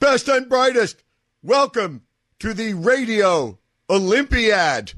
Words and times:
Best 0.00 0.28
and 0.28 0.48
brightest, 0.48 1.02
welcome 1.42 2.02
to 2.38 2.54
the 2.54 2.72
Radio 2.72 3.58
Olympiad. 3.90 4.92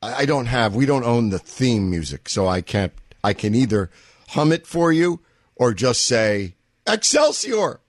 I 0.00 0.24
don't 0.24 0.46
have, 0.46 0.76
we 0.76 0.86
don't 0.86 1.02
own 1.02 1.30
the 1.30 1.40
theme 1.40 1.90
music, 1.90 2.28
so 2.28 2.46
I 2.46 2.60
can't, 2.60 2.92
I 3.24 3.32
can 3.32 3.56
either 3.56 3.90
hum 4.28 4.52
it 4.52 4.68
for 4.68 4.92
you 4.92 5.18
or 5.56 5.74
just 5.74 6.04
say 6.04 6.54
Excelsior. 6.86 7.80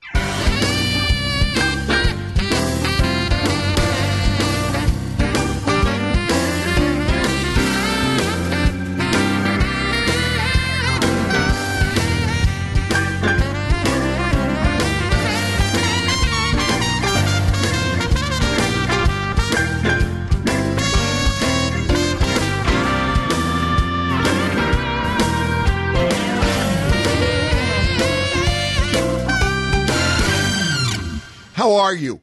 How 31.66 31.74
are 31.74 31.96
you? 31.96 32.20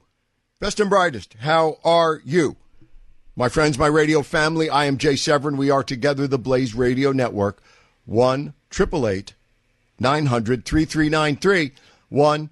Best 0.62 0.80
and 0.80 0.90
brightest, 0.90 1.36
how 1.42 1.78
are 1.84 2.22
you? 2.24 2.56
My 3.36 3.50
friends, 3.50 3.78
my 3.78 3.88
radio 3.88 4.22
family, 4.22 4.70
I 4.70 4.86
am 4.86 4.98
Jay 4.98 5.18
Severin. 5.18 5.58
We 5.58 5.70
are 5.70 5.84
together, 5.84 6.28
the 6.28 6.38
Blaze 6.38 6.74
Radio 6.74 7.12
Network. 7.12 7.62
1 8.06 8.54
888 8.72 9.34
900 10.00 10.64
3393. 10.64 11.74
1 12.08 12.50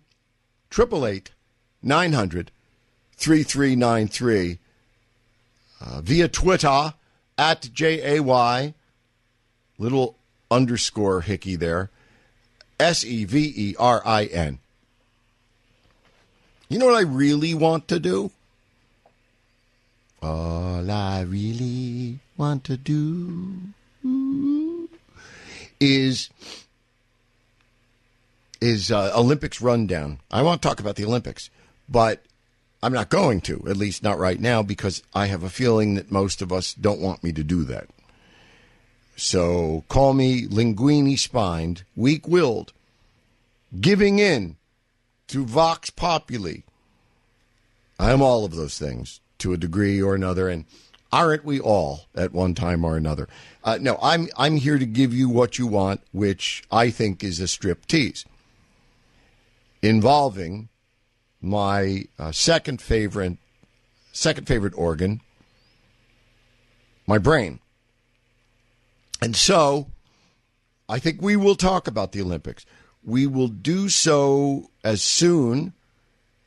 888 0.69 1.31
900 1.81 2.51
3393. 3.15 4.59
Uh, 5.79 6.01
Via 6.01 6.27
Twitter 6.27 6.93
at 7.37 7.69
J 7.73 8.17
A 8.17 8.21
Y, 8.21 8.73
little 9.77 10.17
underscore 10.51 11.21
hickey 11.21 11.55
there, 11.55 11.89
S 12.81 13.05
E 13.05 13.23
V 13.23 13.53
E 13.55 13.75
R 13.79 14.01
I 14.05 14.25
N. 14.25 14.59
You 16.71 16.79
know 16.79 16.85
what 16.85 16.95
I 16.95 17.01
really 17.01 17.53
want 17.53 17.89
to 17.89 17.99
do? 17.99 18.31
All 20.21 20.89
I 20.89 21.19
really 21.19 22.19
want 22.37 22.63
to 22.63 22.77
do 22.77 23.73
is 25.81 26.29
is 28.61 28.89
uh, 28.89 29.11
Olympics 29.13 29.59
rundown. 29.59 30.19
I 30.31 30.43
want 30.43 30.61
to 30.61 30.67
talk 30.69 30.79
about 30.79 30.95
the 30.95 31.03
Olympics, 31.03 31.49
but 31.89 32.23
I'm 32.81 32.93
not 32.93 33.09
going 33.09 33.41
to, 33.41 33.65
at 33.67 33.75
least 33.75 34.01
not 34.01 34.17
right 34.17 34.39
now, 34.39 34.63
because 34.63 35.03
I 35.13 35.25
have 35.25 35.43
a 35.43 35.49
feeling 35.49 35.95
that 35.95 36.09
most 36.09 36.41
of 36.41 36.53
us 36.53 36.73
don't 36.73 37.01
want 37.01 37.21
me 37.21 37.33
to 37.33 37.43
do 37.43 37.65
that. 37.65 37.89
So 39.17 39.83
call 39.89 40.13
me 40.13 40.47
linguini 40.47 41.19
spined, 41.19 41.83
weak 41.97 42.29
willed, 42.29 42.71
giving 43.81 44.19
in 44.19 44.55
to 45.31 45.45
Vox 45.45 45.89
Populi. 45.89 46.57
I 47.97 48.11
am 48.11 48.21
all 48.21 48.43
of 48.43 48.55
those 48.55 48.77
things 48.77 49.21
to 49.37 49.53
a 49.53 49.57
degree 49.57 50.01
or 50.01 50.13
another, 50.13 50.49
and 50.49 50.65
aren't 51.09 51.45
we 51.45 51.57
all 51.57 52.01
at 52.13 52.33
one 52.33 52.53
time 52.53 52.83
or 52.83 52.97
another? 52.97 53.29
Uh, 53.63 53.77
no, 53.79 53.97
I'm 54.01 54.27
I'm 54.37 54.57
here 54.57 54.77
to 54.77 54.85
give 54.85 55.13
you 55.13 55.29
what 55.29 55.57
you 55.57 55.67
want, 55.67 56.01
which 56.11 56.63
I 56.69 56.89
think 56.89 57.23
is 57.23 57.39
a 57.39 57.47
strip 57.47 57.85
tease 57.85 58.25
involving 59.81 60.67
my 61.41 62.05
uh, 62.19 62.33
second 62.33 62.81
favorite 62.81 63.37
second 64.11 64.47
favorite 64.47 64.73
organ, 64.75 65.21
my 67.07 67.17
brain. 67.17 67.61
And 69.21 69.35
so, 69.35 69.87
I 70.89 70.99
think 70.99 71.21
we 71.21 71.37
will 71.37 71.55
talk 71.55 71.87
about 71.87 72.11
the 72.11 72.21
Olympics. 72.21 72.65
We 73.03 73.25
will 73.25 73.47
do 73.47 73.89
so 73.89 74.69
as 74.83 75.01
soon 75.01 75.73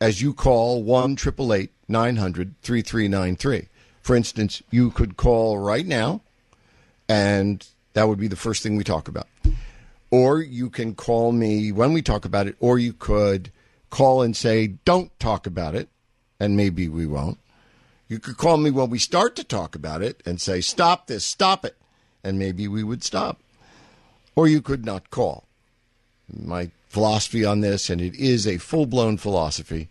as 0.00 0.22
you 0.22 0.32
call 0.34 0.82
1 0.82 1.12
888 1.12 1.70
900 1.88 2.54
3393. 2.62 3.68
For 4.02 4.14
instance, 4.14 4.62
you 4.70 4.90
could 4.90 5.16
call 5.16 5.58
right 5.58 5.86
now, 5.86 6.20
and 7.08 7.66
that 7.94 8.06
would 8.06 8.18
be 8.18 8.28
the 8.28 8.36
first 8.36 8.62
thing 8.62 8.76
we 8.76 8.84
talk 8.84 9.08
about. 9.08 9.26
Or 10.10 10.40
you 10.40 10.70
can 10.70 10.94
call 10.94 11.32
me 11.32 11.72
when 11.72 11.92
we 11.92 12.02
talk 12.02 12.24
about 12.24 12.46
it, 12.46 12.56
or 12.60 12.78
you 12.78 12.92
could 12.92 13.50
call 13.90 14.22
and 14.22 14.36
say, 14.36 14.66
don't 14.84 15.18
talk 15.18 15.46
about 15.46 15.74
it, 15.74 15.88
and 16.38 16.56
maybe 16.56 16.88
we 16.88 17.06
won't. 17.06 17.38
You 18.06 18.18
could 18.18 18.36
call 18.36 18.58
me 18.58 18.70
when 18.70 18.90
we 18.90 18.98
start 18.98 19.34
to 19.36 19.44
talk 19.44 19.74
about 19.74 20.02
it 20.02 20.22
and 20.26 20.40
say, 20.40 20.60
stop 20.60 21.06
this, 21.06 21.24
stop 21.24 21.64
it, 21.64 21.76
and 22.22 22.38
maybe 22.38 22.68
we 22.68 22.84
would 22.84 23.02
stop. 23.02 23.40
Or 24.36 24.46
you 24.46 24.60
could 24.60 24.84
not 24.84 25.10
call 25.10 25.44
my 26.32 26.70
philosophy 26.88 27.44
on 27.44 27.60
this, 27.60 27.90
and 27.90 28.00
it 28.00 28.14
is 28.14 28.46
a 28.46 28.58
full 28.58 28.86
blown 28.86 29.16
philosophy. 29.16 29.88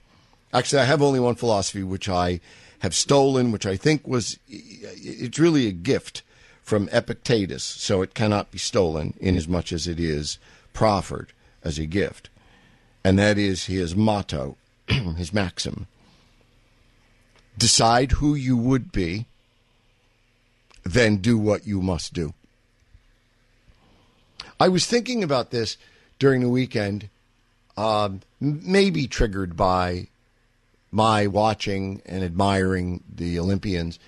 Actually, 0.53 0.81
I 0.81 0.85
have 0.85 1.01
only 1.01 1.19
one 1.19 1.35
philosophy, 1.35 1.83
which 1.83 2.07
I 2.07 2.39
have 2.79 2.95
stolen, 2.95 3.51
which 3.51 3.66
I 3.66 3.75
think 3.75 4.07
was 4.07 4.38
it's 4.47 5.39
really 5.39 5.67
a 5.67 5.71
gift 5.71 6.21
from 6.61 6.89
Epictetus, 6.91 7.63
so 7.63 8.01
it 8.01 8.13
cannot 8.13 8.51
be 8.51 8.57
stolen 8.57 9.13
in 9.19 9.35
as 9.35 9.47
much 9.47 9.71
as 9.71 9.88
it 9.88 9.99
is 9.99 10.38
proffered 10.71 11.33
as 11.63 11.77
a 11.77 11.85
gift. 11.85 12.29
And 13.03 13.19
that 13.19 13.38
is 13.38 13.65
his 13.65 13.95
motto, 13.95 14.55
his 14.88 15.33
maxim. 15.33 15.88
Decide 17.57 18.13
who 18.13 18.33
you 18.33 18.55
would 18.55 18.91
be, 18.91 19.25
then 20.83 21.17
do 21.17 21.38
what 21.38 21.67
you 21.67 21.81
must 21.81 22.13
do. 22.13 22.33
I 24.59 24.69
was 24.69 24.85
thinking 24.85 25.23
about 25.23 25.51
this 25.51 25.77
during 26.23 26.39
the 26.39 26.47
weekend, 26.47 27.09
um, 27.75 28.22
maybe 28.39 29.07
triggered 29.07 29.57
by 29.57 30.07
my 30.89 31.28
watching 31.28 32.01
and 32.06 32.23
admiring 32.23 33.03
the 33.13 33.38
Olympians, 33.38 34.00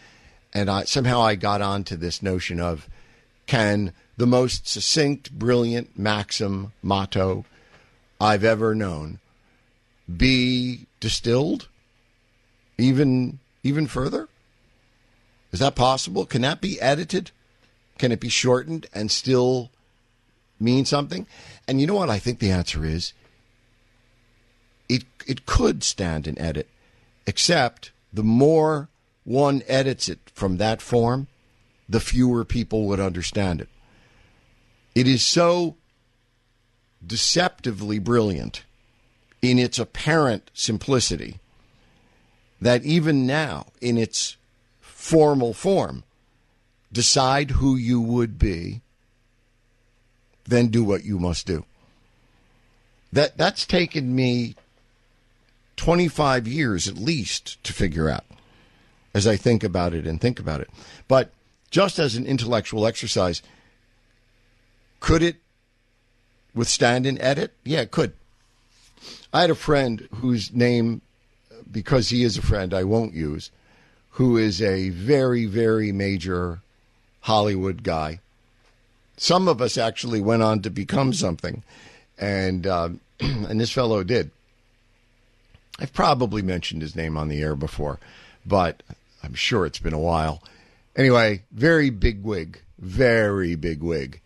and 0.54 0.70
I, 0.70 0.86
somehow 0.86 1.20
I 1.22 1.36
got 1.36 1.62
onto 1.62 1.98
this 1.98 2.24
notion 2.24 2.62
of 2.62 2.88
can 3.48 3.92
the 4.16 4.26
most 4.26 4.66
succinct, 4.66 5.38
brilliant 5.38 6.00
maxim 6.00 6.72
motto 6.82 7.44
I've 8.22 8.46
ever 8.46 8.74
known 8.74 9.20
be 10.08 10.86
distilled 11.02 11.68
even 12.78 13.40
even 13.62 13.88
further? 13.88 14.30
Is 15.52 15.60
that 15.60 15.76
possible? 15.76 16.26
Can 16.26 16.44
that 16.44 16.62
be 16.62 16.80
edited? 16.80 17.32
Can 17.98 18.14
it 18.14 18.22
be 18.22 18.30
shortened 18.30 18.88
and 18.94 19.12
still 19.12 19.70
mean 20.60 20.86
something? 20.86 21.28
And 21.68 21.80
you 21.80 21.88
know 21.88 21.96
what 21.96 22.10
I 22.10 22.20
think 22.20 22.40
the 22.40 22.52
answer 22.52 22.86
is? 22.86 23.14
It 24.88 25.04
it 25.26 25.46
could 25.46 25.84
stand 25.84 26.28
an 26.28 26.40
edit, 26.40 26.70
except 27.26 27.92
the 28.14 28.24
more 28.24 28.90
one 29.24 29.64
edits 29.68 30.08
it 30.08 30.20
from 30.34 30.58
that 30.58 30.82
form, 30.82 31.28
the 31.90 32.00
fewer 32.00 32.46
people 32.46 32.86
would 32.86 33.00
understand 33.00 33.62
it. 33.62 33.70
It 34.94 35.08
is 35.08 35.26
so 35.26 35.76
deceptively 37.06 38.00
brilliant 38.00 38.64
in 39.42 39.60
its 39.60 39.78
apparent 39.78 40.50
simplicity 40.54 41.40
that 42.62 42.84
even 42.84 43.28
now, 43.28 43.68
in 43.82 43.98
its 43.98 44.38
formal 44.80 45.54
form, 45.54 46.04
decide 46.92 47.52
who 47.52 47.76
you 47.76 48.00
would 48.00 48.40
be 48.40 48.82
then 50.46 50.68
do 50.68 50.84
what 50.84 51.04
you 51.04 51.20
must 51.20 51.48
do. 51.48 51.66
That 53.12 53.38
that's 53.38 53.66
taken 53.66 54.16
me 54.16 54.56
25 55.78 56.48
years 56.48 56.88
at 56.88 56.98
least 56.98 57.64
to 57.64 57.74
figure 57.74 58.10
out 58.10 58.26
as 59.14 59.26
I 59.26 59.38
think 59.38 59.64
about 59.64 59.94
it 59.94 60.06
and 60.06 60.20
think 60.20 60.40
about 60.40 60.60
it. 60.60 60.70
But 61.08 61.32
just 61.72 62.00
as 62.00 62.16
an 62.16 62.26
intellectual 62.26 62.86
exercise, 62.86 63.42
could 65.00 65.24
it 65.24 65.38
withstand 66.54 67.06
an 67.06 67.20
edit? 67.22 67.54
Yeah, 67.64 67.82
it 67.82 67.92
could. 67.92 68.14
I 69.34 69.42
had 69.42 69.50
a 69.50 69.56
friend 69.56 70.08
whose 70.16 70.54
name 70.54 71.02
because 71.72 72.10
he 72.10 72.24
is 72.24 72.38
a 72.38 72.42
friend, 72.42 72.74
I 72.74 72.84
won't 72.84 73.14
use, 73.14 73.52
who 74.12 74.38
is 74.38 74.62
a 74.62 74.90
very, 74.90 75.46
very 75.46 75.92
major 75.92 76.62
Hollywood 77.22 77.84
guy. 77.84 78.20
Some 79.18 79.48
of 79.48 79.62
us 79.62 79.78
actually 79.78 80.20
went 80.20 80.44
on 80.44 80.62
to 80.62 80.70
become 80.70 81.14
something, 81.14 81.64
and 82.18 82.68
uh, 82.68 82.90
and 83.20 83.60
this 83.60 83.72
fellow 83.72 84.04
did. 84.04 84.32
I've 85.80 85.94
probably 85.94 86.42
mentioned 86.42 86.82
his 86.82 86.96
name 86.96 87.18
on 87.18 87.28
the 87.28 87.42
air 87.42 87.56
before, 87.56 88.00
but 88.46 88.82
I'm 89.24 89.34
sure 89.34 89.66
it's 89.66 89.80
been 89.80 89.94
a 89.94 90.00
while. 90.00 90.42
Anyway, 90.96 91.44
very 91.52 91.90
big 91.90 92.24
wig, 92.24 92.62
very 92.80 93.56
big 93.56 93.82
wig 93.82 94.22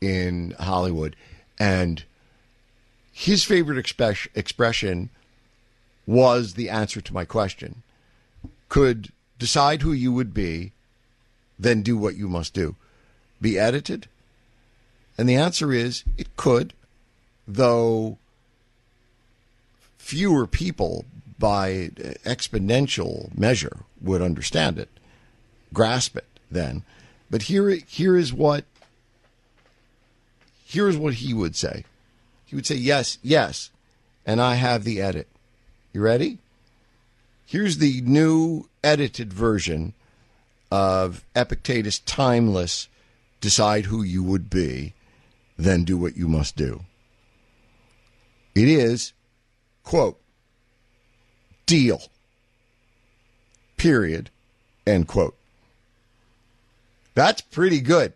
in 0.00 0.54
Hollywood, 0.58 1.16
and 1.58 2.04
his 3.12 3.44
favorite 3.44 3.78
express, 3.78 4.28
expression 4.34 5.10
was 6.06 6.54
the 6.54 6.68
answer 6.68 7.00
to 7.00 7.14
my 7.14 7.24
question. 7.24 7.82
Could 8.68 9.12
decide 9.38 9.82
who 9.82 9.92
you 9.92 10.12
would 10.12 10.32
be, 10.32 10.72
then 11.58 11.82
do 11.82 11.96
what 11.96 12.16
you 12.16 12.28
must 12.28 12.54
do. 12.54 12.76
Be 13.40 13.58
edited? 13.58 14.08
And 15.20 15.28
the 15.28 15.36
answer 15.36 15.70
is 15.70 16.02
it 16.16 16.34
could, 16.38 16.72
though 17.46 18.16
fewer 19.98 20.46
people 20.46 21.04
by 21.38 21.90
exponential 22.24 23.36
measure 23.36 23.80
would 24.00 24.22
understand 24.22 24.78
it, 24.78 24.88
grasp 25.74 26.16
it 26.16 26.24
then. 26.50 26.84
But 27.30 27.42
here, 27.42 27.68
here 27.68 28.16
is 28.16 28.32
what 28.32 28.64
here 30.64 30.88
is 30.88 30.96
what 30.96 31.12
he 31.12 31.34
would 31.34 31.54
say. 31.54 31.84
He 32.46 32.56
would 32.56 32.64
say, 32.64 32.76
Yes, 32.76 33.18
yes, 33.22 33.68
and 34.24 34.40
I 34.40 34.54
have 34.54 34.84
the 34.84 35.02
edit. 35.02 35.28
You 35.92 36.00
ready? 36.00 36.38
Here's 37.44 37.76
the 37.76 38.00
new 38.06 38.70
edited 38.82 39.34
version 39.34 39.92
of 40.72 41.26
Epictetus' 41.36 41.98
timeless 41.98 42.88
decide 43.42 43.84
who 43.84 44.02
you 44.02 44.22
would 44.22 44.48
be, 44.48 44.94
then 45.64 45.84
do 45.84 45.96
what 45.96 46.16
you 46.16 46.28
must 46.28 46.56
do. 46.56 46.80
It 48.54 48.68
is, 48.68 49.12
quote, 49.84 50.20
deal, 51.66 52.02
period, 53.76 54.30
end 54.86 55.06
quote. 55.06 55.36
That's 57.14 57.40
pretty 57.40 57.80
good. 57.80 58.12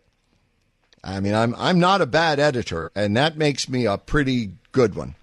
I 1.02 1.20
mean, 1.20 1.34
I'm 1.34 1.54
I'm 1.56 1.78
not 1.78 2.00
a 2.00 2.06
bad 2.06 2.40
editor, 2.40 2.90
and 2.94 3.16
that 3.16 3.36
makes 3.36 3.68
me 3.68 3.86
a 3.86 3.98
pretty 3.98 4.52
good 4.72 4.94
one. 4.94 5.14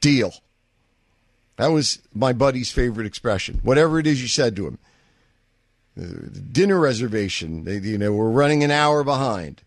Deal. 0.00 0.34
That 1.56 1.68
was 1.68 2.00
my 2.12 2.32
buddy's 2.32 2.70
favorite 2.70 3.06
expression. 3.06 3.60
Whatever 3.62 3.98
it 3.98 4.06
is 4.06 4.20
you 4.20 4.28
said 4.28 4.56
to 4.56 4.66
him. 4.66 4.78
Uh, 5.98 6.28
dinner 6.50 6.78
reservation. 6.80 7.64
They, 7.64 7.78
you 7.78 7.96
know, 7.96 8.12
we're 8.12 8.28
running 8.28 8.64
an 8.64 8.72
hour 8.72 9.04
behind. 9.04 9.62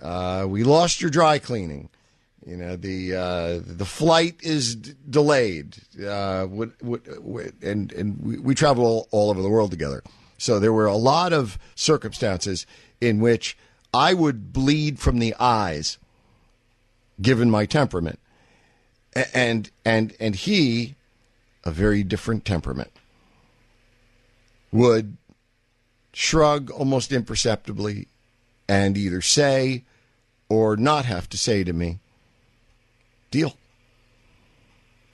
Uh, 0.00 0.46
we 0.48 0.64
lost 0.64 1.00
your 1.00 1.10
dry 1.10 1.38
cleaning. 1.38 1.88
You 2.46 2.56
know, 2.56 2.76
the 2.76 3.14
uh, 3.14 3.60
the 3.64 3.84
flight 3.84 4.36
is 4.40 4.76
d- 4.76 4.94
delayed. 5.08 5.76
Uh, 6.02 6.46
what, 6.46 6.70
what, 6.82 7.22
what, 7.22 7.52
and 7.62 7.92
and 7.92 8.18
we, 8.22 8.38
we 8.38 8.54
travel 8.54 8.84
all, 8.84 9.08
all 9.10 9.30
over 9.30 9.42
the 9.42 9.50
world 9.50 9.70
together. 9.70 10.02
So 10.38 10.58
there 10.58 10.72
were 10.72 10.86
a 10.86 10.96
lot 10.96 11.34
of 11.34 11.58
circumstances 11.74 12.66
in 13.00 13.20
which 13.20 13.58
I 13.92 14.14
would 14.14 14.54
bleed 14.54 14.98
from 14.98 15.18
the 15.18 15.34
eyes, 15.38 15.98
given 17.20 17.50
my 17.50 17.66
temperament, 17.66 18.18
and 19.34 19.70
and 19.84 20.14
and 20.18 20.34
he 20.34 20.94
a 21.64 21.70
very 21.70 22.02
different 22.02 22.44
temperament, 22.44 22.90
would 24.72 25.16
shrug 26.12 26.70
almost 26.70 27.12
imperceptibly 27.12 28.08
and 28.68 28.96
either 28.96 29.20
say 29.20 29.84
or 30.50 30.76
not 30.76 31.06
have 31.06 31.30
to 31.30 31.38
say 31.38 31.64
to 31.64 31.72
me, 31.72 32.00
deal. 33.30 33.56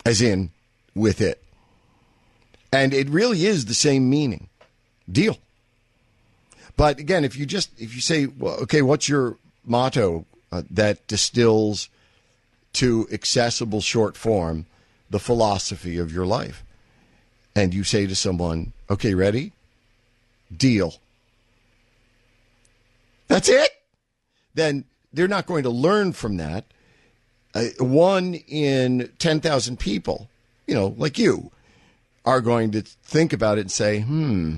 As 0.05 0.21
in, 0.21 0.51
with 0.95 1.21
it. 1.21 1.41
And 2.73 2.93
it 2.93 3.09
really 3.09 3.47
is 3.47 3.67
the 3.67 3.75
same 3.75 4.11
meaning 4.11 4.49
deal. 5.11 5.39
But 6.77 6.99
again, 6.99 7.25
if 7.25 7.37
you 7.37 7.47
just, 7.47 7.71
if 7.81 7.95
you 7.95 8.01
say, 8.01 8.27
well, 8.27 8.55
okay, 8.63 8.83
what's 8.83 9.09
your 9.09 9.37
motto 9.65 10.27
uh, 10.51 10.63
that 10.71 11.07
distills 11.07 11.89
to 12.75 13.09
accessible 13.11 13.81
short 13.81 14.17
form 14.17 14.67
the 15.09 15.19
philosophy 15.19 15.99
of 15.99 16.13
your 16.13 16.27
life. 16.27 16.63
And 17.55 17.73
you 17.73 17.85
say 17.85 18.07
to 18.07 18.15
someone, 18.15 18.73
okay, 18.91 19.15
ready? 19.15 19.53
Deal. 20.55 20.95
That's 23.29 23.49
it. 23.49 23.71
Then 24.55 24.85
they're 25.17 25.29
not 25.29 25.47
going 25.47 25.63
to 25.65 25.71
learn 25.71 26.13
from 26.13 26.37
that. 26.37 26.65
Uh, 27.55 27.65
one 27.79 28.35
in 28.35 29.11
10,000 29.19 29.79
people, 29.79 30.29
you 30.67 30.75
know, 30.75 30.95
like 30.99 31.19
you, 31.19 31.51
are 32.25 32.41
going 32.41 32.73
to 32.73 32.83
think 32.83 33.33
about 33.33 33.57
it 33.57 33.63
and 33.63 33.71
say, 33.71 34.01
hmm, 34.01 34.57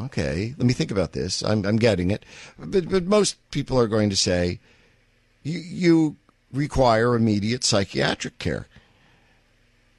okay, 0.00 0.54
let 0.58 0.66
me 0.66 0.72
think 0.72 0.90
about 0.90 1.12
this. 1.12 1.42
I'm, 1.42 1.64
I'm 1.66 1.76
getting 1.76 2.10
it. 2.10 2.24
But, 2.58 2.88
but 2.88 3.04
most 3.04 3.36
people 3.50 3.78
are 3.80 3.88
going 3.88 4.10
to 4.10 4.16
say, 4.16 4.60
you, 5.42 6.16
require 6.52 7.14
immediate 7.14 7.64
psychiatric 7.64 8.38
care. 8.38 8.66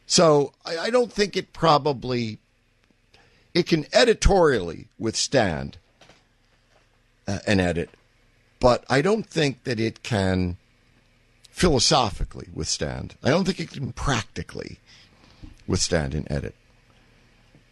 So 0.05 0.53
I, 0.65 0.77
I 0.77 0.89
don't 0.89 1.11
think 1.11 1.35
it 1.35 1.53
probably 1.53 2.39
it 3.53 3.67
can 3.67 3.85
editorially 3.91 4.87
withstand 4.97 5.77
uh, 7.27 7.39
an 7.45 7.59
edit, 7.59 7.89
but 8.59 8.85
I 8.89 9.01
don't 9.01 9.25
think 9.25 9.63
that 9.63 9.79
it 9.79 10.03
can 10.03 10.57
philosophically 11.49 12.47
withstand. 12.53 13.15
I 13.23 13.29
don't 13.29 13.45
think 13.45 13.59
it 13.59 13.71
can 13.71 13.91
practically 13.91 14.79
withstand 15.67 16.13
an 16.13 16.27
edit. 16.31 16.55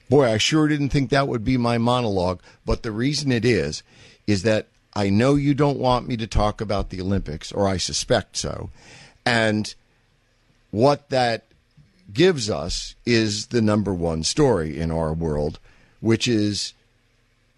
Boy, 0.09 0.31
I 0.31 0.37
sure 0.37 0.67
didn't 0.67 0.89
think 0.89 1.09
that 1.09 1.27
would 1.27 1.43
be 1.43 1.57
my 1.57 1.77
monologue, 1.77 2.41
but 2.65 2.83
the 2.83 2.91
reason 2.91 3.31
it 3.31 3.45
is, 3.45 3.83
is 4.27 4.43
that 4.43 4.67
I 4.95 5.09
know 5.09 5.35
you 5.35 5.53
don't 5.53 5.79
want 5.79 6.07
me 6.07 6.15
to 6.17 6.27
talk 6.27 6.61
about 6.61 6.89
the 6.89 7.01
Olympics, 7.01 7.51
or 7.51 7.67
I 7.67 7.77
suspect 7.77 8.37
so. 8.37 8.69
And 9.25 9.73
what 10.71 11.09
that 11.09 11.45
gives 12.13 12.49
us 12.49 12.95
is 13.05 13.47
the 13.47 13.61
number 13.61 13.93
one 13.93 14.23
story 14.23 14.79
in 14.79 14.91
our 14.91 15.13
world, 15.13 15.59
which 15.99 16.27
is 16.27 16.73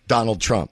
Donald 0.07 0.39
Trump. 0.39 0.71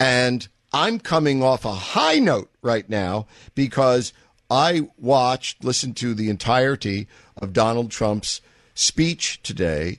And 0.00 0.48
I'm 0.72 0.98
coming 0.98 1.42
off 1.42 1.64
a 1.64 1.72
high 1.72 2.18
note 2.18 2.50
right 2.62 2.88
now 2.88 3.26
because 3.54 4.12
I 4.50 4.88
watched, 4.98 5.64
listened 5.64 5.96
to 5.98 6.14
the 6.14 6.30
entirety 6.30 7.08
of 7.36 7.52
Donald 7.52 7.90
Trump's 7.90 8.40
speech 8.74 9.40
today 9.42 9.98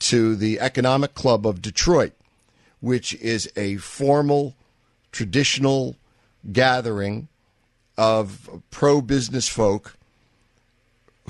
to 0.00 0.36
the 0.36 0.60
Economic 0.60 1.14
Club 1.14 1.46
of 1.46 1.60
Detroit, 1.60 2.12
which 2.80 3.14
is 3.14 3.50
a 3.56 3.76
formal, 3.76 4.54
traditional 5.10 5.96
gathering 6.52 7.28
of 7.96 8.62
pro 8.70 9.00
business 9.00 9.48
folk 9.48 9.96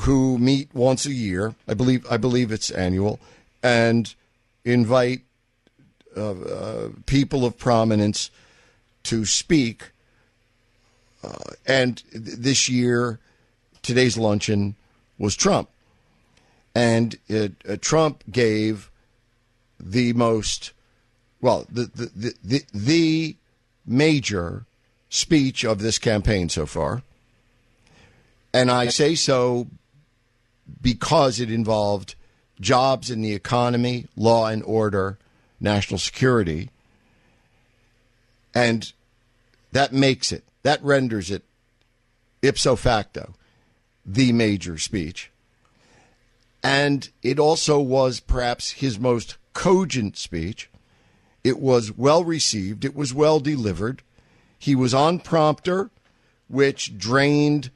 who 0.01 0.39
meet 0.39 0.75
once 0.75 1.07
a 1.07 1.13
year. 1.13 1.55
I 1.69 1.75
believe 1.75 2.07
I 2.11 2.17
believe 2.17 2.51
it's 2.51 2.71
annual, 2.71 3.21
and 3.63 4.13
invite 4.65 5.21
uh, 6.17 6.33
uh, 6.33 6.89
people 7.07 7.45
of 7.45 7.57
prominence 7.59 8.31
to 9.05 9.25
speak. 9.25 9.91
Uh, 11.23 11.53
and 11.67 12.03
th- 12.13 12.37
this 12.39 12.69
year, 12.69 13.19
today's 13.83 14.19
luncheon 14.19 14.75
was 15.19 15.37
Trump, 15.37 15.71
and 16.75 17.17
it, 17.29 17.53
uh, 17.69 17.77
Trump 17.81 18.25
gave 18.31 18.91
the 19.81 20.13
most 20.13 20.73
well 21.41 21.67
the 21.71 21.85
the, 21.95 22.11
the 22.15 22.35
the 22.43 22.63
the 22.75 23.37
major 23.87 24.67
speech 25.09 25.65
of 25.65 25.81
this 25.81 25.99
campaign 25.99 26.49
so 26.49 26.67
far. 26.67 27.03
And 28.53 28.71
I 28.71 28.89
say 28.89 29.15
so 29.15 29.69
because 30.81 31.41
it 31.41 31.51
involved 31.51 32.15
jobs 32.61 33.11
in 33.11 33.21
the 33.23 33.33
economy, 33.33 34.07
law 34.17 34.47
and 34.47 34.63
order, 34.63 35.19
national 35.61 35.99
security. 35.99 36.71
And 38.55 38.93
that 39.73 39.93
makes 39.93 40.33
it, 40.33 40.45
that 40.63 40.83
renders 40.83 41.31
it 41.31 41.43
ipso 42.43 42.77
facto 42.77 43.35
the 44.07 44.33
major 44.33 44.79
speech. 44.79 45.31
And 46.63 47.09
it 47.23 47.39
also 47.39 47.81
was 47.81 48.21
perhaps 48.21 48.73
his 48.73 48.99
most 48.99 49.37
cogent 49.53 50.17
speech. 50.17 50.71
It 51.43 51.59
was 51.59 51.93
well 51.93 52.25
received, 52.25 52.85
it 52.85 52.95
was 52.95 53.13
well 53.13 53.41
delivered. 53.41 54.03
He 54.59 54.75
was 54.75 54.95
on 54.95 55.19
prompter, 55.19 55.91
which 56.49 56.97
drained 56.97 57.71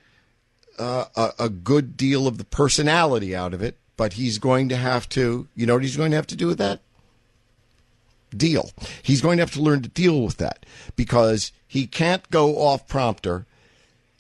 uh, 0.78 1.06
a, 1.16 1.32
a, 1.38 1.49
good 1.50 1.97
deal 1.97 2.26
of 2.26 2.38
the 2.38 2.44
personality 2.44 3.35
out 3.35 3.52
of 3.52 3.61
it 3.61 3.76
but 3.99 4.14
he's 4.14 4.38
going 4.38 4.70
to 4.70 4.76
have 4.76 5.06
to, 5.11 5.49
you 5.54 5.66
know 5.66 5.75
what 5.75 5.82
he's 5.82 5.99
going 5.99 6.12
to 6.12 6.16
have 6.16 6.28
to 6.28 6.37
do 6.37 6.47
with 6.47 6.56
that? 6.56 6.80
Deal. 8.37 8.70
He's 9.02 9.20
going 9.20 9.38
to 9.38 9.42
have 9.42 9.52
to 9.52 9.62
learn 9.62 9.82
to 9.82 9.88
deal 9.88 10.23
with 10.23 10.37
that 10.37 10.66
because 10.97 11.52
he 11.66 11.87
can't 11.87 12.28
go 12.30 12.58
off 12.58 12.87
prompter 12.87 13.47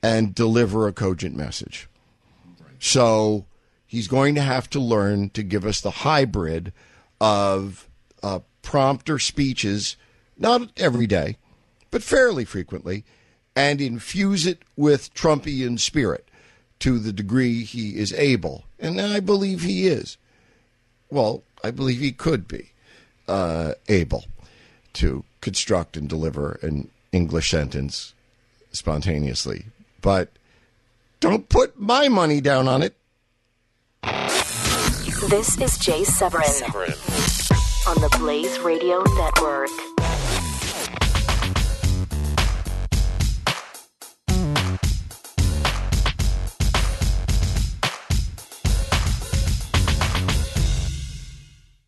and 0.02 0.34
deliver 0.34 0.86
a 0.86 0.92
cogent 0.92 1.36
message. 1.36 1.88
So 2.78 3.46
he's 3.86 4.08
going 4.08 4.34
to 4.36 4.40
have 4.40 4.70
to 4.70 4.80
learn 4.80 5.30
to 5.30 5.42
give 5.42 5.64
us 5.64 5.80
the 5.80 5.90
hybrid 5.90 6.72
of 7.20 7.88
uh, 8.22 8.40
prompter 8.62 9.18
speeches, 9.18 9.96
not 10.38 10.70
every 10.76 11.06
day, 11.06 11.36
but 11.90 12.02
fairly 12.02 12.44
frequently, 12.44 13.04
and 13.56 13.80
infuse 13.80 14.46
it 14.46 14.62
with 14.76 15.12
Trumpian 15.14 15.78
spirit 15.80 16.28
to 16.78 16.98
the 16.98 17.12
degree 17.12 17.64
he 17.64 17.96
is 17.96 18.12
able. 18.12 18.64
And 18.78 19.00
I 19.00 19.20
believe 19.20 19.62
he 19.62 19.88
is. 19.88 20.16
Well, 21.10 21.42
I 21.64 21.72
believe 21.72 22.00
he 22.00 22.12
could 22.12 22.46
be 22.46 22.72
uh, 23.28 23.74
able 23.88 24.24
to 24.94 25.24
construct 25.40 25.96
and 25.96 26.08
deliver 26.08 26.58
an 26.62 26.88
English 27.12 27.50
sentence 27.50 28.14
spontaneously. 28.72 29.66
But 30.00 30.30
don't 31.20 31.48
put 31.48 31.78
my 31.78 32.08
money 32.08 32.40
down 32.40 32.68
on 32.68 32.82
it. 32.82 32.94
This 35.28 35.60
is 35.60 35.78
Jay 35.78 36.04
Severin, 36.04 36.44
Severin. 36.44 36.92
on 37.88 38.00
the 38.00 38.16
Blaze 38.18 38.58
Radio 38.60 39.02
Network. 39.02 39.97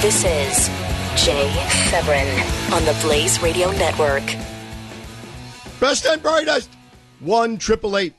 This 0.00 0.24
is 0.24 0.68
Jay 1.24 1.50
Severin 1.90 2.28
on 2.72 2.84
the 2.84 2.96
Blaze 3.02 3.42
Radio 3.42 3.72
Network. 3.72 4.22
Best 5.80 6.06
and 6.06 6.22
brightest. 6.22 6.70
1 7.18 7.58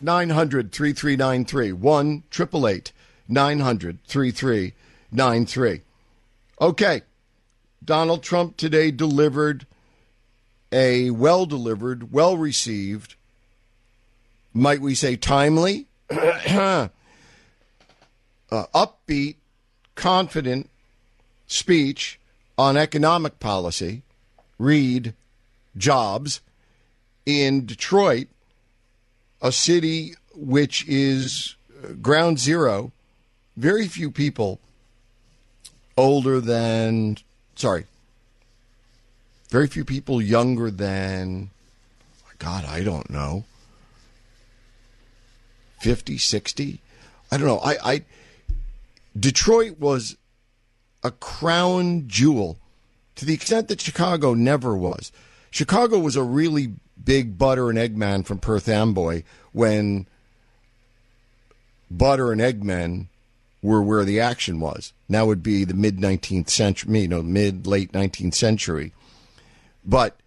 900 0.02 0.72
3393. 0.74 1.72
1 1.72 2.24
900 3.30 4.04
3393. 4.04 5.82
Okay. 6.60 7.02
Donald 7.86 8.24
Trump 8.24 8.58
today 8.58 8.92
delivered 8.92 9.66
a 10.74 11.12
well 11.12 11.46
delivered, 11.46 12.12
well 12.12 12.36
received, 12.36 13.16
might 14.54 14.82
we 14.82 14.96
say 14.96 15.16
timely, 15.16 15.88
uh, 16.10 16.90
upbeat, 18.52 19.36
confident, 19.96 20.70
speech 21.50 22.18
on 22.58 22.78
economic 22.78 23.40
policy, 23.40 24.04
read 24.58 25.14
jobs, 25.76 26.40
in 27.26 27.66
Detroit, 27.66 28.28
a 29.42 29.52
city 29.52 30.14
which 30.34 30.88
is 30.88 31.56
uh, 31.84 31.94
ground 32.02 32.40
zero, 32.40 32.92
very 33.58 33.88
few 33.88 34.10
people 34.10 34.60
older 35.98 36.40
than, 36.40 37.18
sorry, 37.56 37.86
very 39.50 39.68
few 39.68 39.84
people 39.84 40.22
younger 40.22 40.72
than, 40.72 41.50
God, 42.38 42.66
I 42.66 42.84
don't 42.84 43.10
know, 43.10 43.44
50, 45.82 46.18
60. 46.18 46.82
I 47.32 47.38
don't 47.38 47.48
know. 47.48 47.60
I, 47.60 47.78
I 47.84 48.04
Detroit 49.18 49.80
was 49.80 50.16
a 51.04 51.12
crown 51.12 52.08
jewel 52.08 52.58
to 53.16 53.26
the 53.26 53.34
extent 53.34 53.68
that 53.68 53.82
Chicago 53.82 54.34
never 54.34 54.76
was. 54.76 55.12
Chicago 55.52 56.00
was 56.00 56.16
a 56.16 56.24
really 56.24 56.74
big 57.04 57.38
butter 57.38 57.70
and 57.70 57.78
egg 57.78 57.98
man 57.98 58.24
from 58.24 58.38
Perth 58.38 58.68
Amboy 58.68 59.24
when 59.52 60.08
butter 61.90 62.32
and 62.32 62.42
egg 62.42 62.64
men 62.64 63.10
were 63.62 63.82
where 63.82 64.06
the 64.06 64.20
action 64.20 64.60
was. 64.60 64.94
Now 65.08 65.26
would 65.26 65.44
be 65.44 65.64
the 65.64 65.74
mid 65.74 65.98
19th 65.98 66.50
century, 66.50 67.02
you 67.02 67.08
know, 67.08 67.22
mid 67.22 67.68
late 67.68 67.92
19th 67.92 68.36
century. 68.36 68.94
But 69.84 70.20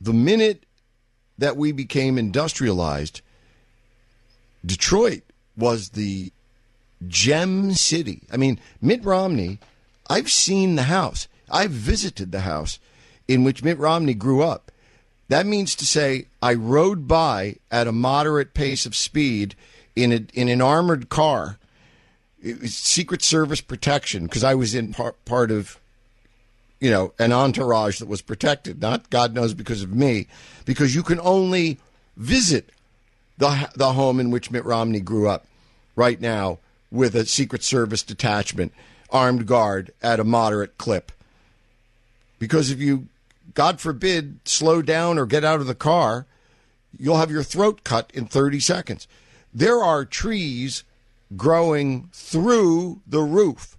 the 0.00 0.12
minute 0.12 0.64
that 1.38 1.56
we 1.56 1.72
became 1.72 2.18
industrialized, 2.18 3.20
Detroit 4.64 5.22
was 5.56 5.90
the 5.90 6.32
gem 7.06 7.72
city. 7.74 8.22
I 8.32 8.36
mean, 8.36 8.58
Mitt 8.80 9.04
Romney, 9.04 9.58
I've 10.08 10.30
seen 10.30 10.76
the 10.76 10.84
house. 10.84 11.28
I've 11.50 11.70
visited 11.70 12.32
the 12.32 12.40
house 12.40 12.78
in 13.26 13.44
which 13.44 13.62
Mitt 13.62 13.78
Romney 13.78 14.14
grew 14.14 14.42
up. 14.42 14.72
That 15.28 15.46
means 15.46 15.74
to 15.76 15.86
say, 15.86 16.26
I 16.42 16.54
rode 16.54 17.06
by 17.06 17.56
at 17.70 17.86
a 17.86 17.92
moderate 17.92 18.54
pace 18.54 18.86
of 18.86 18.96
speed 18.96 19.54
in 19.94 20.12
a, 20.12 20.20
in 20.32 20.48
an 20.48 20.62
armored 20.62 21.08
car, 21.08 21.58
Secret 22.64 23.22
Service 23.22 23.60
protection, 23.60 24.24
because 24.24 24.44
I 24.44 24.54
was 24.54 24.74
in 24.74 24.94
par- 24.94 25.16
part 25.24 25.50
of, 25.50 25.78
you 26.80 26.90
know, 26.90 27.12
an 27.18 27.32
entourage 27.32 27.98
that 27.98 28.08
was 28.08 28.22
protected. 28.22 28.80
Not 28.80 29.10
God 29.10 29.34
knows 29.34 29.52
because 29.54 29.82
of 29.82 29.94
me, 29.94 30.28
because 30.64 30.94
you 30.94 31.02
can 31.02 31.20
only 31.20 31.78
visit 32.16 32.70
the 33.36 33.70
the 33.74 33.92
home 33.92 34.20
in 34.20 34.30
which 34.30 34.50
Mitt 34.50 34.64
Romney 34.64 35.00
grew 35.00 35.28
up 35.28 35.46
right 35.94 36.20
now 36.20 36.58
with 36.90 37.14
a 37.14 37.26
Secret 37.26 37.62
Service 37.62 38.02
detachment, 38.02 38.72
armed 39.10 39.46
guard 39.46 39.92
at 40.02 40.20
a 40.20 40.24
moderate 40.24 40.78
clip. 40.78 41.12
Because 42.38 42.70
if 42.70 42.78
you, 42.80 43.08
God 43.54 43.80
forbid, 43.80 44.40
slow 44.44 44.82
down 44.82 45.18
or 45.18 45.26
get 45.26 45.44
out 45.44 45.60
of 45.60 45.66
the 45.66 45.74
car, 45.74 46.26
you'll 46.98 47.16
have 47.16 47.30
your 47.30 47.42
throat 47.42 47.84
cut 47.84 48.10
in 48.14 48.26
30 48.26 48.60
seconds. 48.60 49.08
There 49.52 49.82
are 49.82 50.04
trees 50.04 50.84
growing 51.36 52.08
through 52.12 53.00
the 53.06 53.20
roof. 53.20 53.76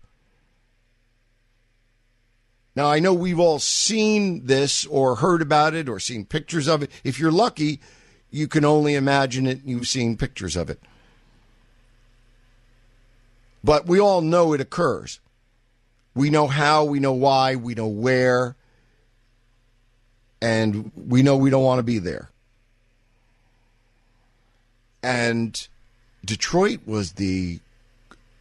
Now, 2.76 2.88
I 2.88 3.00
know 3.00 3.14
we've 3.14 3.40
all 3.40 3.60
seen 3.60 4.46
this 4.46 4.86
or 4.86 5.18
heard 5.18 5.42
about 5.42 5.74
it 5.74 5.90
or 5.90 6.00
seen 6.00 6.26
pictures 6.26 6.68
of 6.68 6.84
it. 6.84 6.92
If 7.04 7.20
you're 7.20 7.32
lucky, 7.32 7.82
you 8.30 8.48
can 8.48 8.64
only 8.64 8.96
imagine 8.96 9.48
it. 9.48 9.62
You've 9.66 9.88
seen 9.88 10.18
pictures 10.18 10.56
of 10.56 10.70
it. 10.70 10.80
But 13.64 13.86
we 13.86 14.00
all 14.00 14.22
know 14.22 14.54
it 14.54 14.62
occurs. 14.62 15.20
We 16.16 16.30
know 16.30 16.48
how, 16.48 16.84
we 16.86 17.00
know 17.00 17.14
why, 17.14 17.56
we 17.56 17.76
know 17.76 17.88
where, 17.88 18.56
and 20.42 20.92
we 20.96 21.22
know 21.22 21.38
we 21.38 21.50
don't 21.50 21.64
want 21.64 21.80
to 21.80 21.84
be 21.84 22.00
there. 22.00 22.30
And 25.04 25.68
Detroit 26.26 26.82
was 26.86 27.14
the 27.14 27.60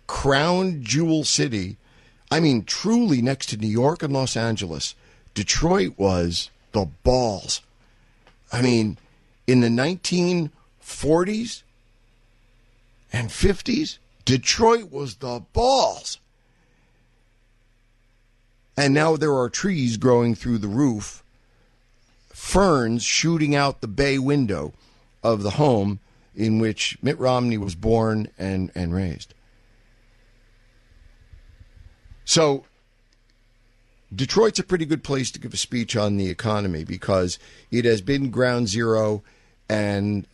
crown 0.06 0.82
jewel 0.82 1.24
city. 1.24 1.76
I 2.30 2.40
mean, 2.40 2.64
truly 2.64 3.22
next 3.22 3.46
to 3.46 3.56
New 3.56 3.68
York 3.68 4.02
and 4.02 4.12
Los 4.12 4.36
Angeles, 4.36 4.94
Detroit 5.34 5.94
was 5.96 6.50
the 6.72 6.88
balls. 7.04 7.60
I 8.52 8.62
mean, 8.62 8.98
in 9.46 9.60
the 9.60 9.68
1940s 9.68 11.62
and 13.12 13.28
50s, 13.28 13.98
Detroit 14.28 14.92
was 14.92 15.14
the 15.14 15.40
balls. 15.54 16.18
And 18.76 18.92
now 18.92 19.16
there 19.16 19.34
are 19.34 19.48
trees 19.48 19.96
growing 19.96 20.34
through 20.34 20.58
the 20.58 20.68
roof, 20.68 21.24
ferns 22.28 23.02
shooting 23.02 23.54
out 23.54 23.80
the 23.80 23.88
bay 23.88 24.18
window 24.18 24.74
of 25.22 25.42
the 25.42 25.52
home 25.52 26.00
in 26.36 26.58
which 26.58 26.98
Mitt 27.00 27.18
Romney 27.18 27.56
was 27.56 27.74
born 27.74 28.28
and, 28.36 28.70
and 28.74 28.94
raised. 28.94 29.32
So, 32.26 32.66
Detroit's 34.14 34.58
a 34.58 34.62
pretty 34.62 34.84
good 34.84 35.02
place 35.02 35.30
to 35.30 35.40
give 35.40 35.54
a 35.54 35.56
speech 35.56 35.96
on 35.96 36.18
the 36.18 36.28
economy 36.28 36.84
because 36.84 37.38
it 37.70 37.86
has 37.86 38.02
been 38.02 38.30
ground 38.30 38.68
zero 38.68 39.22
and 39.70 40.26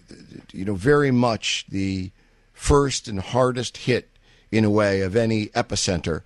you 0.53 0.65
know 0.65 0.75
very 0.75 1.13
much 1.13 1.67
the 1.69 2.11
first 2.55 3.09
and 3.09 3.21
hardest 3.21 3.77
hit 3.79 4.09
in 4.51 4.65
a 4.65 4.71
way 4.71 5.03
of 5.03 5.15
any 5.15 5.49
epicenter 5.49 6.23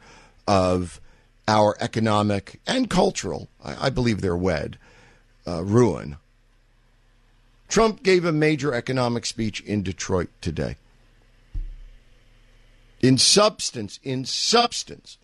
of 0.47 1.01
our 1.49 1.77
economic 1.81 2.61
and 2.67 2.89
cultural, 2.89 3.49
I, 3.65 3.87
I 3.87 3.91
believe 3.91 4.21
they're 4.21 4.37
wed, 4.37 4.79
uh, 5.47 5.65
ruin. 5.65 6.19
Trump 7.69 8.03
gave 8.03 8.25
a 8.25 8.33
major 8.33 8.73
economic 8.73 9.27
speech 9.27 9.61
in 9.63 9.83
Detroit 9.83 10.29
today. 10.41 10.77
In 13.01 13.19
substance, 13.19 13.99
in 14.03 14.25
substance, 14.25 15.19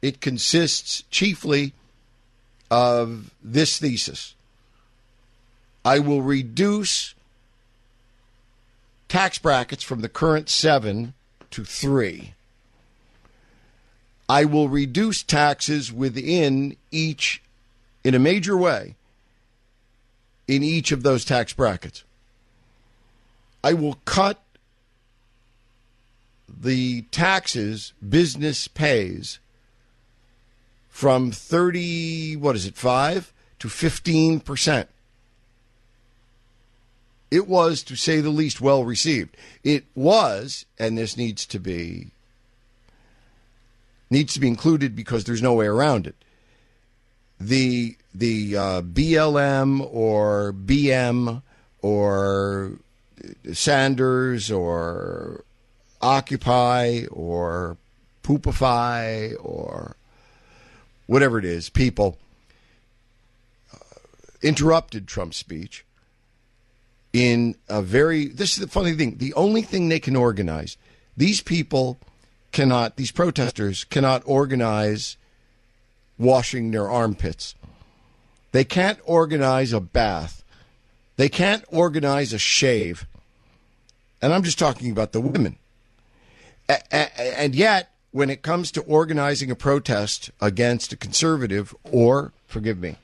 it 0.00 0.20
consists 0.20 1.02
chiefly 1.10 1.72
of 2.70 3.30
this 3.42 3.78
thesis 3.78 4.34
I 5.84 6.00
will 6.00 6.20
reduce 6.20 7.14
tax 9.08 9.38
brackets 9.38 9.82
from 9.82 10.00
the 10.00 10.08
current 10.08 10.48
seven 10.48 11.14
to 11.50 11.64
three. 11.64 12.34
I 14.28 14.44
will 14.44 14.68
reduce 14.68 15.22
taxes 15.22 15.90
within 15.92 16.76
each, 16.90 17.42
in 18.04 18.14
a 18.14 18.18
major 18.18 18.56
way, 18.56 18.96
in 20.46 20.62
each 20.62 20.92
of 20.92 21.02
those 21.02 21.24
tax 21.24 21.52
brackets. 21.52 22.04
I 23.64 23.72
will 23.72 23.98
cut 24.04 24.42
the 26.48 27.02
taxes 27.10 27.92
business 28.06 28.68
pays 28.68 29.38
from 30.88 31.30
30, 31.30 32.36
what 32.36 32.56
is 32.56 32.66
it, 32.66 32.76
5 32.76 33.32
to 33.60 33.68
15%. 33.68 34.86
It 37.30 37.46
was, 37.46 37.82
to 37.84 37.96
say 37.96 38.20
the 38.20 38.30
least, 38.30 38.60
well 38.60 38.84
received. 38.84 39.36
It 39.62 39.84
was, 39.94 40.64
and 40.78 40.96
this 40.96 41.16
needs 41.16 41.44
to 41.46 41.58
be 41.58 42.08
needs 44.10 44.32
to 44.32 44.40
be 44.40 44.48
included 44.48 44.96
because 44.96 45.24
there's 45.24 45.42
no 45.42 45.52
way 45.52 45.66
around 45.66 46.06
it. 46.06 46.16
The 47.38 47.96
the 48.14 48.56
uh, 48.56 48.82
BLM 48.82 49.86
or 49.92 50.54
BM 50.54 51.42
or 51.82 52.72
Sanders 53.52 54.50
or 54.50 55.44
Occupy 56.00 57.04
or 57.10 57.76
Poopify 58.22 59.34
or 59.42 59.96
whatever 61.06 61.38
it 61.38 61.44
is, 61.44 61.68
people 61.68 62.18
uh, 63.74 63.78
interrupted 64.42 65.06
Trump's 65.06 65.36
speech 65.36 65.84
in 67.12 67.54
a 67.68 67.82
very. 67.82 68.26
This 68.26 68.54
is 68.54 68.60
the 68.60 68.68
funny 68.68 68.92
thing. 68.92 69.18
The 69.18 69.34
only 69.34 69.62
thing 69.62 69.88
they 69.88 70.00
can 70.00 70.16
organize, 70.16 70.76
these 71.16 71.40
people 71.40 71.98
cannot, 72.52 72.96
these 72.96 73.12
protesters 73.12 73.84
cannot 73.84 74.22
organize 74.24 75.16
washing 76.18 76.70
their 76.70 76.88
armpits. 76.88 77.54
They 78.52 78.64
can't 78.64 78.98
organize 79.04 79.72
a 79.72 79.80
bath. 79.80 80.42
They 81.16 81.28
can't 81.28 81.64
organize 81.68 82.32
a 82.32 82.38
shave. 82.38 83.06
And 84.22 84.32
I'm 84.32 84.42
just 84.42 84.58
talking 84.58 84.90
about 84.90 85.12
the 85.12 85.20
women. 85.20 85.58
And 86.90 87.54
yet, 87.54 87.90
when 88.10 88.30
it 88.30 88.42
comes 88.42 88.70
to 88.72 88.82
organizing 88.82 89.50
a 89.50 89.54
protest 89.54 90.30
against 90.40 90.92
a 90.92 90.96
conservative 90.96 91.74
or, 91.84 92.32
forgive 92.46 92.78
me, 92.78 92.96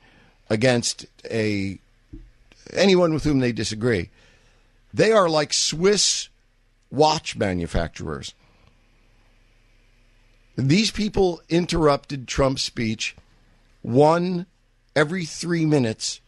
against 0.49 1.05
a 1.29 1.79
anyone 2.73 3.13
with 3.13 3.23
whom 3.23 3.39
they 3.39 3.51
disagree, 3.51 4.09
they 4.93 5.11
are 5.11 5.29
like 5.29 5.53
Swiss 5.53 6.29
watch 6.91 7.35
manufacturers. 7.35 8.33
These 10.55 10.91
people 10.91 11.41
interrupted 11.49 12.27
Trump's 12.27 12.63
speech 12.63 13.15
one 13.81 14.45
every 14.95 15.25
three 15.25 15.65
minutes 15.65 16.21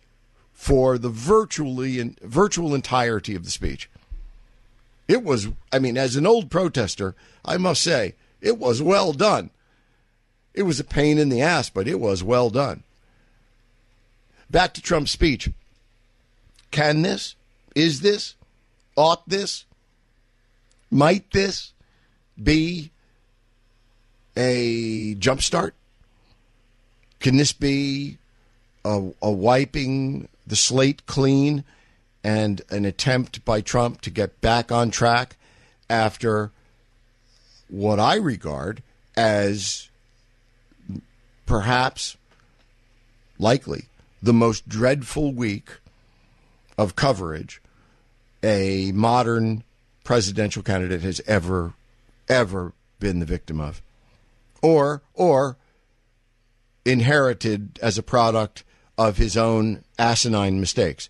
for 0.52 0.98
the 0.98 1.10
virtually 1.10 2.16
virtual 2.22 2.76
entirety 2.76 3.36
of 3.36 3.46
the 3.46 3.52
speech. 3.52 3.90
It 5.08 5.24
was, 5.24 5.48
I 5.72 5.80
mean, 5.80 5.98
as 5.98 6.16
an 6.16 6.28
old 6.28 6.52
protester, 6.52 7.16
I 7.46 7.58
must 7.58 7.82
say, 7.82 8.16
it 8.42 8.58
was 8.58 8.82
well 8.82 9.14
done. 9.14 9.52
It 10.54 10.64
was 10.64 10.80
a 10.80 10.84
pain 10.84 11.18
in 11.18 11.30
the 11.30 11.42
ass, 11.42 11.70
but 11.70 11.88
it 11.88 12.00
was 12.00 12.24
well 12.24 12.50
done. 12.50 12.84
Back 14.50 14.74
to 14.74 14.82
Trump's 14.82 15.12
speech. 15.12 15.50
Can 16.72 17.02
this, 17.02 17.36
is 17.76 18.02
this, 18.02 18.36
ought 18.96 19.28
this, 19.28 19.66
might 20.92 21.32
this 21.32 21.74
be 22.42 22.92
a 24.36 25.16
jumpstart? 25.16 25.72
Can 27.20 27.38
this 27.38 27.54
be 27.54 28.18
a, 28.86 29.12
a, 29.22 29.32
wiping 29.32 30.28
the 30.46 30.56
slate 30.56 31.06
clean 31.06 31.64
and 32.24 32.62
an 32.70 32.86
attempt 32.86 33.44
by 33.44 33.62
Trump 33.62 34.02
to 34.02 34.10
get 34.10 34.40
back 34.40 34.72
on 34.72 34.92
track 34.92 35.36
after 35.90 36.52
what 37.70 38.00
I 38.00 38.16
regard 38.16 38.84
as 39.16 39.90
perhaps 41.46 42.18
likely 43.40 43.86
the 44.22 44.34
most 44.34 44.68
dreadful 44.70 45.34
week 45.34 45.72
of 46.78 46.96
coverage 46.96 47.62
a 48.44 48.92
modern 48.92 49.64
presidential 50.04 50.62
candidate 50.62 51.02
has 51.02 51.22
ever 51.26 51.74
ever 52.30 52.74
been 53.00 53.20
the 53.20 53.26
victim 53.26 53.60
of 53.60 53.82
or 54.62 55.02
or 55.14 55.58
inherited 56.86 57.78
as 57.82 57.98
a 57.98 58.04
product 58.04 58.64
of 58.98 59.18
his 59.18 59.38
own 59.38 59.84
asinine 60.00 60.60
mistakes. 60.60 61.10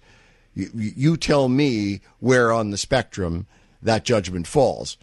You, 0.54 0.70
you 0.74 1.18
tell 1.18 1.48
me 1.48 2.02
where 2.20 2.52
on 2.52 2.72
the 2.72 2.78
spectrum 2.78 3.46
that 3.82 4.04
judgment 4.04 4.48
falls. 4.48 4.98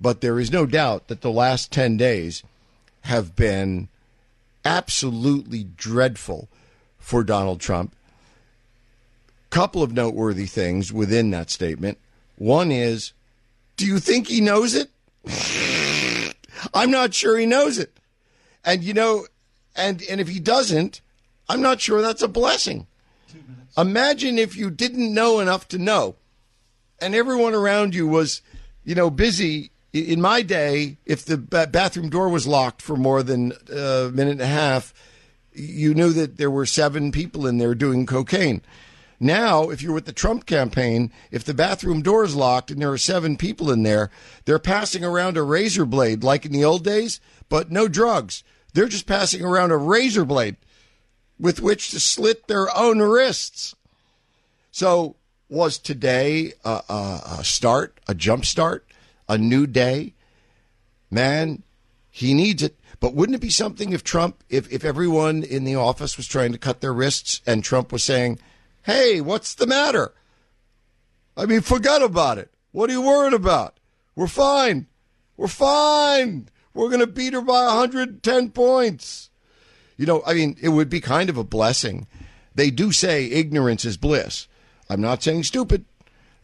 But 0.00 0.20
there 0.20 0.40
is 0.40 0.50
no 0.50 0.66
doubt 0.66 1.08
that 1.08 1.20
the 1.20 1.30
last 1.30 1.70
10 1.70 1.96
days 1.96 2.42
have 3.02 3.36
been 3.36 3.88
absolutely 4.64 5.64
dreadful 5.64 6.48
for 6.98 7.22
Donald 7.22 7.60
Trump. 7.60 7.94
Couple 9.54 9.84
of 9.84 9.92
noteworthy 9.92 10.46
things 10.46 10.92
within 10.92 11.30
that 11.30 11.48
statement. 11.48 11.98
One 12.34 12.72
is, 12.72 13.12
do 13.76 13.86
you 13.86 14.00
think 14.00 14.26
he 14.26 14.40
knows 14.40 14.74
it? 14.74 14.90
I'm 16.74 16.90
not 16.90 17.14
sure 17.14 17.38
he 17.38 17.46
knows 17.46 17.78
it. 17.78 17.96
And 18.64 18.82
you 18.82 18.92
know, 18.92 19.28
and 19.76 20.02
and 20.10 20.20
if 20.20 20.26
he 20.26 20.40
doesn't, 20.40 21.00
I'm 21.48 21.62
not 21.62 21.80
sure 21.80 22.02
that's 22.02 22.20
a 22.20 22.26
blessing. 22.26 22.88
Imagine 23.78 24.38
if 24.38 24.56
you 24.56 24.70
didn't 24.72 25.14
know 25.14 25.38
enough 25.38 25.68
to 25.68 25.78
know, 25.78 26.16
and 27.00 27.14
everyone 27.14 27.54
around 27.54 27.94
you 27.94 28.08
was, 28.08 28.42
you 28.82 28.96
know, 28.96 29.08
busy. 29.08 29.70
In 29.92 30.20
my 30.20 30.42
day, 30.42 30.96
if 31.06 31.24
the 31.24 31.36
bathroom 31.36 32.08
door 32.08 32.28
was 32.28 32.48
locked 32.48 32.82
for 32.82 32.96
more 32.96 33.22
than 33.22 33.52
a 33.70 34.10
minute 34.12 34.32
and 34.32 34.40
a 34.40 34.46
half, 34.46 34.92
you 35.52 35.94
knew 35.94 36.12
that 36.12 36.38
there 36.38 36.50
were 36.50 36.66
seven 36.66 37.12
people 37.12 37.46
in 37.46 37.58
there 37.58 37.76
doing 37.76 38.04
cocaine. 38.04 38.60
Now, 39.20 39.70
if 39.70 39.82
you're 39.82 39.94
with 39.94 40.06
the 40.06 40.12
Trump 40.12 40.46
campaign, 40.46 41.10
if 41.30 41.44
the 41.44 41.54
bathroom 41.54 42.02
door 42.02 42.24
is 42.24 42.34
locked 42.34 42.70
and 42.70 42.80
there 42.80 42.92
are 42.92 42.98
seven 42.98 43.36
people 43.36 43.70
in 43.70 43.82
there, 43.82 44.10
they're 44.44 44.58
passing 44.58 45.04
around 45.04 45.36
a 45.36 45.42
razor 45.42 45.84
blade 45.84 46.24
like 46.24 46.44
in 46.44 46.52
the 46.52 46.64
old 46.64 46.84
days, 46.84 47.20
but 47.48 47.70
no 47.70 47.88
drugs. 47.88 48.42
They're 48.72 48.88
just 48.88 49.06
passing 49.06 49.44
around 49.44 49.70
a 49.70 49.76
razor 49.76 50.24
blade 50.24 50.56
with 51.38 51.60
which 51.60 51.90
to 51.90 52.00
slit 52.00 52.48
their 52.48 52.74
own 52.76 53.00
wrists. 53.00 53.74
So, 54.70 55.16
was 55.48 55.78
today 55.78 56.52
a, 56.64 56.82
a, 56.88 57.20
a 57.38 57.44
start, 57.44 58.00
a 58.08 58.14
jump 58.14 58.44
start, 58.44 58.86
a 59.28 59.38
new 59.38 59.66
day? 59.66 60.14
Man, 61.10 61.62
he 62.10 62.34
needs 62.34 62.62
it. 62.62 62.76
But 62.98 63.14
wouldn't 63.14 63.36
it 63.36 63.40
be 63.40 63.50
something 63.50 63.92
if 63.92 64.02
Trump, 64.02 64.42
if, 64.48 64.72
if 64.72 64.84
everyone 64.84 65.42
in 65.42 65.64
the 65.64 65.76
office 65.76 66.16
was 66.16 66.26
trying 66.26 66.52
to 66.52 66.58
cut 66.58 66.80
their 66.80 66.92
wrists 66.92 67.40
and 67.46 67.62
Trump 67.62 67.92
was 67.92 68.02
saying, 68.02 68.38
hey, 68.84 69.20
what's 69.20 69.54
the 69.54 69.66
matter? 69.66 70.14
I 71.36 71.46
mean, 71.46 71.60
forget 71.60 72.02
about 72.02 72.38
it. 72.38 72.50
What 72.72 72.90
are 72.90 72.92
you 72.92 73.02
worried 73.02 73.34
about? 73.34 73.78
We're 74.14 74.26
fine. 74.26 74.86
We're 75.36 75.48
fine. 75.48 76.48
We're 76.72 76.88
going 76.88 77.00
to 77.00 77.06
beat 77.06 77.34
her 77.34 77.40
by 77.40 77.66
110 77.66 78.50
points. 78.50 79.30
You 79.96 80.06
know, 80.06 80.22
I 80.26 80.34
mean, 80.34 80.56
it 80.60 80.70
would 80.70 80.90
be 80.90 81.00
kind 81.00 81.28
of 81.28 81.36
a 81.36 81.44
blessing. 81.44 82.06
They 82.54 82.70
do 82.70 82.92
say 82.92 83.26
ignorance 83.26 83.84
is 83.84 83.96
bliss. 83.96 84.48
I'm 84.88 85.00
not 85.00 85.22
saying 85.22 85.44
stupid. 85.44 85.84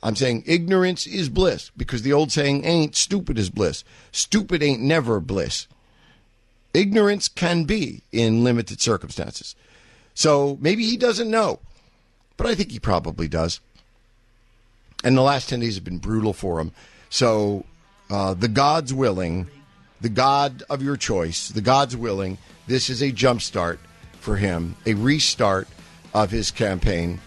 I'm 0.03 0.17
saying 0.17 0.45
ignorance 0.47 1.07
is 1.07 1.29
bliss 1.29 1.71
because 1.77 2.03
the 2.03 2.13
old 2.13 2.33
saying 2.33 2.65
ain't 2.65 2.97
stupid 2.97 3.39
is 3.39 3.51
bliss. 3.51 3.85
Stupid 4.13 4.63
ain't 4.63 4.81
never 4.81 5.21
bliss. 5.21 5.67
Ignorance 6.73 7.29
can 7.29 7.65
be 7.65 8.03
in 8.13 8.45
limited 8.45 8.81
circumstances. 8.81 9.55
So 10.15 10.59
maybe 10.61 10.85
he 10.85 10.97
doesn't 10.97 11.31
know, 11.31 11.61
but 12.41 12.49
I 12.49 12.55
think 12.55 12.71
he 12.71 12.81
probably 12.81 13.29
does. 13.29 13.61
and 15.05 15.15
the 15.15 15.21
last 15.21 15.51
10 15.51 15.61
days 15.61 15.75
have 15.75 15.85
been 15.85 15.99
brutal 15.99 16.33
for 16.33 16.59
him. 16.59 16.73
So, 17.11 17.67
uh, 18.09 18.33
the 18.33 18.49
God's 18.49 18.95
willing, 18.95 19.49
the 20.01 20.09
God 20.09 20.63
of 20.71 20.83
your 20.83 20.97
choice, 20.97 21.49
the 21.49 21.61
God's 21.61 21.99
willing, 21.99 22.39
this 22.67 22.89
is 22.89 23.03
a 23.03 23.13
jumpstart 23.13 23.77
for 24.21 24.37
him, 24.37 24.75
a 24.87 24.95
restart 24.95 25.69
of 26.15 26.31
his 26.31 26.51
campaign. 26.51 27.21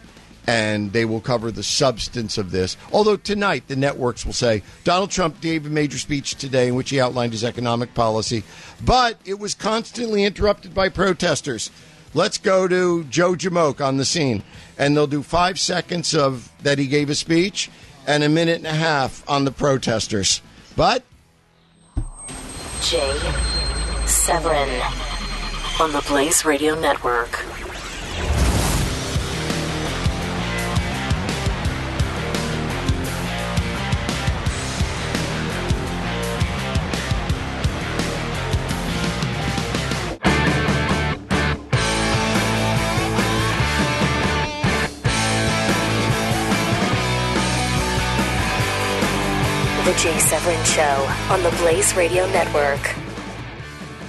And 0.47 0.91
they 0.93 1.06
will 1.06 1.21
cover 1.21 1.52
the 1.52 1.62
substance 1.62 2.39
of 2.39 2.49
this. 2.49 2.76
Although 2.91 3.17
tonight 3.17 3.67
the 3.67 3.76
networks 3.76 4.26
will 4.26 4.34
say 4.34 4.63
Donald 4.84 5.12
Trump 5.12 5.41
gave 5.41 5.67
a 5.67 5.69
major 5.69 5.99
speech 5.99 6.36
today 6.36 6.69
in 6.69 6.76
which 6.76 6.89
he 6.89 6.99
outlined 6.99 7.34
his 7.34 7.43
economic 7.43 7.93
policy, 7.93 8.43
but 8.84 9.19
it 9.26 9.38
was 9.38 9.54
constantly 9.54 10.23
interrupted 10.23 10.73
by 10.73 10.89
protesters. 10.89 11.69
Let's 12.15 12.38
go 12.38 12.67
to 12.67 13.04
Joe 13.06 13.34
Jamoke 13.34 13.84
on 13.86 13.97
the 13.97 14.06
scene, 14.06 14.43
and 14.78 14.95
they'll 14.95 15.08
do 15.08 15.23
five 15.23 15.60
seconds 15.60 16.13
of 16.13 16.52
that 16.62 16.78
he 16.78 16.86
gave 16.86 17.10
a 17.10 17.15
speech 17.15 17.71
and 18.06 18.23
a 18.23 18.30
minute 18.30 18.58
and 18.58 18.67
a 18.67 18.73
half 18.73 19.28
on 19.28 19.45
the 19.45 19.52
protesters. 19.52 20.41
But 20.76 21.04
Jay 22.82 23.17
Severin 24.06 24.69
on 25.80 25.91
the 25.91 26.04
Blaze 26.08 26.45
Radio 26.45 26.80
Network. 26.80 27.62
The 49.84 49.91
Jay 49.96 50.17
Severin 50.17 50.63
Show 50.63 51.06
on 51.30 51.43
the 51.43 51.50
Blaze 51.58 51.93
Radio 51.93 52.26
Network. 52.28 52.80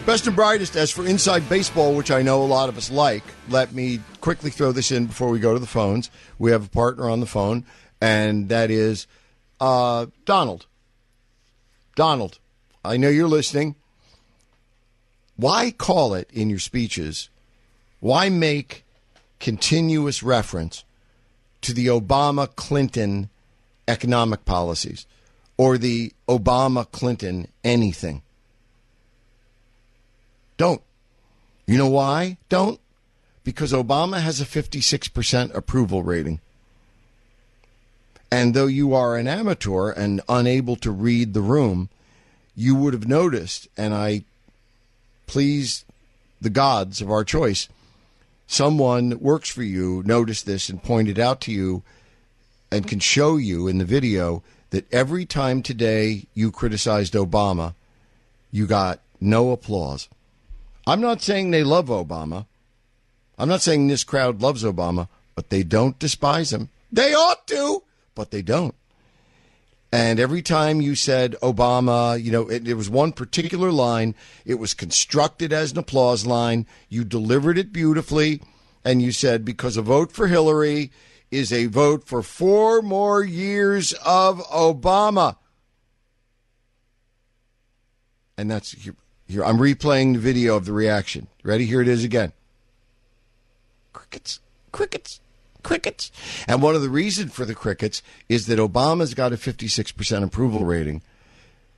Best 0.07 0.25
and 0.25 0.37
brightest, 0.37 0.77
as 0.77 0.93
for 0.93 1.05
inside 1.05 1.49
baseball, 1.49 1.97
which 1.97 2.13
I 2.13 2.23
know 2.23 2.45
a 2.45 2.47
lot 2.47 2.69
of 2.69 2.79
us 2.79 2.93
like, 2.93 3.25
let 3.49 3.73
me 3.73 3.99
quickly 4.21 4.53
throw 4.53 4.71
this 4.71 4.93
in 4.93 5.07
before 5.07 5.31
we 5.31 5.41
go 5.41 5.53
to 5.53 5.59
the 5.59 5.67
phones. 5.67 6.13
We 6.39 6.53
have 6.53 6.67
a 6.67 6.69
partner 6.69 7.11
on 7.11 7.19
the 7.19 7.27
phone, 7.27 7.65
and 8.01 8.49
that 8.51 8.71
is 8.71 9.09
uh, 9.59 10.07
Donald. 10.25 10.67
Donald, 11.97 12.39
I 12.85 12.97
know 12.97 13.09
you're 13.09 13.27
listening. 13.27 13.75
Why 15.35 15.73
call 15.73 16.15
it 16.15 16.31
in 16.33 16.51
your 16.51 16.61
speeches? 16.61 17.31
Why 17.99 18.29
make 18.29 18.85
continuous 19.41 20.23
reference 20.23 20.85
to 21.63 21.75
the 21.75 21.89
Obama 21.89 22.55
Clinton 22.55 23.29
economic 23.89 24.45
policies 24.45 25.05
or 25.57 25.79
the 25.79 26.12
Obama 26.29 26.90
Clinton 26.90 27.49
anything? 27.62 28.23
Don't. 30.57 30.83
You 31.67 31.79
know 31.79 31.88
why? 31.88 32.38
Don't. 32.49 32.81
Because 33.43 33.73
Obama 33.73 34.21
has 34.21 34.40
a 34.40 34.47
56% 34.47 35.55
approval 35.55 36.03
rating. 36.03 36.40
And 38.31 38.55
though 38.55 38.67
you 38.67 38.95
are 38.95 39.17
an 39.17 39.29
amateur 39.29 39.90
and 39.90 40.21
unable 40.29 40.77
to 40.77 40.90
read 40.90 41.35
the 41.35 41.40
room, 41.40 41.88
you 42.57 42.75
would 42.75 42.95
have 42.95 43.07
noticed, 43.07 43.69
and 43.77 43.95
I 43.95 44.25
please 45.27 45.85
the 46.40 46.51
gods 46.51 47.01
of 47.01 47.11
our 47.11 47.25
choice, 47.25 47.69
someone 48.47 49.09
that 49.11 49.23
works 49.23 49.49
for 49.49 49.62
you 49.62 50.03
noticed 50.05 50.47
this 50.47 50.69
and 50.69 50.83
pointed 50.83 51.19
out 51.19 51.40
to 51.43 51.53
you 51.53 51.83
and 52.71 52.88
can 52.88 52.99
show 52.99 53.37
you 53.37 53.69
in 53.69 53.79
the 53.79 53.85
video 53.85 54.43
that 54.75 54.93
every 54.93 55.25
time 55.25 55.63
today 55.63 56.27
you 56.35 56.51
criticized 56.51 57.15
Obama, 57.15 57.75
you 58.51 58.67
got 58.67 58.99
no 59.21 59.53
applause. 59.53 60.09
I'm 60.85 61.01
not 61.01 61.23
saying 61.23 61.53
they 61.53 61.63
love 61.63 61.87
Obama. 61.87 62.47
I'm 63.39 63.49
not 63.49 63.63
saying 63.63 63.87
this 63.87 64.03
crowd 64.03 64.43
loves 64.43 64.65
Obama, 64.65 65.07
but 65.37 65.51
they 65.51 65.63
don't 65.63 65.97
despise 66.01 66.53
him. 66.53 66.71
They 66.91 67.15
ought 67.15 67.47
to, 67.47 67.85
but 68.17 68.33
they 68.33 68.43
don't. 68.43 68.75
And 69.93 70.19
every 70.19 70.43
time 70.43 70.81
you 70.81 70.97
said 70.97 71.37
Obama, 71.41 72.21
you 72.21 72.33
know, 72.33 72.49
it, 72.49 72.67
it, 72.67 72.75
was 72.75 72.91
one 72.91 73.13
particular 73.13 73.71
line. 73.71 74.17
It 74.45 74.55
was 74.55 74.75
constructed 74.75 75.53
as 75.53 75.71
an 75.71 75.79
applause 75.79 76.27
line. 76.27 76.67
You 76.89 77.05
delivered 77.05 77.59
it 77.59 77.73
beautifully. 77.73 78.43
And 78.85 79.01
you 79.01 79.13
said, 79.13 79.45
because 79.45 79.77
a 79.77 79.83
vote 79.83 80.11
for 80.11 80.27
Hillary 80.27 80.91
is 81.35 81.53
a 81.53 81.66
vote 81.66 82.07
for 82.07 82.23
four 82.23 82.81
more 82.83 83.23
years 83.23 83.92
of 84.05 84.38
Obama. 84.49 85.37
And 88.37 88.51
that's 88.51 88.73
here. 88.73 88.94
here 89.29 89.44
I'm 89.44 89.59
replaying 89.59 90.14
the 90.14 90.20
video 90.20 90.57
of 90.57 90.64
the 90.64 90.73
reaction. 90.73 91.29
Ready? 91.42 91.66
Here 91.66 91.81
it 91.81 91.88
is 91.88 92.05
again. 92.05 92.33
Crickets, 93.92 94.40
crickets, 94.73 95.20
crickets. 95.62 96.12
And 96.47 96.62
one 96.62 96.75
of 96.75 96.83
the 96.83 96.88
reasons 96.88 97.33
for 97.33 97.44
the 97.44 97.55
crickets 97.55 98.03
is 98.29 98.47
that 98.47 98.59
Obama's 98.59 99.14
got 99.14 99.33
a 99.33 99.37
56% 99.37 100.23
approval 100.25 100.64
rating. 100.64 101.03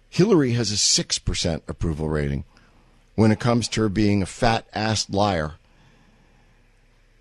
Hillary 0.08 0.52
has 0.52 0.70
a 0.70 0.74
6% 0.74 1.62
approval 1.68 2.08
rating 2.08 2.44
when 3.14 3.32
it 3.32 3.40
comes 3.40 3.68
to 3.68 3.82
her 3.82 3.88
being 3.88 4.22
a 4.22 4.26
fat 4.26 4.66
ass 4.74 5.08
liar. 5.10 5.54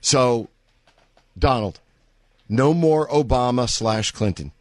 So, 0.02 0.50
Donald, 1.38 1.80
no 2.48 2.74
more 2.74 3.08
Obama 3.10 3.70
slash 3.70 4.12
Clinton. 4.12 4.52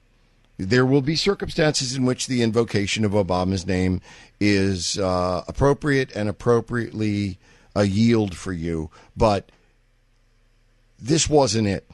There 0.56 0.86
will 0.86 1.02
be 1.02 1.16
circumstances 1.16 1.96
in 1.96 2.04
which 2.04 2.26
the 2.26 2.42
invocation 2.42 3.04
of 3.04 3.12
Obama's 3.12 3.66
name 3.66 4.00
is 4.38 4.98
uh, 4.98 5.44
appropriate 5.48 6.14
and 6.14 6.28
appropriately 6.28 7.38
a 7.74 7.84
yield 7.84 8.36
for 8.36 8.52
you, 8.52 8.90
but 9.16 9.50
this 11.00 11.28
wasn't 11.28 11.66
it. 11.66 11.90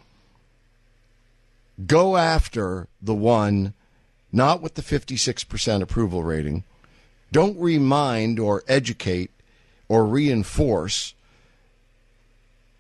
Go 1.87 2.19
after 2.19 2.89
the 3.01 3.15
one 3.15 3.73
not 4.33 4.61
with 4.61 4.75
the 4.75 4.83
56% 4.83 5.83
approval 5.83 6.23
rating. 6.23 6.65
Don't 7.33 7.59
remind 7.59 8.39
or 8.39 8.63
educate 8.69 9.31
or 9.89 10.07
reinforce 10.07 11.15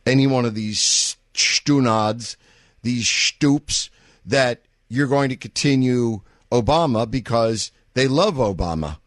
any 0.06 0.26
one 0.26 0.44
of 0.44 0.54
these 0.54 1.16
stunads 1.34 2.36
these 2.82 3.08
stoops 3.08 3.90
that 4.24 4.62
you're 4.88 5.06
going 5.06 5.28
to 5.28 5.36
continue 5.36 6.20
Obama 6.50 7.10
because 7.10 7.70
they 7.94 8.08
love 8.08 8.34
Obama. 8.34 8.98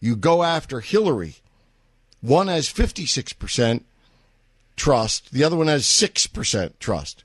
You 0.00 0.16
go 0.16 0.42
after 0.42 0.80
Hillary. 0.80 1.36
One 2.20 2.48
has 2.48 2.68
56% 2.68 3.82
trust, 4.76 5.32
the 5.32 5.44
other 5.44 5.56
one 5.56 5.66
has 5.66 5.84
6% 5.84 6.72
trust. 6.78 7.24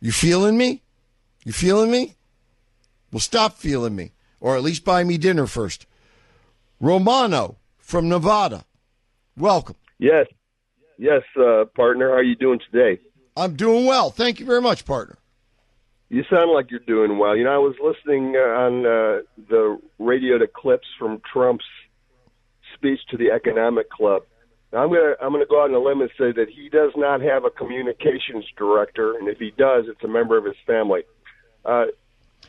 You 0.00 0.12
feeling 0.12 0.56
me? 0.56 0.82
You 1.44 1.52
feeling 1.52 1.90
me? 1.90 2.14
Well, 3.10 3.20
stop 3.20 3.56
feeling 3.56 3.96
me, 3.96 4.12
or 4.40 4.56
at 4.56 4.62
least 4.62 4.84
buy 4.84 5.02
me 5.02 5.18
dinner 5.18 5.46
first. 5.46 5.86
Romano 6.80 7.56
from 7.78 8.08
Nevada, 8.08 8.64
welcome. 9.36 9.76
Yes, 9.98 10.26
yes, 10.98 11.22
uh, 11.36 11.64
partner. 11.74 12.10
How 12.10 12.16
are 12.16 12.22
you 12.22 12.36
doing 12.36 12.60
today? 12.70 13.00
I'm 13.38 13.54
doing 13.54 13.86
well. 13.86 14.10
Thank 14.10 14.40
you 14.40 14.46
very 14.46 14.60
much, 14.60 14.84
partner. 14.84 15.16
You 16.10 16.24
sound 16.30 16.50
like 16.52 16.70
you're 16.70 16.80
doing 16.80 17.18
well. 17.18 17.36
You 17.36 17.44
know, 17.44 17.54
I 17.54 17.58
was 17.58 17.76
listening 17.82 18.34
uh, 18.34 18.40
on 18.40 18.86
uh, 18.86 19.20
the 19.48 19.78
radio 19.98 20.38
to 20.38 20.46
clips 20.46 20.86
from 20.98 21.20
Trump's 21.30 21.66
speech 22.74 23.00
to 23.10 23.16
the 23.16 23.30
Economic 23.30 23.90
Club. 23.90 24.22
Now, 24.72 24.82
I'm 24.84 24.88
gonna 24.88 25.14
I'm 25.20 25.32
gonna 25.32 25.46
go 25.46 25.62
out 25.62 25.70
on 25.70 25.74
a 25.74 25.78
limb 25.78 26.00
and 26.00 26.10
say 26.18 26.32
that 26.32 26.48
he 26.48 26.68
does 26.68 26.92
not 26.96 27.20
have 27.20 27.44
a 27.44 27.50
communications 27.50 28.44
director, 28.56 29.14
and 29.14 29.28
if 29.28 29.38
he 29.38 29.50
does, 29.50 29.84
it's 29.88 30.02
a 30.02 30.08
member 30.08 30.36
of 30.36 30.44
his 30.44 30.56
family. 30.66 31.02
Uh, 31.64 31.86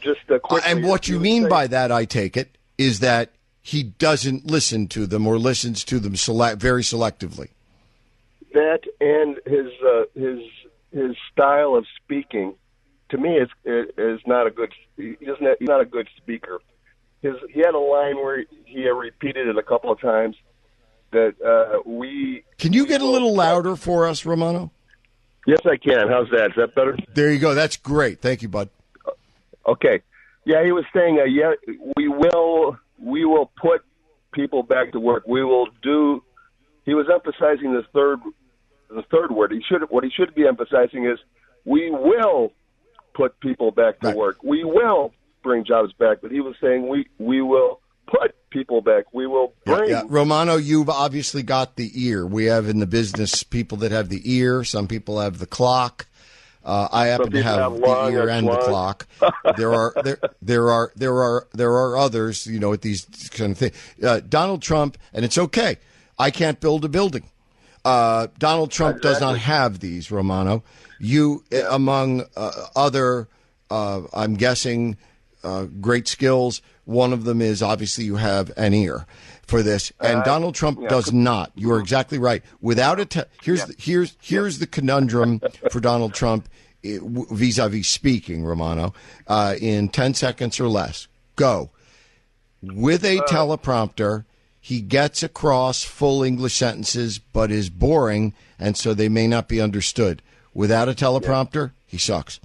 just 0.02 0.19
uh, 0.30 0.38
and 0.65 0.86
what 0.86 1.08
you 1.08 1.19
mean 1.19 1.43
say, 1.43 1.49
by 1.49 1.67
that, 1.67 1.91
I 1.91 2.06
take 2.06 2.38
it, 2.38 2.58
is 2.78 2.99
that 2.99 3.32
he 3.62 3.84
doesn't 3.84 4.45
listen 4.45 4.88
to 4.89 5.06
them 5.06 5.28
or 5.28 5.38
listens 5.38 5.84
to 5.86 5.99
them 5.99 6.15
select 6.15 6.62
very 6.62 6.82
selectively. 6.82 7.49
That 8.54 8.82
and 8.99 9.38
his 9.45 9.71
uh, 9.86 10.04
his 10.15 10.39
his 10.91 11.15
style 11.32 11.75
of 11.75 11.86
speaking 12.04 12.56
to 13.10 13.17
me 13.17 13.38
is 13.38 13.49
is 13.65 14.19
not 14.25 14.47
a 14.47 14.52
good 14.52 14.73
he 14.97 15.15
doesn't 15.25 15.45
have, 15.45 15.58
he's 15.60 15.67
not 15.67 15.82
a 15.82 15.86
good 15.86 16.08
speaker. 16.17 16.60
His 17.21 17.36
he 17.52 17.60
had 17.60 17.73
a 17.73 17.80
line 17.80 18.17
where 18.17 18.45
he 18.65 18.88
repeated 18.89 19.47
it 19.47 19.58
a 19.58 19.63
couple 19.63 19.91
of 19.91 19.99
times 19.99 20.36
that 21.12 21.36
uh, 21.41 21.89
we 21.89 22.43
Can 22.58 22.73
you 22.73 22.86
get 22.86 23.02
a 23.02 23.06
little 23.06 23.34
louder 23.34 23.75
for 23.75 24.08
us, 24.08 24.25
Romano? 24.25 24.71
Yes, 25.47 25.60
I 25.65 25.78
can. 25.78 26.08
How's 26.08 26.30
that? 26.30 26.52
Is 26.52 26.56
that 26.58 26.75
better? 26.75 26.97
There 27.13 27.32
you 27.32 27.39
go. 27.39 27.56
That's 27.56 27.78
great. 27.78 28.21
Thank 28.21 28.41
you, 28.41 28.49
bud. 28.49 28.69
Okay. 29.65 30.02
Yeah, 30.45 30.63
he 30.63 30.71
was 30.71 30.86
saying, 30.93 31.19
uh, 31.19 31.25
yeah, 31.25 31.54
we 31.95 32.08
will 32.08 32.78
we 32.99 33.25
will 33.25 33.52
put 33.62 33.82
people 34.34 34.63
back 34.63 34.91
to 34.91 34.99
work. 34.99 35.23
We 35.28 35.43
will 35.43 35.67
do. 35.82 36.23
He 36.86 36.93
was 36.93 37.08
emphasizing 37.12 37.73
the 37.73 37.84
third 37.93 38.19
the 38.89 39.04
third 39.12 39.32
word. 39.32 39.52
He 39.52 39.62
should 39.67 39.82
what 39.89 40.04
he 40.04 40.10
should 40.10 40.34
be 40.36 40.47
emphasizing 40.47 41.06
is 41.06 41.19
we 41.65 41.89
will 41.91 42.52
put 43.13 43.39
people 43.39 43.71
back 43.71 43.99
to 44.02 44.08
Right. 44.08 44.15
work. 44.17 44.43
We 44.43 44.63
will 44.63 45.13
bring 45.43 45.63
jobs 45.65 45.93
back, 45.93 46.17
but 46.21 46.32
he 46.32 46.39
was 46.41 46.56
saying 46.62 46.88
we 46.88 47.08
we 47.17 47.41
will 47.41 47.80
put 48.08 48.36
people 48.49 48.82
back. 48.82 49.06
We 49.13 49.28
will 49.28 49.54
Yeah, 49.67 49.75
bring. 49.75 49.89
yeah. 49.91 50.02
Romano, 50.08 50.58
you've 50.58 50.89
obviously 50.89 51.43
got 51.43 51.75
the 51.75 51.91
ear. 51.93 52.25
We 52.25 52.45
have 52.45 52.67
in 52.67 52.80
the 52.80 52.88
business 52.88 53.43
people 53.43 53.78
that 53.80 53.91
have 53.91 54.10
the 54.10 54.21
ear. 54.25 54.63
Some 54.63 54.88
people 54.88 55.19
have 55.19 55.38
the 55.38 55.45
clock. 55.45 56.08
Uh, 56.65 56.88
I 56.91 57.06
happen 57.08 57.32
to 57.32 57.41
have, 57.43 57.60
have 57.60 57.80
the 57.80 58.10
ear 58.12 58.28
and 58.28 58.47
the 58.47 58.58
clock. 58.58 59.08
there 59.58 59.73
are 59.73 59.93
there 60.04 60.19
there 60.41 60.69
are 60.69 60.91
there 60.95 61.21
are 61.21 61.47
there 61.54 61.71
are 61.71 61.97
others. 61.97 62.45
You 62.47 62.60
know, 62.60 62.73
at 62.73 62.82
these 62.82 63.06
kind 63.32 63.52
of 63.52 63.58
things. 63.58 63.75
Uh, 64.04 64.19
Donald 64.28 64.62
Trump, 64.62 64.97
and 65.13 65.23
it's 65.23 65.38
okay. 65.38 65.78
I 66.17 66.32
can't 66.32 66.60
build 66.60 66.84
a 66.84 66.89
building. 66.89 67.23
Uh, 67.86 68.28
Donald 68.38 68.72
Trump 68.72 69.02
does 69.02 69.22
not 69.22 69.38
have 69.38 69.80
these, 69.80 70.12
Romano. 70.12 70.63
You, 71.00 71.44
uh, 71.54 71.63
among 71.70 72.26
uh, 72.36 72.52
other, 72.76 73.28
uh, 73.72 74.02
I'm 74.13 74.36
guessing, 74.36 74.98
uh, 75.44 75.65
great 75.80 76.08
skills. 76.08 76.62
One 76.86 77.13
of 77.13 77.24
them 77.24 77.42
is 77.42 77.62
obviously 77.63 78.04
you 78.04 78.18
have 78.18 78.52
an 78.58 78.74
ear 78.74 79.06
for 79.48 79.63
this, 79.63 79.92
and 80.00 80.24
Donald 80.24 80.56
Trump 80.56 80.80
does 80.89 81.13
not. 81.13 81.52
You 81.56 81.72
are 81.72 81.80
exactly 81.80 82.18
right. 82.18 82.44
Without 82.62 83.00
a 83.00 83.06
te- 83.06 83.24
here's 83.42 83.65
the, 83.65 83.76
here's 83.78 84.18
here's 84.22 84.60
the 84.60 84.68
conundrum 84.68 85.42
for 85.72 85.80
Donald 85.80 86.13
Trump 86.13 86.50
eh, 86.84 86.98
vis-a-vis 87.02 87.88
speaking, 87.88 88.44
Romano, 88.44 88.94
uh, 89.28 89.56
in 89.60 89.89
ten 89.89 90.13
seconds 90.13 90.60
or 90.60 90.68
less. 90.68 91.08
Go 91.36 91.70
with 92.62 93.04
a 93.06 93.18
teleprompter. 93.30 94.26
He 94.70 94.82
gets 94.82 95.24
across 95.24 95.82
full 95.82 96.22
English 96.22 96.56
sentences, 96.56 97.18
but 97.18 97.50
is 97.50 97.72
boring, 97.72 98.36
and 98.60 98.78
so 98.78 98.94
they 98.94 99.10
may 99.10 99.26
not 99.26 99.48
be 99.48 99.60
understood. 99.60 100.22
Without 100.54 100.88
a 100.88 100.94
teleprompter, 100.94 101.72
he 101.88 101.98
sucks. 101.98 102.40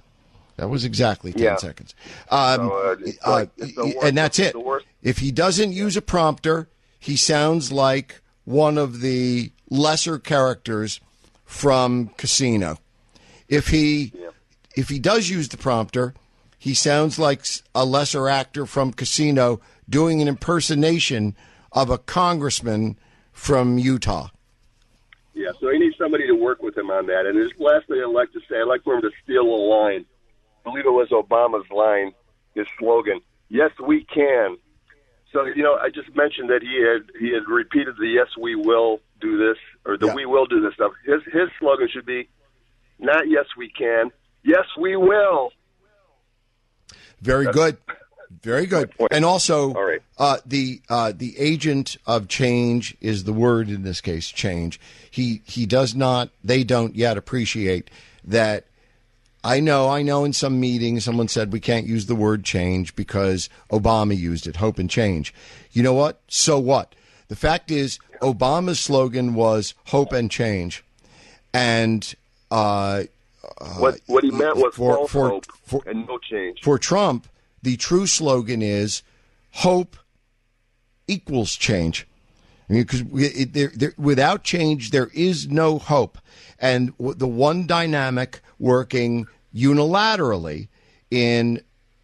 That 0.57 0.67
was 0.67 0.83
exactly 0.83 1.33
ten 1.33 1.43
Yeah. 1.43 1.57
seconds. 1.57 1.93
Um, 2.31 2.55
So, 2.55 2.71
uh, 2.73 2.95
uh, 3.23 3.31
like- 3.31 3.51
worst- 3.77 3.97
and 4.01 4.17
that's 4.17 4.39
it. 4.39 4.55
If 5.03 5.19
he 5.19 5.31
doesn't 5.31 5.73
use 5.73 5.95
a 5.95 6.01
prompter, 6.01 6.67
he 6.99 7.15
sounds 7.15 7.71
like 7.71 8.23
one 8.43 8.79
of 8.79 9.01
the 9.01 9.51
lesser 9.69 10.17
characters 10.17 10.99
from 11.45 12.09
Casino. 12.17 12.79
If 13.47 13.67
he 13.67 14.13
if 14.75 14.89
he 14.89 14.97
does 14.97 15.29
use 15.29 15.49
the 15.49 15.57
prompter, 15.57 16.15
he 16.57 16.73
sounds 16.73 17.19
like 17.19 17.45
a 17.75 17.85
lesser 17.85 18.27
actor 18.27 18.65
from 18.65 18.93
Casino 18.93 19.61
doing 19.87 20.23
an 20.23 20.27
impersonation 20.27 21.35
of 21.75 21.89
a 21.89 21.97
congressman 21.97 22.97
from 23.31 23.77
Utah. 23.77 24.29
Yeah, 25.33 25.51
so 25.59 25.69
he 25.69 25.77
needs 25.77 25.97
somebody 25.97 26.25
to 26.27 26.33
work 26.33 26.63
with 26.63 26.77
him 26.77 26.89
on 26.89 27.05
that. 27.07 27.25
And 27.25 27.37
his 27.37 27.51
last 27.59 27.87
thing 27.87 28.01
I'd 28.01 28.09
like 28.09 28.31
to 28.31 28.39
say, 28.49 28.55
I'd 28.61 28.63
like 28.63 28.83
for 28.83 28.95
him 28.95 29.01
to 29.01 29.11
steal 29.23 29.43
a 29.43 29.61
line. 29.69 30.05
I 30.65 30.69
believe 30.69 30.85
it 30.85 30.89
was 30.89 31.09
Obama's 31.09 31.69
line, 31.69 32.13
his 32.55 32.65
slogan, 32.79 33.19
"Yes, 33.49 33.71
we 33.85 34.05
can." 34.05 34.57
So 35.33 35.45
you 35.45 35.61
know, 35.61 35.75
I 35.75 35.89
just 35.89 36.15
mentioned 36.15 36.49
that 36.49 36.61
he 36.61 36.81
had 36.81 37.11
he 37.19 37.33
had 37.33 37.47
repeated 37.47 37.97
the 37.99 38.07
"Yes, 38.07 38.27
we 38.39 38.55
will 38.55 39.01
do 39.19 39.37
this" 39.37 39.57
or 39.85 39.97
the 39.97 40.07
Yeah. 40.07 40.15
"We 40.15 40.25
will 40.25 40.45
do 40.45 40.61
this" 40.61 40.73
stuff. 40.73 40.93
His 41.05 41.21
his 41.25 41.49
slogan 41.59 41.89
should 41.89 42.05
be, 42.05 42.29
not 42.97 43.27
"Yes, 43.27 43.45
we 43.57 43.69
can," 43.69 44.11
"Yes, 44.43 44.65
we 44.79 44.95
will." 44.95 45.51
Very 47.21 47.47
good. 47.47 47.77
Very 48.43 48.65
good. 48.65 48.91
And 49.11 49.23
also, 49.25 49.73
All 49.73 49.83
right. 49.83 50.01
uh, 50.17 50.37
the 50.45 50.81
uh, 50.89 51.11
the 51.15 51.37
agent 51.39 51.97
of 52.05 52.27
change 52.27 52.95
is 53.01 53.23
the 53.23 53.33
word 53.33 53.69
in 53.69 53.83
this 53.83 54.01
case. 54.01 54.27
Change. 54.29 54.79
He 55.09 55.41
he 55.45 55.65
does 55.65 55.95
not. 55.95 56.29
They 56.43 56.63
don't 56.63 56.95
yet 56.95 57.17
appreciate 57.17 57.89
that. 58.23 58.65
I 59.43 59.59
know. 59.59 59.89
I 59.89 60.01
know. 60.01 60.23
In 60.25 60.33
some 60.33 60.59
meetings, 60.59 61.05
someone 61.05 61.27
said 61.27 61.53
we 61.53 61.59
can't 61.59 61.85
use 61.85 62.07
the 62.07 62.15
word 62.15 62.43
change 62.43 62.95
because 62.95 63.47
Obama 63.71 64.17
used 64.17 64.47
it. 64.47 64.55
Hope 64.55 64.79
and 64.79 64.89
change. 64.89 65.33
You 65.71 65.83
know 65.83 65.93
what? 65.93 66.19
So 66.27 66.57
what? 66.57 66.95
The 67.27 67.35
fact 67.35 67.69
is, 67.71 67.99
Obama's 68.21 68.79
slogan 68.79 69.33
was 69.35 69.73
hope 69.85 70.13
and 70.13 70.29
change, 70.31 70.83
and 71.53 72.13
uh, 72.51 73.03
what 73.77 73.99
what 74.07 74.23
he 74.23 74.31
meant 74.31 74.57
was 74.57 74.73
for- 74.75 75.07
for- 75.07 75.29
hope 75.29 75.45
for- 75.65 75.83
and 75.87 76.07
no 76.07 76.17
change. 76.19 76.61
for 76.61 76.77
Trump, 76.77 77.27
the 77.65 77.75
true 77.77 78.05
slogan 78.05 78.61
is 78.61 79.01
hope 79.51 79.97
equals 81.07 81.55
change. 81.55 82.07
There, 82.69 83.71
there, 83.75 83.93
without 83.97 84.43
change, 84.43 84.91
there 84.91 85.09
is 85.13 85.47
no 85.49 85.79
hope. 85.79 86.19
And 86.59 86.93
the 86.99 87.27
one 87.27 87.65
dynamic 87.65 88.41
working 88.59 89.25
unilaterally 89.53 90.67
in 91.09 91.61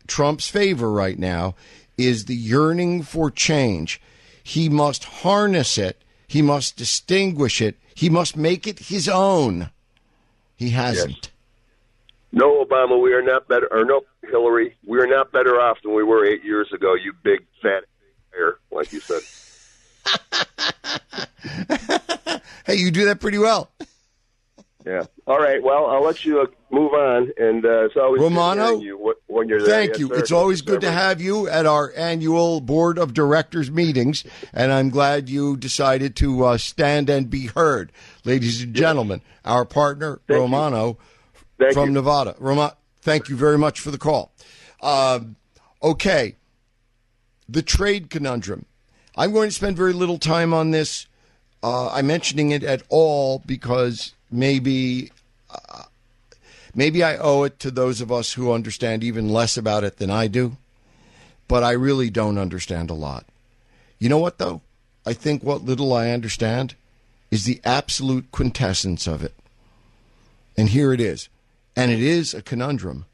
Trump's 0.08 0.47
favor 0.47 0.91
right 0.91 1.19
now 1.19 1.56
is 1.95 2.26
the 2.26 2.36
yearning 2.36 3.04
for 3.04 3.30
change. 3.30 4.02
He 4.43 4.67
must 4.67 5.04
harness 5.04 5.78
it, 5.78 6.04
he 6.28 6.41
must 6.41 6.76
distinguish 6.76 7.62
it, 7.62 7.78
he 7.93 8.10
must 8.10 8.36
make 8.36 8.65
it 8.65 8.80
his 8.80 9.08
own. 9.08 9.69
He 10.56 10.71
hasn't. 10.71 11.30
No, 12.32 12.63
Obama, 12.63 13.02
we 13.02 13.13
are 13.13 13.22
not 13.22 13.48
better, 13.48 13.67
or 13.72 13.84
no, 13.84 14.02
Hillary, 14.30 14.78
we 14.86 15.00
are 15.00 15.08
not 15.08 15.32
better 15.32 15.60
off 15.60 15.78
than 15.84 15.94
we 15.94 16.04
were 16.04 16.26
eight 16.26 16.44
years 16.46 16.72
ago. 16.74 16.94
You 16.96 17.13
big 17.24 17.41
fat 17.62 17.84
liar, 18.34 18.58
like 18.72 18.91
you 18.94 19.00
said. 19.02 19.22
Hey, 22.63 22.76
you 22.76 22.91
do 22.91 23.06
that 23.06 23.20
pretty 23.20 23.39
well. 23.39 23.72
Yeah. 24.86 25.04
All 25.28 25.39
right. 25.39 25.62
Well, 25.62 25.88
I'll 25.88 26.04
let 26.04 26.24
you 26.24 26.41
uh, 26.41 26.46
move 26.70 26.94
on, 26.94 27.32
and 27.38 27.65
uh, 27.65 27.86
it's 27.86 27.96
always 27.98 28.20
good 28.20 28.26
Romano, 28.32 28.80
you 28.80 29.13
when 29.28 29.50
you're 29.50 29.60
there. 29.62 29.70
Thank 29.70 29.89
Yes, 29.91 30.00
you. 30.00 30.08
sir. 30.08 30.15
It's 30.15 30.32
always 30.32 30.62
good 30.62 30.82
to 30.82 30.91
have 30.91 31.20
you 31.20 31.48
at 31.48 31.65
our 31.65 31.91
annual 31.96 32.62
board 32.62 32.98
of 32.98 33.13
directors 33.13 33.70
meetings, 33.70 34.24
and 34.54 34.72
I'm 34.72 34.89
glad 34.89 35.28
you 35.28 35.58
decided 35.58 36.15
to 36.17 36.46
uh, 36.46 36.58
stand 36.58 37.10
and 37.10 37.30
be 37.30 37.48
heard, 37.48 37.91
ladies 38.26 38.62
and 38.62 38.74
gentlemen. 38.74 39.22
Our 39.44 39.65
partner 39.65 40.22
Thank 40.28 40.39
you. 40.39 40.98
Thank 41.62 41.74
from 41.74 41.89
you. 41.89 41.93
Nevada. 41.93 42.36
Roma, 42.39 42.76
thank 43.02 43.30
you 43.30 43.36
very 43.36 43.58
much 43.58 43.80
for 43.80 43.91
the 43.91 43.97
call. 43.97 44.32
Um, 44.82 45.36
okay, 45.84 46.36
the 47.47 47.62
trade 47.62 48.10
conundrum. 48.10 48.65
I'm 49.15 49.32
going 49.32 49.50
to 49.50 49.56
spend 49.56 49.78
very 49.78 49.93
little 49.93 50.17
time 50.17 50.54
on 50.54 50.71
this. 50.71 51.08
Uh, 51.62 51.89
I'm 51.89 52.08
mentioning 52.08 52.52
it 52.52 52.63
at 52.63 52.82
all 52.89 53.43
because 53.45 54.13
maybe 54.32 55.12
uh, 55.50 55.84
maybe 56.74 57.04
I 57.04 57.17
owe 57.17 57.43
it 57.43 57.60
to 57.60 57.69
those 57.69 58.02
of 58.02 58.12
us 58.12 58.34
who 58.34 58.52
understand 58.52 59.04
even 59.04 59.30
less 59.30 59.58
about 59.58 59.84
it 59.84 59.97
than 59.97 60.10
I 60.10 60.28
do, 60.28 60.58
but 61.47 61.63
I 61.63 61.71
really 61.71 62.10
don't 62.10 62.39
understand 62.39 62.89
a 62.89 62.95
lot. 62.95 63.26
You 64.00 64.10
know 64.10 64.17
what, 64.17 64.39
though? 64.39 64.62
I 65.06 65.13
think 65.13 65.43
what 65.43 65.63
little 65.63 65.93
I 65.93 66.10
understand 66.10 66.74
is 67.30 67.43
the 67.43 67.62
absolute 67.63 68.32
quintessence 68.32 69.06
of 69.06 69.24
it. 69.24 69.36
And 70.58 70.69
here 70.69 70.93
it 70.93 71.00
is. 71.00 71.30
And 71.76 71.92
it 71.92 72.02
is 72.02 72.34
a 72.34 72.42
conundrum, 72.42 73.06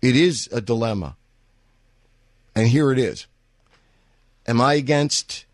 it 0.00 0.16
is 0.16 0.48
a 0.52 0.60
dilemma. 0.60 1.16
And 2.54 2.68
here 2.68 2.92
it 2.92 2.98
is. 2.98 3.26
Am 4.46 4.60
I 4.60 4.74
against 4.74 5.46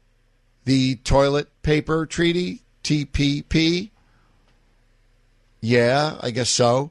the 0.65 0.97
toilet 0.97 1.49
paper 1.63 2.07
treaty, 2.07 2.63
TPP? 2.83 3.91
Yeah, 5.61 6.19
I 6.21 6.31
guess 6.31 6.51
so. 6.51 6.91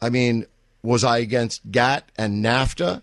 I 0.00 0.10
mean, 0.10 0.46
was 0.82 1.02
I 1.02 1.18
against 1.18 1.70
GATT 1.70 2.12
and 2.16 2.44
NAFTA? 2.44 3.02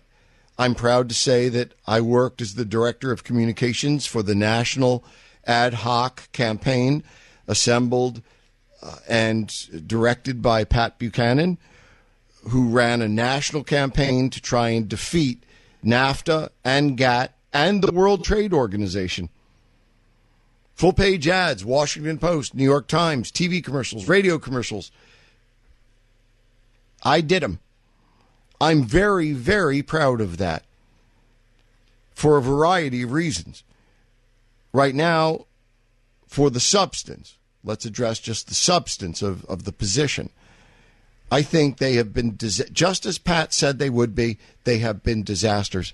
I'm 0.56 0.74
proud 0.74 1.08
to 1.08 1.14
say 1.14 1.48
that 1.48 1.74
I 1.86 2.00
worked 2.00 2.40
as 2.40 2.54
the 2.54 2.64
director 2.64 3.10
of 3.10 3.24
communications 3.24 4.06
for 4.06 4.22
the 4.22 4.34
national 4.34 5.04
ad 5.46 5.74
hoc 5.74 6.30
campaign 6.32 7.02
assembled 7.46 8.22
Uh, 8.84 8.96
and 9.08 9.88
directed 9.88 10.42
by 10.42 10.62
Pat 10.62 10.98
Buchanan, 10.98 11.56
who 12.50 12.68
ran 12.68 13.00
a 13.00 13.08
national 13.08 13.64
campaign 13.64 14.28
to 14.28 14.42
try 14.42 14.68
and 14.68 14.86
defeat 14.90 15.42
NAFTA 15.82 16.50
and 16.62 16.94
GATT 16.94 17.32
and 17.54 17.80
the 17.80 17.92
World 17.92 18.24
Trade 18.24 18.52
Organization. 18.52 19.30
Full 20.74 20.92
page 20.92 21.26
ads, 21.26 21.64
Washington 21.64 22.18
Post, 22.18 22.54
New 22.54 22.64
York 22.64 22.86
Times, 22.86 23.32
TV 23.32 23.64
commercials, 23.64 24.06
radio 24.06 24.38
commercials. 24.38 24.90
I 27.02 27.22
did 27.22 27.42
them. 27.42 27.60
I'm 28.60 28.84
very, 28.84 29.32
very 29.32 29.82
proud 29.82 30.20
of 30.20 30.36
that 30.36 30.64
for 32.14 32.36
a 32.36 32.42
variety 32.42 33.02
of 33.02 33.12
reasons. 33.12 33.62
Right 34.74 34.94
now, 34.94 35.46
for 36.26 36.50
the 36.50 36.60
substance, 36.60 37.38
let's 37.64 37.84
address 37.84 38.18
just 38.18 38.48
the 38.48 38.54
substance 38.54 39.22
of, 39.22 39.44
of 39.46 39.64
the 39.64 39.72
position. 39.72 40.30
I 41.32 41.42
think 41.42 41.78
they 41.78 41.94
have 41.94 42.12
been, 42.12 42.36
just 42.38 43.06
as 43.06 43.18
Pat 43.18 43.52
said 43.52 43.78
they 43.78 43.90
would 43.90 44.14
be, 44.14 44.38
they 44.64 44.78
have 44.78 45.02
been 45.02 45.22
disasters. 45.22 45.92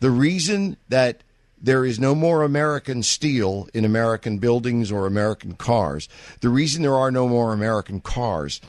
The 0.00 0.10
reason 0.10 0.76
that 0.88 1.22
there 1.60 1.84
is 1.84 1.98
no 1.98 2.14
more 2.14 2.42
American 2.42 3.02
steel 3.02 3.68
in 3.74 3.84
American 3.84 4.38
buildings 4.38 4.92
or 4.92 5.06
American 5.06 5.54
cars, 5.54 6.08
the 6.40 6.48
reason 6.48 6.82
there 6.82 6.94
are 6.94 7.10
no 7.10 7.28
more 7.28 7.52
American 7.52 8.00
cars, 8.00 8.60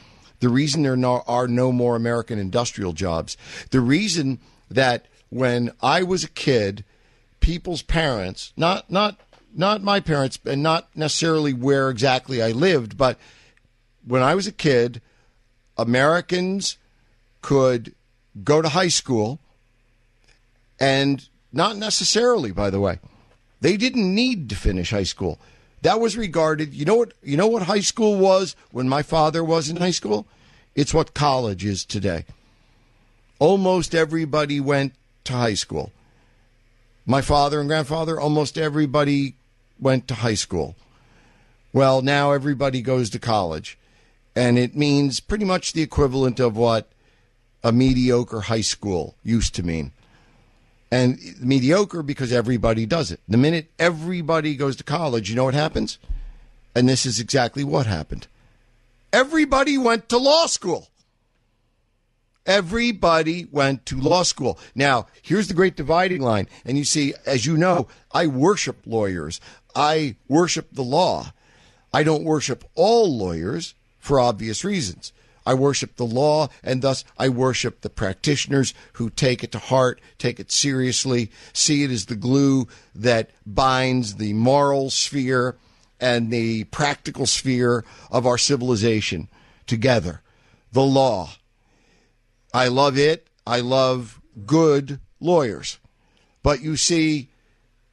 The 0.42 0.50
reason 0.50 0.82
there 0.82 0.98
are 1.28 1.48
no 1.48 1.72
more 1.72 1.96
American 1.96 2.40
industrial 2.40 2.94
jobs. 2.94 3.38
The 3.70 3.80
reason 3.80 4.40
that 4.70 5.06
when 5.30 5.72
I 5.82 6.04
was 6.04 6.24
a 6.24 6.30
kid, 6.30 6.84
people's 7.40 7.84
parents, 7.84 8.52
not 8.58 8.92
not 8.92 9.20
not 9.56 9.84
my 9.84 10.00
parents, 10.00 10.40
and 10.46 10.64
not 10.64 10.90
necessarily 10.96 11.54
where 11.54 11.90
exactly 11.90 12.42
I 12.42 12.52
lived, 12.52 12.98
but 12.98 13.18
when 14.06 14.22
I 14.22 14.36
was 14.36 14.48
a 14.48 14.52
kid, 14.52 15.02
Americans 15.78 16.78
could 17.42 17.94
go 18.44 18.62
to 18.62 18.70
high 18.70 18.88
school, 18.88 19.40
and 20.80 21.28
not 21.52 21.78
necessarily, 21.78 22.52
by 22.52 22.70
the 22.70 22.80
way, 22.80 23.00
they 23.60 23.78
didn't 23.78 24.14
need 24.14 24.50
to 24.50 24.56
finish 24.56 24.92
high 24.92 25.04
school. 25.04 25.40
That 25.82 26.00
was 26.00 26.18
regarded. 26.18 26.74
You 26.74 26.86
know 26.86 26.96
what? 26.96 27.14
You 27.24 27.38
know 27.38 27.48
what 27.48 27.64
high 27.64 27.82
school 27.82 28.18
was 28.18 28.56
when 28.72 28.88
my 28.88 29.02
father 29.02 29.44
was 29.44 29.70
in 29.70 29.78
high 29.78 29.92
school. 29.92 30.28
It's 30.76 30.94
what 30.94 31.14
college 31.14 31.66
is 31.66 31.84
today. 31.84 32.26
Almost 33.40 33.96
everybody 33.96 34.60
went 34.60 34.94
to 35.26 35.34
high 35.34 35.56
school. 35.56 35.92
My 37.06 37.22
father 37.22 37.60
and 37.60 37.68
grandfather, 37.68 38.20
almost 38.20 38.58
everybody 38.58 39.36
went 39.82 40.08
to 40.08 40.16
high 40.16 40.36
school. 40.36 40.76
Well, 41.74 42.02
now 42.02 42.32
everybody 42.32 42.82
goes 42.82 43.10
to 43.10 43.20
college. 43.20 43.78
And 44.36 44.58
it 44.58 44.76
means 44.76 45.20
pretty 45.20 45.46
much 45.46 45.74
the 45.74 45.82
equivalent 45.82 46.40
of 46.40 46.56
what 46.56 46.90
a 47.64 47.72
mediocre 47.72 48.42
high 48.42 48.62
school 48.62 49.16
used 49.24 49.56
to 49.56 49.64
mean. 49.64 49.92
And 50.92 51.20
mediocre 51.40 52.04
because 52.04 52.32
everybody 52.32 52.86
does 52.86 53.12
it. 53.12 53.20
The 53.28 53.38
minute 53.38 53.72
everybody 53.80 54.56
goes 54.56 54.76
to 54.78 54.84
college, 54.84 55.30
you 55.30 55.36
know 55.36 55.46
what 55.46 55.54
happens? 55.54 55.98
And 56.76 56.88
this 56.88 57.06
is 57.06 57.20
exactly 57.20 57.64
what 57.64 57.86
happened. 57.86 58.28
Everybody 59.14 59.78
went 59.78 60.10
to 60.10 60.18
law 60.18 60.48
school. 60.48 60.88
Everybody 62.46 63.46
went 63.52 63.86
to 63.86 64.00
law 64.00 64.24
school. 64.24 64.58
Now, 64.74 65.08
here's 65.22 65.48
the 65.48 65.54
great 65.54 65.76
dividing 65.76 66.22
line. 66.22 66.48
And 66.66 66.78
you 66.78 66.86
see, 66.86 67.14
as 67.26 67.46
you 67.46 67.56
know, 67.56 67.88
I 68.12 68.28
worship 68.28 68.78
lawyers. 68.86 69.40
I 69.76 70.16
worship 70.28 70.70
the 70.72 70.84
law. 70.84 71.34
I 71.94 72.04
don't 72.04 72.24
worship 72.24 72.64
all 72.76 73.16
lawyers 73.18 73.76
for 74.00 74.20
obvious 74.20 74.64
reasons. 74.64 75.14
I 75.46 75.56
worship 75.56 75.96
the 75.96 76.06
law, 76.06 76.50
and 76.64 76.82
thus 76.82 77.04
I 77.18 77.30
worship 77.30 77.82
the 77.82 77.90
practitioners 77.90 78.74
who 78.94 79.10
take 79.10 79.44
it 79.44 79.52
to 79.54 79.60
heart, 79.60 80.00
take 80.18 80.40
it 80.40 80.52
seriously, 80.52 81.32
see 81.52 81.84
it 81.84 81.92
as 81.92 82.06
the 82.06 82.16
glue 82.16 82.68
that 82.94 83.32
binds 83.46 84.16
the 84.16 84.34
moral 84.34 84.90
sphere 84.92 85.58
and 86.00 86.32
the 86.32 86.66
practical 86.66 87.26
sphere 87.26 87.84
of 88.12 88.26
our 88.26 88.38
civilization 88.38 89.30
together. 89.66 90.22
The 90.72 90.84
law. 90.84 91.32
I 92.54 92.68
love 92.68 92.98
it. 92.98 93.28
I 93.46 93.62
love 93.62 94.22
good 94.46 95.00
lawyers. 95.20 95.80
But 96.44 96.62
you 96.62 96.78
see, 96.78 97.30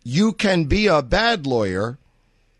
you 0.05 0.33
can 0.33 0.65
be 0.65 0.87
a 0.87 1.03
bad 1.03 1.47
lawyer 1.47 1.99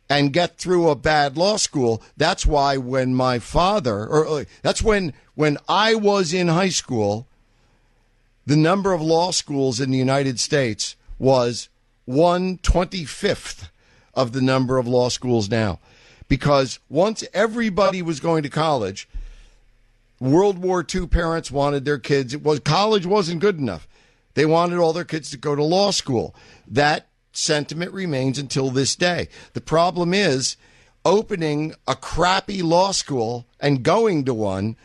and 0.09 0.33
get 0.33 0.59
through 0.59 0.89
a 0.89 0.97
bad 0.97 1.37
law 1.37 1.57
school. 1.57 2.03
That's 2.17 2.47
why 2.47 2.77
when 2.77 3.15
my 3.15 3.39
father, 3.39 4.07
or 4.07 4.27
uh, 4.27 4.45
that's 4.63 4.83
when 4.83 5.13
when 5.35 5.59
I 5.69 5.95
was 5.95 6.33
in 6.33 6.49
high 6.49 6.71
school, 6.71 7.27
the 8.47 8.57
number 8.57 8.93
of 8.93 9.03
law 9.03 9.31
schools 9.31 9.81
in 9.81 9.91
the 9.91 9.99
United 9.99 10.41
States 10.41 10.97
was 11.19 11.69
one 12.07 12.59
twenty 12.59 13.05
fifth 13.05 13.71
of 14.15 14.33
the 14.33 14.41
number 14.41 14.79
of 14.79 14.89
law 14.89 15.09
schools 15.09 15.51
now, 15.51 15.79
because 16.29 16.79
once 16.89 17.25
everybody 17.35 18.03
was 18.03 18.21
going 18.21 18.43
to 18.43 18.49
college. 18.49 19.09
World 20.21 20.59
War 20.59 20.85
II 20.93 21.07
parents 21.07 21.49
wanted 21.49 21.85
their 21.85 22.01
kids. 22.01 22.35
It 22.35 22.43
was 22.43 22.59
college 22.59 23.07
wasn't 23.07 23.41
good 23.41 23.59
enough. 23.59 23.87
They 24.35 24.47
wanted 24.47 24.79
all 24.79 24.93
their 24.93 25.05
kids 25.05 25.31
to 25.31 25.37
go 25.37 25.55
to 25.55 25.63
law 25.63 25.93
school. 25.93 26.35
That 26.67 27.08
sentiment 27.39 27.93
remains 27.93 28.39
until 28.39 28.71
this 28.71 28.97
day. 28.97 29.29
The 29.53 29.61
problem 29.61 30.13
is 30.13 30.57
opening 31.05 31.75
a 31.87 31.95
crappy 31.95 32.63
law 32.63 32.93
school 32.93 33.47
and 33.61 33.83
going 33.83 34.25
to 34.25 34.35
one 34.35 34.77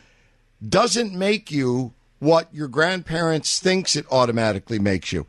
doesn't 0.66 1.12
make 1.12 1.50
you 1.50 1.92
what 2.18 2.52
your 2.54 2.68
grandparents 2.68 3.58
thinks 3.58 3.96
it 3.96 4.06
automatically 4.10 4.78
makes 4.78 5.12
you. 5.12 5.26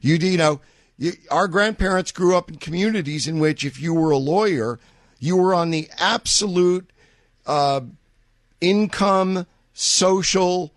You, 0.00 0.16
you 0.16 0.38
know, 0.38 0.60
you, 0.96 1.12
our 1.30 1.48
grandparents 1.48 2.12
grew 2.12 2.36
up 2.36 2.50
in 2.50 2.56
communities 2.56 3.28
in 3.28 3.38
which 3.38 3.64
if 3.64 3.80
you 3.80 3.92
were 3.92 4.10
a 4.10 4.18
lawyer, 4.18 4.78
you 5.18 5.36
were 5.36 5.54
on 5.54 5.70
the 5.70 5.88
absolute 5.98 6.90
uh, 7.46 7.80
income 8.60 9.46
social 9.74 10.72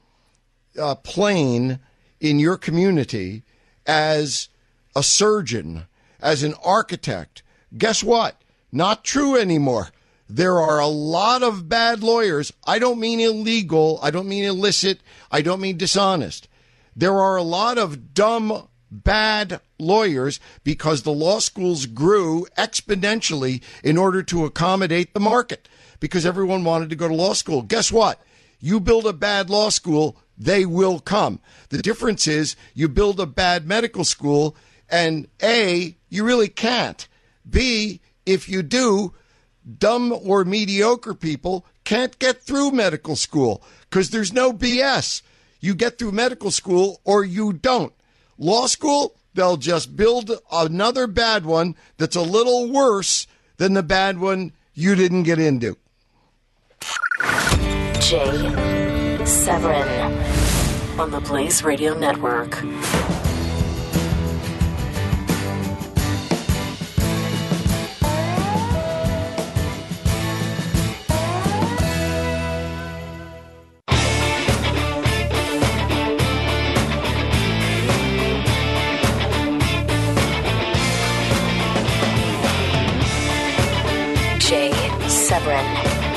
uh, 0.80 0.96
plane 0.96 1.80
in 2.20 2.40
your 2.40 2.58
community 2.58 3.44
as 3.86 4.50
a 4.96 5.04
surgeon, 5.04 5.88
as 6.22 6.44
an 6.44 6.54
architect. 6.64 7.44
Guess 7.78 8.04
what? 8.04 8.42
Not 8.72 9.04
true 9.04 9.36
anymore. 9.36 9.90
There 10.30 10.60
are 10.60 10.80
a 10.80 10.88
lot 10.88 11.44
of 11.44 11.68
bad 11.68 12.04
lawyers. 12.04 12.54
I 12.66 12.80
don't 12.80 13.00
mean 13.00 13.20
illegal. 13.20 14.00
I 14.02 14.12
don't 14.12 14.30
mean 14.30 14.46
illicit. 14.46 15.02
I 15.30 15.42
don't 15.42 15.60
mean 15.60 15.78
dishonest. 15.78 16.48
There 16.96 17.20
are 17.20 17.36
a 17.36 17.44
lot 17.44 17.78
of 17.78 18.14
dumb, 18.14 18.68
bad 18.90 19.60
lawyers 19.80 20.40
because 20.64 21.02
the 21.02 21.14
law 21.14 21.40
schools 21.40 21.86
grew 21.86 22.46
exponentially 22.58 23.62
in 23.84 23.98
order 23.98 24.22
to 24.24 24.46
accommodate 24.46 25.14
the 25.14 25.20
market 25.20 25.68
because 26.00 26.26
everyone 26.26 26.64
wanted 26.64 26.90
to 26.90 26.96
go 26.96 27.08
to 27.08 27.14
law 27.14 27.34
school. 27.34 27.62
Guess 27.62 27.92
what? 27.92 28.20
You 28.60 28.80
build 28.80 29.06
a 29.08 29.14
bad 29.14 29.50
law 29.50 29.70
school, 29.70 30.18
they 30.38 30.66
will 30.66 31.00
come. 31.00 31.40
The 31.70 31.82
difference 31.82 32.28
is 32.28 32.56
you 32.74 32.88
build 32.88 33.20
a 33.20 33.26
bad 33.26 33.66
medical 33.66 34.04
school, 34.04 34.56
and 34.92 35.28
A, 35.42 35.96
you 36.10 36.24
really 36.24 36.50
can't. 36.50 37.08
B, 37.50 38.02
if 38.26 38.48
you 38.50 38.62
do, 38.62 39.14
dumb 39.80 40.12
or 40.12 40.44
mediocre 40.44 41.14
people 41.14 41.66
can't 41.84 42.20
get 42.20 42.42
through 42.42 42.72
medical 42.72 43.16
school 43.16 43.64
because 43.90 44.10
there's 44.10 44.34
no 44.34 44.54
BS. 44.54 45.22
You 45.60 45.74
get 45.74 45.98
through 45.98 46.12
medical 46.12 46.52
school 46.52 47.02
or 47.04 47.24
you 47.24 47.54
don't. 47.54 47.94
Law 48.38 48.68
school, 48.68 49.16
they'll 49.34 49.58
just 49.58 49.96
build 49.96 50.32
another 50.52 51.08
bad 51.08 51.46
one 51.46 51.76
that's 51.98 52.16
a 52.16 52.22
little 52.22 52.72
worse 52.72 53.28
than 53.58 53.74
the 53.74 53.84
bad 53.84 54.20
one 54.20 54.52
you 54.74 54.96
didn't 54.96 55.24
get 55.24 55.40
into. 55.40 55.78
Jay 58.00 59.26
Severin 59.26 61.00
on 61.00 61.12
the 61.12 61.22
Blaze 61.22 61.64
Radio 61.64 61.98
Network. 61.98 62.58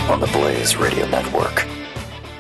On 0.09 0.21
the 0.21 0.27
Blaze 0.29 0.77
Radio 0.77 1.09
Network. 1.09 1.67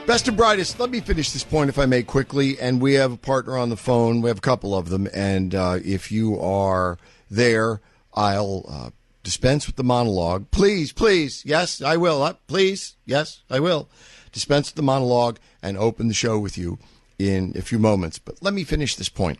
Best 0.07 0.29
and 0.29 0.37
brightest. 0.37 0.79
Let 0.79 0.91
me 0.91 1.01
finish 1.01 1.31
this 1.31 1.45
point, 1.45 1.71
if 1.71 1.79
I 1.79 1.87
may, 1.87 2.03
quickly. 2.03 2.59
And 2.61 2.81
we 2.81 2.95
have 2.95 3.13
a 3.13 3.17
partner 3.17 3.57
on 3.57 3.71
the 3.71 3.77
phone. 3.77 4.21
We 4.21 4.29
have 4.29 4.39
a 4.39 4.43
couple 4.43 4.77
of 4.77 4.91
them. 4.91 5.09
And 5.15 5.55
uh, 5.55 5.79
if 5.83 6.13
you 6.13 6.39
are 6.39 6.99
there, 7.31 7.81
I'll 8.13 8.67
uh, 8.69 8.91
dispense 9.23 9.67
with 9.67 9.77
the 9.77 9.85
monologue. 9.85 10.51
Please, 10.51 10.93
please. 10.93 11.43
Yes, 11.47 11.81
I 11.81 11.97
will. 11.97 12.23
Uh, 12.23 12.35
please. 12.49 12.97
Yes, 13.07 13.41
I 13.49 13.61
will. 13.61 13.89
Dispense 14.31 14.69
with 14.69 14.77
the 14.77 14.83
monologue 14.83 15.39
and 15.63 15.79
open 15.79 16.09
the 16.09 16.15
show 16.15 16.39
with 16.39 16.59
you 16.59 16.79
in 17.19 17.55
a 17.57 17.63
few 17.63 17.79
moments. 17.79 18.19
But 18.19 18.43
let 18.43 18.53
me 18.53 18.65
finish 18.65 18.95
this 18.95 19.09
point. 19.09 19.39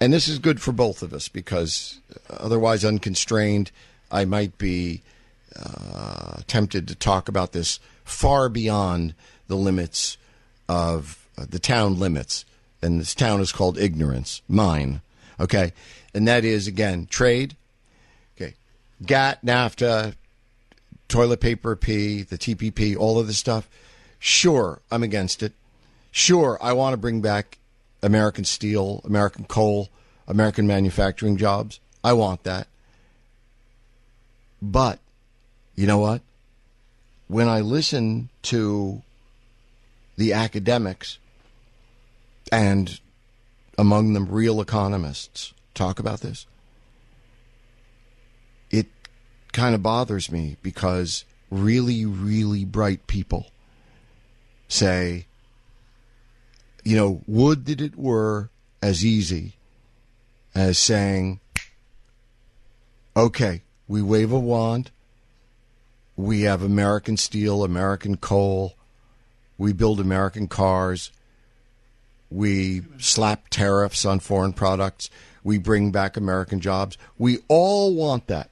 And 0.00 0.10
this 0.10 0.26
is 0.26 0.38
good 0.38 0.62
for 0.62 0.72
both 0.72 1.02
of 1.02 1.12
us 1.12 1.28
because 1.28 2.00
otherwise, 2.30 2.82
unconstrained, 2.82 3.70
I 4.10 4.24
might 4.24 4.56
be 4.56 5.02
uh, 5.56 6.40
tempted 6.46 6.88
to 6.88 6.94
talk 6.94 7.28
about 7.28 7.52
this 7.52 7.80
far 8.04 8.48
beyond 8.48 9.14
the 9.48 9.56
limits 9.56 10.16
of 10.68 11.26
uh, 11.36 11.46
the 11.48 11.58
town 11.58 11.98
limits. 11.98 12.44
And 12.80 13.00
this 13.00 13.14
town 13.14 13.40
is 13.40 13.52
called 13.52 13.78
ignorance, 13.78 14.42
mine. 14.48 15.00
Okay. 15.38 15.72
And 16.14 16.26
that 16.28 16.44
is, 16.44 16.66
again, 16.66 17.06
trade. 17.06 17.56
Okay. 18.36 18.54
GATT, 19.04 19.44
NAFTA, 19.44 20.14
toilet 21.08 21.40
paper 21.40 21.76
P, 21.76 22.22
the 22.22 22.38
TPP, 22.38 22.96
all 22.96 23.18
of 23.18 23.26
this 23.26 23.38
stuff. 23.38 23.68
Sure, 24.18 24.80
I'm 24.90 25.02
against 25.02 25.42
it. 25.42 25.52
Sure, 26.10 26.58
I 26.60 26.72
want 26.72 26.92
to 26.94 26.96
bring 26.96 27.20
back 27.20 27.58
American 28.02 28.44
steel, 28.44 29.00
American 29.04 29.44
coal, 29.44 29.88
American 30.26 30.66
manufacturing 30.66 31.36
jobs. 31.36 31.80
I 32.04 32.12
want 32.12 32.44
that. 32.44 32.66
But 34.60 35.00
you 35.74 35.86
know 35.86 35.98
what? 35.98 36.22
When 37.28 37.48
I 37.48 37.60
listen 37.60 38.28
to 38.42 39.02
the 40.16 40.32
academics 40.32 41.18
and 42.50 43.00
among 43.78 44.12
them 44.12 44.28
real 44.28 44.60
economists 44.60 45.54
talk 45.74 45.98
about 45.98 46.20
this, 46.20 46.46
it 48.70 48.86
kind 49.52 49.74
of 49.74 49.82
bothers 49.82 50.30
me 50.30 50.56
because 50.62 51.24
really, 51.50 52.04
really 52.04 52.64
bright 52.64 53.06
people 53.06 53.46
say, 54.68 55.26
you 56.84 56.96
know, 56.96 57.22
would 57.26 57.66
that 57.66 57.80
it 57.80 57.96
were 57.96 58.50
as 58.82 59.04
easy 59.04 59.54
as 60.54 60.78
saying, 60.78 61.40
okay, 63.16 63.62
we 63.86 64.02
wave 64.02 64.32
a 64.32 64.38
wand, 64.38 64.90
we 66.16 66.42
have 66.42 66.62
American 66.62 67.16
steel, 67.16 67.64
American 67.64 68.16
coal, 68.16 68.74
we 69.58 69.72
build 69.72 70.00
American 70.00 70.48
cars, 70.48 71.10
we 72.30 72.82
slap 72.98 73.48
tariffs 73.48 74.04
on 74.04 74.20
foreign 74.20 74.52
products, 74.52 75.10
we 75.44 75.58
bring 75.58 75.90
back 75.90 76.16
American 76.16 76.60
jobs. 76.60 76.96
We 77.18 77.38
all 77.48 77.94
want 77.94 78.26
that. 78.28 78.50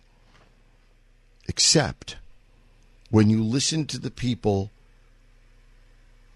Except 1.48 2.16
when 3.10 3.30
you 3.30 3.42
listen 3.42 3.86
to 3.86 3.98
the 3.98 4.10
people 4.10 4.70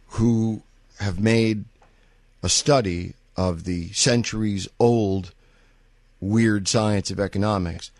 who 0.08 0.62
have 1.00 1.20
made 1.20 1.64
a 2.42 2.48
study 2.48 3.14
of 3.36 3.64
the 3.64 3.92
centuries 3.92 4.68
old 4.78 5.32
weird 6.20 6.68
science 6.68 7.10
of 7.10 7.20
economics, 7.20 7.90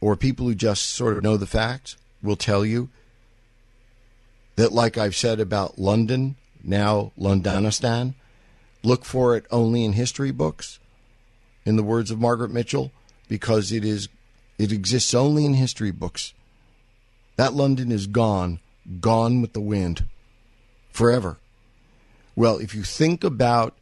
or 0.00 0.16
people 0.16 0.46
who 0.46 0.54
just 0.54 0.86
sort 0.86 1.16
of 1.16 1.22
know 1.22 1.36
the 1.36 1.46
facts, 1.46 1.96
will 2.22 2.36
tell 2.36 2.64
you 2.64 2.88
that, 4.56 4.72
like 4.72 4.96
I've 4.98 5.16
said 5.16 5.40
about 5.40 5.78
London, 5.78 6.36
now 6.62 7.12
Londonistan, 7.18 8.14
look 8.82 9.04
for 9.04 9.36
it 9.36 9.46
only 9.50 9.84
in 9.84 9.94
history 9.94 10.30
books, 10.30 10.78
in 11.64 11.76
the 11.76 11.82
words 11.82 12.10
of 12.10 12.20
Margaret 12.20 12.50
Mitchell, 12.50 12.92
because 13.28 13.72
it 13.72 13.84
is 13.84 14.08
it 14.58 14.70
exists 14.72 15.14
only 15.14 15.44
in 15.44 15.54
history 15.54 15.90
books. 15.90 16.34
That 17.36 17.54
London 17.54 17.90
is 17.90 18.06
gone, 18.06 18.60
gone 19.00 19.40
with 19.40 19.54
the 19.54 19.60
wind, 19.60 20.04
forever. 20.90 21.38
Well, 22.36 22.58
if 22.58 22.74
you 22.74 22.82
think 22.82 23.24
about 23.24 23.76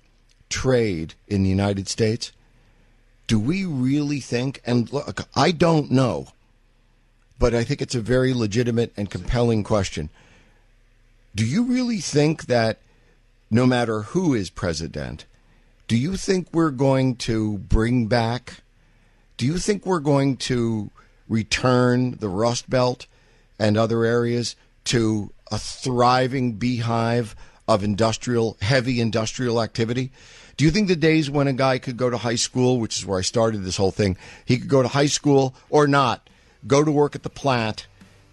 trade 0.48 1.14
in 1.28 1.42
the 1.42 1.48
United 1.50 1.88
States, 1.88 2.32
do 3.26 3.38
we 3.38 3.64
really 3.64 4.20
think, 4.20 4.60
and 4.64 4.92
look, 4.92 5.26
I 5.34 5.52
don't 5.52 5.90
know, 5.90 6.28
but 7.40 7.54
I 7.54 7.64
think 7.64 7.80
it's 7.80 7.94
a 7.94 8.00
very 8.00 8.34
legitimate 8.34 8.92
and 8.98 9.10
compelling 9.10 9.64
question. 9.64 10.10
Do 11.34 11.44
you 11.44 11.64
really 11.64 11.98
think 11.98 12.46
that 12.46 12.78
no 13.50 13.66
matter 13.66 14.02
who 14.02 14.34
is 14.34 14.50
president, 14.50 15.24
do 15.88 15.96
you 15.96 16.16
think 16.16 16.48
we're 16.52 16.70
going 16.70 17.16
to 17.16 17.58
bring 17.58 18.06
back, 18.06 18.62
do 19.38 19.46
you 19.46 19.56
think 19.56 19.86
we're 19.86 20.00
going 20.00 20.36
to 20.36 20.90
return 21.28 22.12
the 22.20 22.28
Rust 22.28 22.68
Belt 22.68 23.06
and 23.58 23.76
other 23.76 24.04
areas 24.04 24.54
to 24.84 25.32
a 25.50 25.58
thriving 25.58 26.52
beehive 26.52 27.34
of 27.66 27.82
industrial, 27.82 28.58
heavy 28.60 29.00
industrial 29.00 29.62
activity? 29.62 30.12
Do 30.58 30.66
you 30.66 30.70
think 30.70 30.88
the 30.88 30.96
days 30.96 31.30
when 31.30 31.48
a 31.48 31.54
guy 31.54 31.78
could 31.78 31.96
go 31.96 32.10
to 32.10 32.18
high 32.18 32.34
school, 32.34 32.78
which 32.78 32.98
is 32.98 33.06
where 33.06 33.18
I 33.18 33.22
started 33.22 33.64
this 33.64 33.78
whole 33.78 33.92
thing, 33.92 34.18
he 34.44 34.58
could 34.58 34.68
go 34.68 34.82
to 34.82 34.88
high 34.88 35.06
school 35.06 35.54
or 35.70 35.86
not, 35.86 36.28
go 36.66 36.84
to 36.84 36.90
work 36.90 37.14
at 37.14 37.22
the 37.22 37.30
plant, 37.30 37.86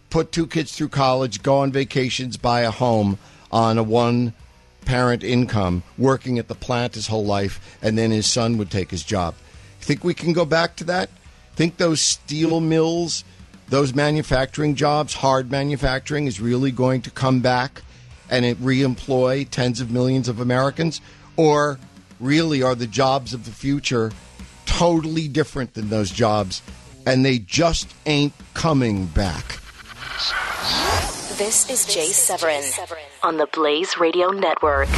put 0.09 0.31
two 0.31 0.47
kids 0.47 0.75
through 0.75 0.89
college, 0.89 1.43
go 1.43 1.57
on 1.59 1.71
vacations, 1.71 2.37
buy 2.37 2.61
a 2.61 2.71
home 2.71 3.17
on 3.51 3.77
a 3.77 3.83
one 3.83 4.33
parent 4.85 5.23
income, 5.23 5.83
working 5.97 6.39
at 6.39 6.47
the 6.47 6.55
plant 6.55 6.95
his 6.95 7.07
whole 7.07 7.25
life, 7.25 7.77
and 7.81 7.97
then 7.97 8.11
his 8.11 8.25
son 8.25 8.57
would 8.57 8.71
take 8.71 8.89
his 8.91 9.03
job? 9.03 9.35
Think 9.81 10.03
we 10.03 10.13
can 10.13 10.33
go 10.33 10.45
back 10.45 10.75
to 10.77 10.83
that? 10.85 11.09
Think 11.55 11.77
those 11.77 12.01
steel 12.01 12.59
mills, 12.59 13.23
those 13.67 13.93
manufacturing 13.93 14.75
jobs, 14.75 15.13
hard 15.13 15.51
manufacturing, 15.51 16.25
is 16.25 16.39
really 16.39 16.71
going 16.71 17.01
to 17.01 17.11
come 17.11 17.41
back 17.41 17.81
and 18.29 18.45
it 18.45 18.57
re-employ 18.59 19.45
tens 19.45 19.79
of 19.79 19.91
millions 19.91 20.27
of 20.27 20.39
Americans, 20.39 21.01
or 21.35 21.79
really 22.19 22.61
are 22.61 22.75
the 22.75 22.87
jobs 22.87 23.33
of 23.33 23.45
the 23.45 23.51
future 23.51 24.11
totally 24.65 25.27
different 25.27 25.73
than 25.73 25.89
those 25.89 26.11
jobs, 26.11 26.61
and 27.07 27.23
they 27.23 27.39
just 27.39 27.87
ain't 28.05 28.33
coming 28.53 29.05
back? 29.05 29.61
This 31.37 31.69
is 31.69 31.85
Jay 31.85 32.07
Severin 32.07 32.65
on 33.23 33.37
the 33.37 33.47
Blaze 33.53 33.97
Radio 33.97 34.31
Network. 34.31 34.89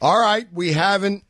All 0.00 0.18
right, 0.18 0.48
we 0.52 0.72
haven't 0.72 1.22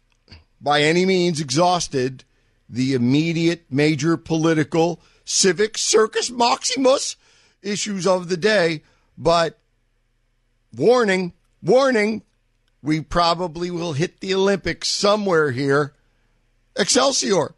by 0.59 0.81
any 0.81 1.05
means 1.05 1.39
exhausted 1.39 2.25
the 2.67 2.95
immediate 2.95 3.67
major 3.69 4.17
political, 4.17 5.03
civic, 5.27 5.77
circus 5.77 6.31
maximus 6.31 7.17
issues 7.63 8.07
of 8.07 8.31
the 8.31 8.39
day, 8.39 8.83
but 9.19 9.59
warning, 10.79 11.33
warning, 11.63 12.23
we 12.83 13.01
probably 13.01 13.71
will 13.71 13.95
hit 13.95 14.21
the 14.21 14.35
Olympics 14.35 14.89
somewhere 14.89 15.51
here. 15.51 15.93
Excelsior. 16.77 17.55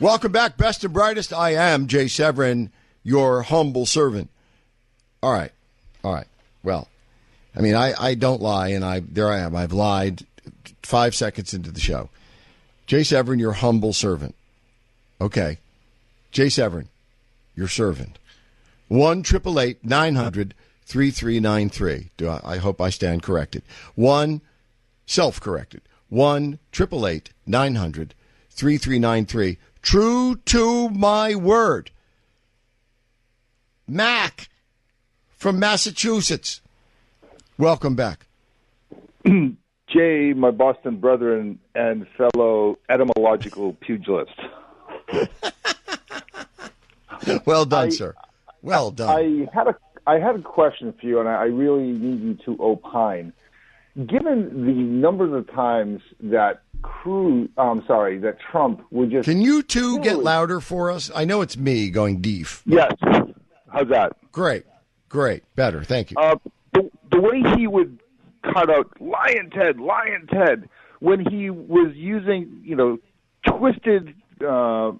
Welcome 0.00 0.32
back, 0.32 0.56
best 0.56 0.82
and 0.82 0.94
brightest. 0.94 1.30
I 1.30 1.50
am 1.50 1.86
Jay 1.86 2.08
Severin, 2.08 2.72
your 3.02 3.42
humble 3.42 3.84
servant. 3.84 4.30
All 5.22 5.30
right, 5.30 5.52
all 6.02 6.14
right. 6.14 6.26
Well, 6.62 6.88
I 7.54 7.60
mean, 7.60 7.74
I, 7.74 7.92
I 8.00 8.14
don't 8.14 8.40
lie, 8.40 8.68
and 8.68 8.82
I 8.82 9.00
there 9.00 9.30
I 9.30 9.40
am. 9.40 9.54
I've 9.54 9.74
lied 9.74 10.24
five 10.82 11.14
seconds 11.14 11.52
into 11.52 11.70
the 11.70 11.80
show. 11.80 12.08
Jay 12.86 13.02
Severin, 13.02 13.38
your 13.38 13.52
humble 13.52 13.92
servant. 13.92 14.34
Okay, 15.20 15.58
Jay 16.32 16.48
Severin, 16.48 16.88
your 17.54 17.68
servant. 17.68 18.18
One 18.88 19.22
triple 19.22 19.60
eight 19.60 19.84
nine 19.84 20.14
hundred 20.14 20.54
three 20.86 21.10
three 21.10 21.40
nine 21.40 21.68
three. 21.68 22.08
Do 22.16 22.26
I, 22.26 22.40
I 22.42 22.56
hope 22.56 22.80
I 22.80 22.88
stand 22.88 23.22
corrected. 23.22 23.64
One 23.96 24.40
self 25.04 25.42
corrected. 25.42 25.82
One 26.08 26.58
triple 26.72 27.06
eight 27.06 27.34
nine 27.46 27.74
hundred 27.74 28.14
three 28.48 28.78
three 28.78 28.98
nine 28.98 29.26
three. 29.26 29.58
True 29.82 30.36
to 30.46 30.88
my 30.90 31.34
word. 31.34 31.90
Mac 33.88 34.48
from 35.36 35.58
Massachusetts. 35.58 36.60
Welcome 37.58 37.96
back. 37.96 38.26
Jay, 39.24 40.32
my 40.34 40.50
Boston 40.50 40.98
brother 40.98 41.36
and, 41.36 41.58
and 41.74 42.06
fellow 42.16 42.78
etymological 42.88 43.72
pugilist. 43.80 44.32
well 47.44 47.64
done, 47.64 47.86
I, 47.86 47.90
sir. 47.90 48.14
Well 48.62 48.90
done. 48.90 49.08
I 49.08 49.48
had 49.52 49.66
a 49.66 49.74
I 50.06 50.18
had 50.18 50.36
a 50.36 50.42
question 50.42 50.94
for 50.98 51.06
you, 51.06 51.20
and 51.20 51.28
I 51.28 51.44
really 51.44 51.92
need 51.92 52.20
you 52.20 52.34
to 52.46 52.62
opine. 52.62 53.32
Given 53.96 54.66
the 54.66 54.72
number 54.72 55.36
of 55.36 55.50
times 55.52 56.00
that 56.20 56.62
Cruz, 56.82 57.48
I'm 57.56 57.84
sorry, 57.86 58.18
that 58.18 58.38
Trump 58.40 58.82
would 58.90 59.10
just. 59.10 59.28
Can 59.28 59.40
you 59.40 59.62
two 59.62 60.00
get 60.00 60.18
louder 60.18 60.60
for 60.60 60.90
us? 60.90 61.10
I 61.14 61.24
know 61.24 61.40
it's 61.40 61.56
me 61.56 61.90
going 61.90 62.20
deef. 62.20 62.62
Yes. 62.66 62.92
How's 63.72 63.88
that? 63.88 64.16
Great. 64.32 64.64
Great. 65.08 65.42
Better. 65.56 65.82
Thank 65.82 66.10
you. 66.10 66.16
Uh, 66.18 66.36
the, 66.72 66.90
the 67.10 67.20
way 67.20 67.42
he 67.56 67.66
would 67.66 67.98
cut 68.42 68.70
out 68.70 68.90
Lyin' 69.00 69.50
Ted, 69.50 69.78
Lyin' 69.78 70.26
Ted, 70.28 70.68
when 71.00 71.24
he 71.24 71.50
was 71.50 71.94
using, 71.94 72.62
you 72.64 72.76
know, 72.76 72.98
twisted, 73.46 74.14
uh, 74.46 74.92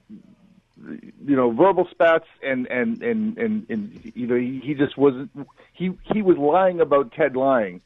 you 0.79 1.37
know, 1.37 1.51
verbal 1.51 1.87
spats 1.91 2.27
and, 2.43 2.67
and, 2.69 3.03
and, 3.03 3.37
and, 3.39 3.67
and 3.69 4.13
you 4.15 4.27
know, 4.27 4.37
he, 4.37 4.61
he 4.65 4.75
just 4.75 4.97
wasn't, 4.97 5.31
he, 5.73 5.93
he 6.13 6.23
was 6.23 6.39
lying 6.39 6.81
about 6.81 7.13
Ted 7.13 7.37
lying. 7.37 7.81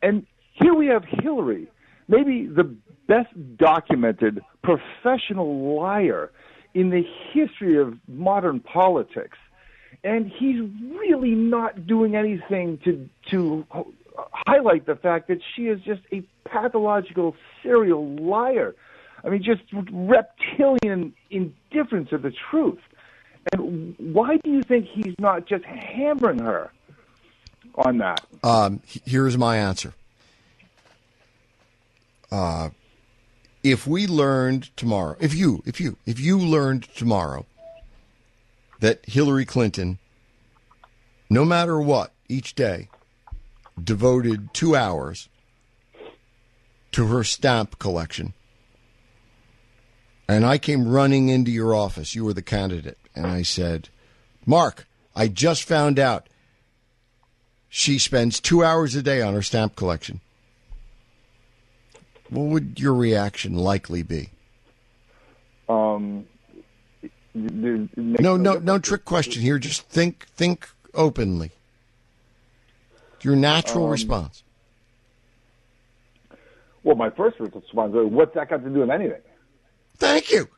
And 0.00 0.26
here 0.52 0.74
we 0.74 0.86
have 0.86 1.04
Hillary, 1.04 1.68
maybe 2.08 2.46
the 2.46 2.74
best 3.06 3.28
documented 3.56 4.40
professional 4.62 5.76
liar 5.76 6.30
in 6.74 6.90
the 6.90 7.02
history 7.32 7.78
of 7.78 7.98
modern 8.08 8.60
politics. 8.60 9.38
And 10.04 10.30
he's 10.30 10.60
really 10.98 11.32
not 11.32 11.86
doing 11.86 12.16
anything 12.16 12.78
to 12.84 13.08
to 13.30 13.66
highlight 14.16 14.86
the 14.86 14.96
fact 14.96 15.28
that 15.28 15.38
she 15.54 15.62
is 15.62 15.80
just 15.82 16.00
a 16.12 16.22
pathological 16.48 17.36
serial 17.62 18.06
liar. 18.16 18.74
I 19.24 19.28
mean, 19.28 19.42
just 19.42 19.62
reptilian 19.92 21.14
indifference 21.30 22.10
of 22.12 22.22
the 22.22 22.32
truth. 22.50 22.80
And 23.52 23.94
why 23.98 24.38
do 24.42 24.50
you 24.50 24.62
think 24.62 24.86
he's 24.86 25.14
not 25.18 25.46
just 25.46 25.64
hammering 25.64 26.38
her 26.40 26.70
on 27.76 27.98
that? 27.98 28.24
Um, 28.42 28.80
here's 29.04 29.36
my 29.38 29.58
answer. 29.58 29.94
Uh, 32.30 32.70
if 33.62 33.86
we 33.86 34.06
learned 34.06 34.76
tomorrow, 34.76 35.16
if 35.20 35.34
you, 35.34 35.62
if 35.64 35.80
you, 35.80 35.96
if 36.04 36.18
you 36.18 36.38
learned 36.38 36.84
tomorrow 36.94 37.46
that 38.80 39.04
Hillary 39.06 39.44
Clinton, 39.44 39.98
no 41.30 41.44
matter 41.44 41.80
what, 41.80 42.12
each 42.28 42.54
day, 42.54 42.88
devoted 43.82 44.52
two 44.52 44.74
hours 44.74 45.28
to 46.92 47.06
her 47.06 47.22
stamp 47.22 47.78
collection, 47.78 48.34
and 50.28 50.44
I 50.44 50.58
came 50.58 50.88
running 50.88 51.28
into 51.28 51.50
your 51.50 51.74
office, 51.74 52.14
you 52.14 52.24
were 52.24 52.34
the 52.34 52.42
candidate, 52.42 52.98
and 53.14 53.26
I 53.26 53.42
said, 53.42 53.88
Mark, 54.44 54.86
I 55.14 55.28
just 55.28 55.62
found 55.62 55.98
out 55.98 56.28
she 57.68 57.98
spends 57.98 58.40
two 58.40 58.64
hours 58.64 58.94
a 58.94 59.02
day 59.02 59.22
on 59.22 59.34
her 59.34 59.42
stamp 59.42 59.76
collection 59.76 60.20
what 62.32 62.44
would 62.44 62.80
your 62.80 62.94
reaction 62.94 63.54
likely 63.54 64.02
be? 64.02 64.30
Um, 65.68 66.24
no, 67.34 68.36
no, 68.36 68.54
no 68.58 68.78
trick 68.78 69.04
question 69.04 69.42
here. 69.42 69.58
Just 69.58 69.82
think, 69.82 70.26
think 70.34 70.68
openly. 70.94 71.50
Your 73.22 73.36
natural 73.36 73.84
Um, 73.84 73.90
response. 73.90 74.42
Well, 76.82 76.96
my 76.96 77.10
first 77.10 77.38
response 77.38 77.94
is, 77.94 78.06
what's 78.10 78.34
that 78.34 78.50
got 78.50 78.64
to 78.64 78.70
do 78.70 78.80
with 78.80 78.90
anything? 78.90 79.20
Thank 79.98 80.32
you. 80.32 80.48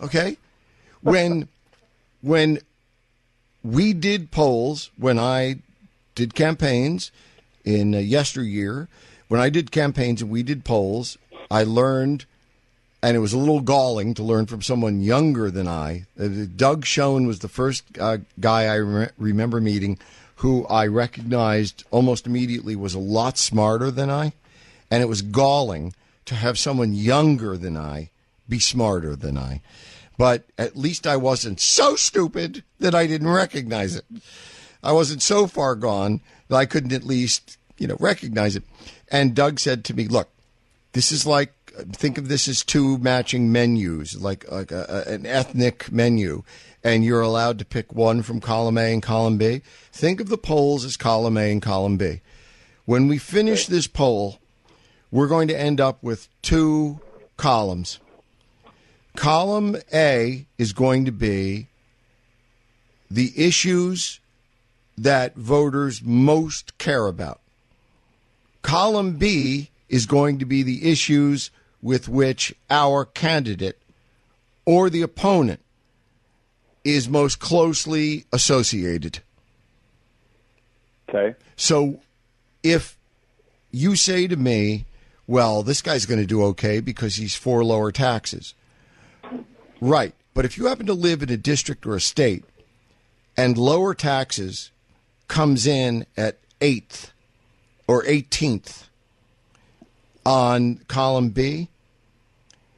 Okay, 0.00 0.36
when 1.00 1.48
when 2.20 2.58
we 3.62 3.94
did 3.94 4.30
polls, 4.30 4.90
when 4.98 5.18
I 5.18 5.60
did 6.14 6.34
campaigns 6.34 7.10
in 7.64 7.94
uh, 7.94 7.98
yesteryear, 7.98 8.88
when 9.34 9.42
I 9.42 9.50
did 9.50 9.72
campaigns 9.72 10.22
and 10.22 10.30
we 10.30 10.44
did 10.44 10.64
polls, 10.64 11.18
I 11.50 11.64
learned, 11.64 12.24
and 13.02 13.16
it 13.16 13.18
was 13.18 13.32
a 13.32 13.36
little 13.36 13.60
galling 13.60 14.14
to 14.14 14.22
learn 14.22 14.46
from 14.46 14.62
someone 14.62 15.00
younger 15.00 15.50
than 15.50 15.66
I. 15.66 16.04
Uh, 16.16 16.46
Doug 16.54 16.84
Schoen 16.84 17.26
was 17.26 17.40
the 17.40 17.48
first 17.48 17.82
uh, 17.98 18.18
guy 18.38 18.66
I 18.66 18.76
re- 18.76 19.08
remember 19.18 19.60
meeting 19.60 19.98
who 20.36 20.64
I 20.68 20.86
recognized 20.86 21.82
almost 21.90 22.28
immediately 22.28 22.76
was 22.76 22.94
a 22.94 23.00
lot 23.00 23.36
smarter 23.36 23.90
than 23.90 24.08
I. 24.08 24.34
And 24.88 25.02
it 25.02 25.08
was 25.08 25.20
galling 25.20 25.94
to 26.26 26.36
have 26.36 26.56
someone 26.56 26.94
younger 26.94 27.56
than 27.56 27.76
I 27.76 28.10
be 28.48 28.60
smarter 28.60 29.16
than 29.16 29.36
I. 29.36 29.62
But 30.16 30.44
at 30.56 30.76
least 30.76 31.08
I 31.08 31.16
wasn't 31.16 31.58
so 31.58 31.96
stupid 31.96 32.62
that 32.78 32.94
I 32.94 33.08
didn't 33.08 33.26
recognize 33.26 33.96
it. 33.96 34.04
I 34.80 34.92
wasn't 34.92 35.22
so 35.22 35.48
far 35.48 35.74
gone 35.74 36.20
that 36.46 36.54
I 36.54 36.66
couldn't 36.66 36.92
at 36.92 37.02
least, 37.02 37.58
you 37.78 37.86
know, 37.86 37.96
recognize 38.00 38.56
it. 38.56 38.64
And 39.10 39.34
Doug 39.34 39.60
said 39.60 39.84
to 39.84 39.94
me, 39.94 40.08
"Look, 40.08 40.28
this 40.92 41.12
is 41.12 41.26
like 41.26 41.52
think 41.92 42.18
of 42.18 42.28
this 42.28 42.48
as 42.48 42.62
two 42.62 42.98
matching 42.98 43.50
menus, 43.50 44.20
like, 44.20 44.50
like 44.50 44.70
a, 44.70 45.04
a, 45.06 45.12
an 45.12 45.26
ethnic 45.26 45.90
menu, 45.90 46.42
and 46.82 47.04
you're 47.04 47.20
allowed 47.20 47.58
to 47.58 47.64
pick 47.64 47.92
one 47.92 48.22
from 48.22 48.40
column 48.40 48.78
A 48.78 48.92
and 48.92 49.02
column 49.02 49.38
B. 49.38 49.62
Think 49.92 50.20
of 50.20 50.28
the 50.28 50.38
polls 50.38 50.84
as 50.84 50.96
column 50.96 51.36
A 51.36 51.50
and 51.50 51.62
column 51.62 51.96
B. 51.96 52.20
When 52.84 53.08
we 53.08 53.18
finish 53.18 53.66
this 53.66 53.86
poll, 53.86 54.38
we're 55.10 55.28
going 55.28 55.48
to 55.48 55.58
end 55.58 55.80
up 55.80 56.02
with 56.02 56.28
two 56.42 57.00
columns. 57.36 57.98
Column 59.16 59.76
A 59.92 60.46
is 60.58 60.72
going 60.72 61.04
to 61.04 61.12
be 61.12 61.68
the 63.10 63.32
issues 63.36 64.20
that 64.98 65.34
voters 65.34 66.02
most 66.02 66.76
care 66.78 67.06
about. 67.06 67.40
Column 68.64 69.16
B 69.16 69.68
is 69.90 70.06
going 70.06 70.38
to 70.38 70.46
be 70.46 70.62
the 70.62 70.90
issues 70.90 71.50
with 71.82 72.08
which 72.08 72.54
our 72.70 73.04
candidate 73.04 73.78
or 74.64 74.88
the 74.88 75.02
opponent 75.02 75.60
is 76.82 77.06
most 77.06 77.38
closely 77.38 78.24
associated. 78.32 79.20
Okay. 81.08 81.36
So 81.56 82.00
if 82.62 82.96
you 83.70 83.96
say 83.96 84.26
to 84.26 84.36
me, 84.36 84.86
well, 85.26 85.62
this 85.62 85.82
guy's 85.82 86.06
going 86.06 86.20
to 86.20 86.26
do 86.26 86.42
okay 86.44 86.80
because 86.80 87.16
he's 87.16 87.34
for 87.34 87.62
lower 87.62 87.92
taxes. 87.92 88.54
Right. 89.78 90.14
But 90.32 90.46
if 90.46 90.56
you 90.56 90.66
happen 90.66 90.86
to 90.86 90.94
live 90.94 91.22
in 91.22 91.30
a 91.30 91.36
district 91.36 91.84
or 91.86 91.96
a 91.96 92.00
state 92.00 92.44
and 93.36 93.58
lower 93.58 93.92
taxes 93.92 94.70
comes 95.28 95.66
in 95.66 96.06
at 96.16 96.38
eighth 96.62 97.12
or 97.86 98.02
18th 98.04 98.84
on 100.24 100.76
column 100.88 101.30
B, 101.30 101.68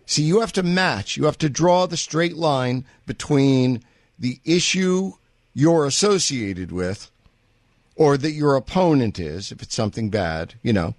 see, 0.05 0.23
you 0.23 0.41
have 0.41 0.53
to 0.55 0.63
match. 0.63 1.17
You 1.17 1.25
have 1.25 1.39
to 1.39 1.49
draw 1.49 1.87
the 1.87 1.97
straight 1.97 2.37
line 2.37 2.85
between 3.07 3.83
the 4.19 4.41
issue 4.45 5.13
you're 5.55 5.87
associated 5.87 6.73
with 6.73 7.11
or 7.95 8.17
that 8.19 8.33
your 8.33 8.57
opponent 8.57 9.19
is, 9.19 9.51
if 9.51 9.63
it's 9.63 9.75
something 9.75 10.11
bad, 10.11 10.55
you 10.63 10.73
know, 10.73 10.95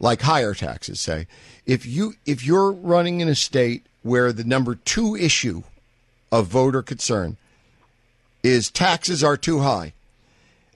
like 0.00 0.22
higher 0.22 0.54
taxes, 0.54 1.00
say. 1.00 1.26
If 1.66 1.84
you 1.86 2.14
if 2.26 2.44
you're 2.44 2.72
running 2.72 3.20
in 3.20 3.28
a 3.28 3.34
state 3.34 3.86
where 4.02 4.32
the 4.32 4.44
number 4.44 4.74
two 4.74 5.16
issue 5.16 5.62
of 6.32 6.46
voter 6.46 6.82
concern 6.82 7.36
is 8.42 8.70
taxes 8.70 9.22
are 9.22 9.36
too 9.36 9.60
high, 9.60 9.92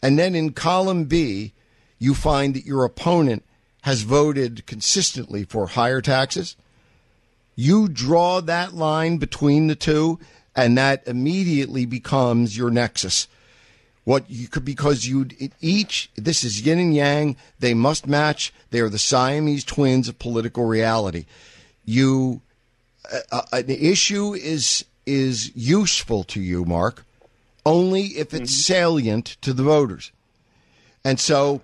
and 0.03 0.19
then 0.19 0.35
in 0.35 0.53
column 0.53 1.05
B 1.05 1.53
you 1.99 2.15
find 2.15 2.55
that 2.55 2.67
your 2.67 2.85
opponent 2.85 3.45
has 3.83 4.03
voted 4.03 4.67
consistently 4.67 5.45
for 5.45 5.69
higher 5.69 6.01
taxes, 6.01 6.57
you 7.55 7.89
draw 7.89 8.41
that 8.41 8.75
line 8.75 9.17
between 9.19 9.67
the 9.67 9.75
two, 9.75 10.19
and 10.55 10.77
that 10.79 11.07
immediately 11.07 11.87
becomes 11.87 12.57
your 12.57 12.71
nexus. 12.71 13.29
What 14.05 14.31
you 14.31 14.49
could 14.49 14.65
because 14.65 15.07
you 15.07 15.29
each 15.61 16.11
this 16.17 16.43
is 16.43 16.65
yin 16.65 16.79
and 16.79 16.95
yang 16.95 17.37
they 17.59 17.75
must 17.75 18.07
match 18.07 18.55
they 18.71 18.81
are 18.81 18.89
the 18.89 18.99
siamese 18.99 19.65
twins 19.65 20.09
of 20.09 20.19
political 20.19 20.65
reality. 20.65 21.27
You 21.85 22.41
uh, 23.31 23.43
an 23.53 23.69
issue 23.69 24.35
is 24.35 24.87
is 25.05 25.55
useful 25.55 26.25
to 26.25 26.41
you 26.41 26.65
mark 26.65 27.05
only 27.67 28.03
if 28.17 28.33
it's 28.33 28.51
mm-hmm. 28.51 28.73
salient 28.73 29.37
to 29.43 29.53
the 29.53 29.63
voters. 29.63 30.11
And 31.05 31.21
so 31.21 31.61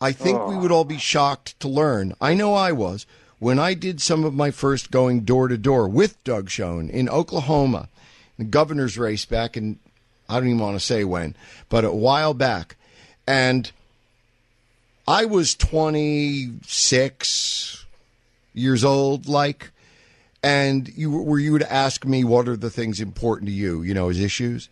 i 0.00 0.12
think 0.12 0.38
oh. 0.38 0.48
we 0.48 0.56
would 0.56 0.72
oh. 0.72 0.76
all 0.76 0.84
be 0.84 0.98
shocked 0.98 1.58
to 1.60 1.68
learn 1.68 2.14
i 2.20 2.34
know 2.34 2.54
i 2.54 2.72
was 2.72 3.06
when 3.38 3.58
i 3.58 3.74
did 3.74 4.00
some 4.00 4.24
of 4.24 4.34
my 4.34 4.50
first 4.50 4.90
going 4.90 5.20
door 5.20 5.48
to 5.48 5.58
door 5.58 5.88
with 5.88 6.22
doug 6.24 6.50
schoen 6.50 6.90
in 6.90 7.08
oklahoma 7.08 7.88
the 8.38 8.44
governor's 8.44 8.96
race 8.96 9.24
back 9.24 9.56
in 9.56 9.78
I 10.28 10.38
don't 10.38 10.48
even 10.48 10.60
want 10.60 10.78
to 10.78 10.84
say 10.84 11.04
when, 11.04 11.34
but 11.68 11.84
a 11.84 11.90
while 11.90 12.34
back. 12.34 12.76
And 13.26 13.72
I 15.06 15.24
was 15.24 15.54
26 15.54 17.86
years 18.52 18.84
old, 18.84 19.26
like, 19.26 19.70
and 20.42 20.88
you 20.88 21.10
were 21.10 21.38
you 21.38 21.52
would 21.52 21.62
ask 21.62 22.04
me 22.04 22.24
what 22.24 22.48
are 22.48 22.56
the 22.56 22.70
things 22.70 23.00
important 23.00 23.48
to 23.48 23.54
you, 23.54 23.82
you 23.82 23.94
know, 23.94 24.10
as 24.10 24.20
issues. 24.20 24.68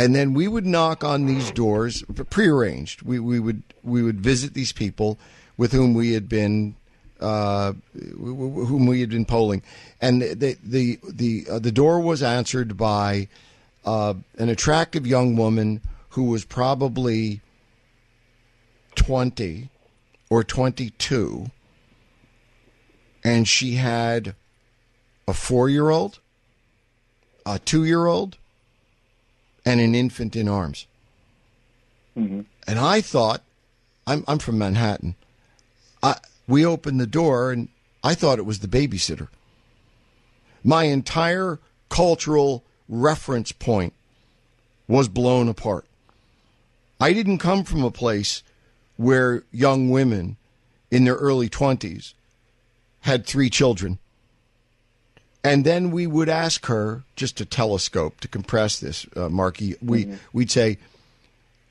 And 0.00 0.14
then 0.14 0.32
we 0.32 0.48
would 0.48 0.64
knock 0.64 1.04
on 1.04 1.26
these 1.26 1.50
doors, 1.50 2.02
prearranged. 2.30 3.02
We 3.02 3.20
we 3.20 3.38
would 3.38 3.62
we 3.82 4.02
would 4.02 4.18
visit 4.18 4.54
these 4.54 4.72
people 4.72 5.18
with 5.58 5.72
whom 5.72 5.92
we 5.92 6.14
had 6.14 6.26
been 6.26 6.74
uh, 7.20 7.74
whom 7.92 8.86
we 8.86 9.02
had 9.02 9.10
been 9.10 9.26
polling, 9.26 9.62
and 10.00 10.22
the 10.22 10.56
the 10.64 10.98
the 11.06 11.46
uh, 11.50 11.58
the 11.58 11.70
door 11.70 12.00
was 12.00 12.22
answered 12.22 12.78
by 12.78 13.28
uh, 13.84 14.14
an 14.38 14.48
attractive 14.48 15.06
young 15.06 15.36
woman 15.36 15.82
who 16.14 16.24
was 16.24 16.46
probably 16.46 17.42
20 18.94 19.68
or 20.30 20.42
22, 20.42 21.50
and 23.22 23.46
she 23.46 23.74
had 23.74 24.34
a 25.28 25.34
four 25.34 25.68
year 25.68 25.90
old, 25.90 26.20
a 27.44 27.58
two 27.58 27.84
year 27.84 28.06
old, 28.06 28.38
and 29.70 29.80
an 29.80 29.94
infant 29.94 30.34
in 30.34 30.48
arms. 30.48 30.86
Mm-hmm. 32.16 32.40
And 32.66 32.78
I 32.78 33.00
thought, 33.00 33.42
I'm, 34.06 34.24
I'm 34.26 34.40
from 34.40 34.58
Manhattan. 34.58 35.14
I, 36.02 36.16
we 36.48 36.66
opened 36.66 37.00
the 37.00 37.06
door, 37.06 37.52
and 37.52 37.68
I 38.02 38.14
thought 38.14 38.40
it 38.40 38.46
was 38.46 38.58
the 38.58 38.68
babysitter. 38.68 39.28
My 40.64 40.84
entire 40.84 41.60
cultural 41.88 42.64
reference 42.88 43.52
point 43.52 43.92
was 44.88 45.08
blown 45.08 45.48
apart. 45.48 45.86
I 47.00 47.12
didn't 47.12 47.38
come 47.38 47.62
from 47.62 47.84
a 47.84 47.92
place 47.92 48.42
where 48.96 49.44
young 49.52 49.88
women 49.88 50.36
in 50.90 51.04
their 51.04 51.14
early 51.14 51.48
20s 51.48 52.14
had 53.02 53.24
three 53.24 53.48
children. 53.48 53.98
And 55.42 55.64
then 55.64 55.90
we 55.90 56.06
would 56.06 56.28
ask 56.28 56.66
her, 56.66 57.02
just 57.16 57.36
to 57.38 57.44
telescope, 57.44 58.20
to 58.20 58.28
compress 58.28 58.78
this, 58.78 59.06
uh, 59.16 59.28
Marky, 59.28 59.74
we, 59.80 60.18
we'd 60.32 60.50
say, 60.50 60.78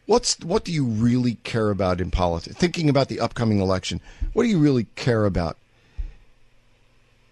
What's 0.10 0.40
what 0.40 0.64
do 0.64 0.72
you 0.72 0.86
really 0.86 1.36
care 1.44 1.70
about 1.70 2.02
in 2.02 2.10
politics? 2.10 2.56
Thinking 2.56 2.90
about 2.90 3.10
the 3.10 3.20
upcoming 3.20 3.60
election, 3.60 4.02
what 4.34 4.42
do 4.42 4.50
you 4.50 4.58
really 4.58 4.88
care 4.96 5.24
about? 5.24 5.56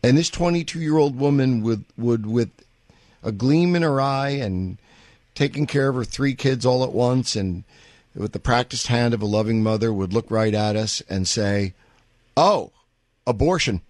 And 0.04 0.16
this 0.16 0.30
22 0.30 0.80
year 0.80 0.96
old 0.96 1.18
woman 1.18 1.64
would 1.64 1.86
would 1.98 2.28
with 2.28 2.52
a 3.24 3.32
gleam 3.32 3.76
in 3.76 3.82
her 3.82 4.00
eye 4.00 4.30
and 4.30 4.78
taking 5.34 5.66
care 5.66 5.90
of 5.90 5.96
her 5.96 6.04
three 6.04 6.36
kids 6.36 6.68
all 6.68 6.84
at 6.84 6.92
once 6.92 7.36
and 7.36 7.64
with 8.14 8.34
the 8.34 8.40
practiced 8.40 8.86
hand 8.88 9.16
of 9.16 9.24
a 9.24 9.26
loving 9.26 9.64
mother 9.64 9.92
would 9.92 10.14
look 10.14 10.30
right 10.30 10.54
at 10.54 10.76
us 10.76 11.02
and 11.10 11.28
say, 11.28 11.74
"Oh, 12.38 12.74
abortion." 13.26 13.82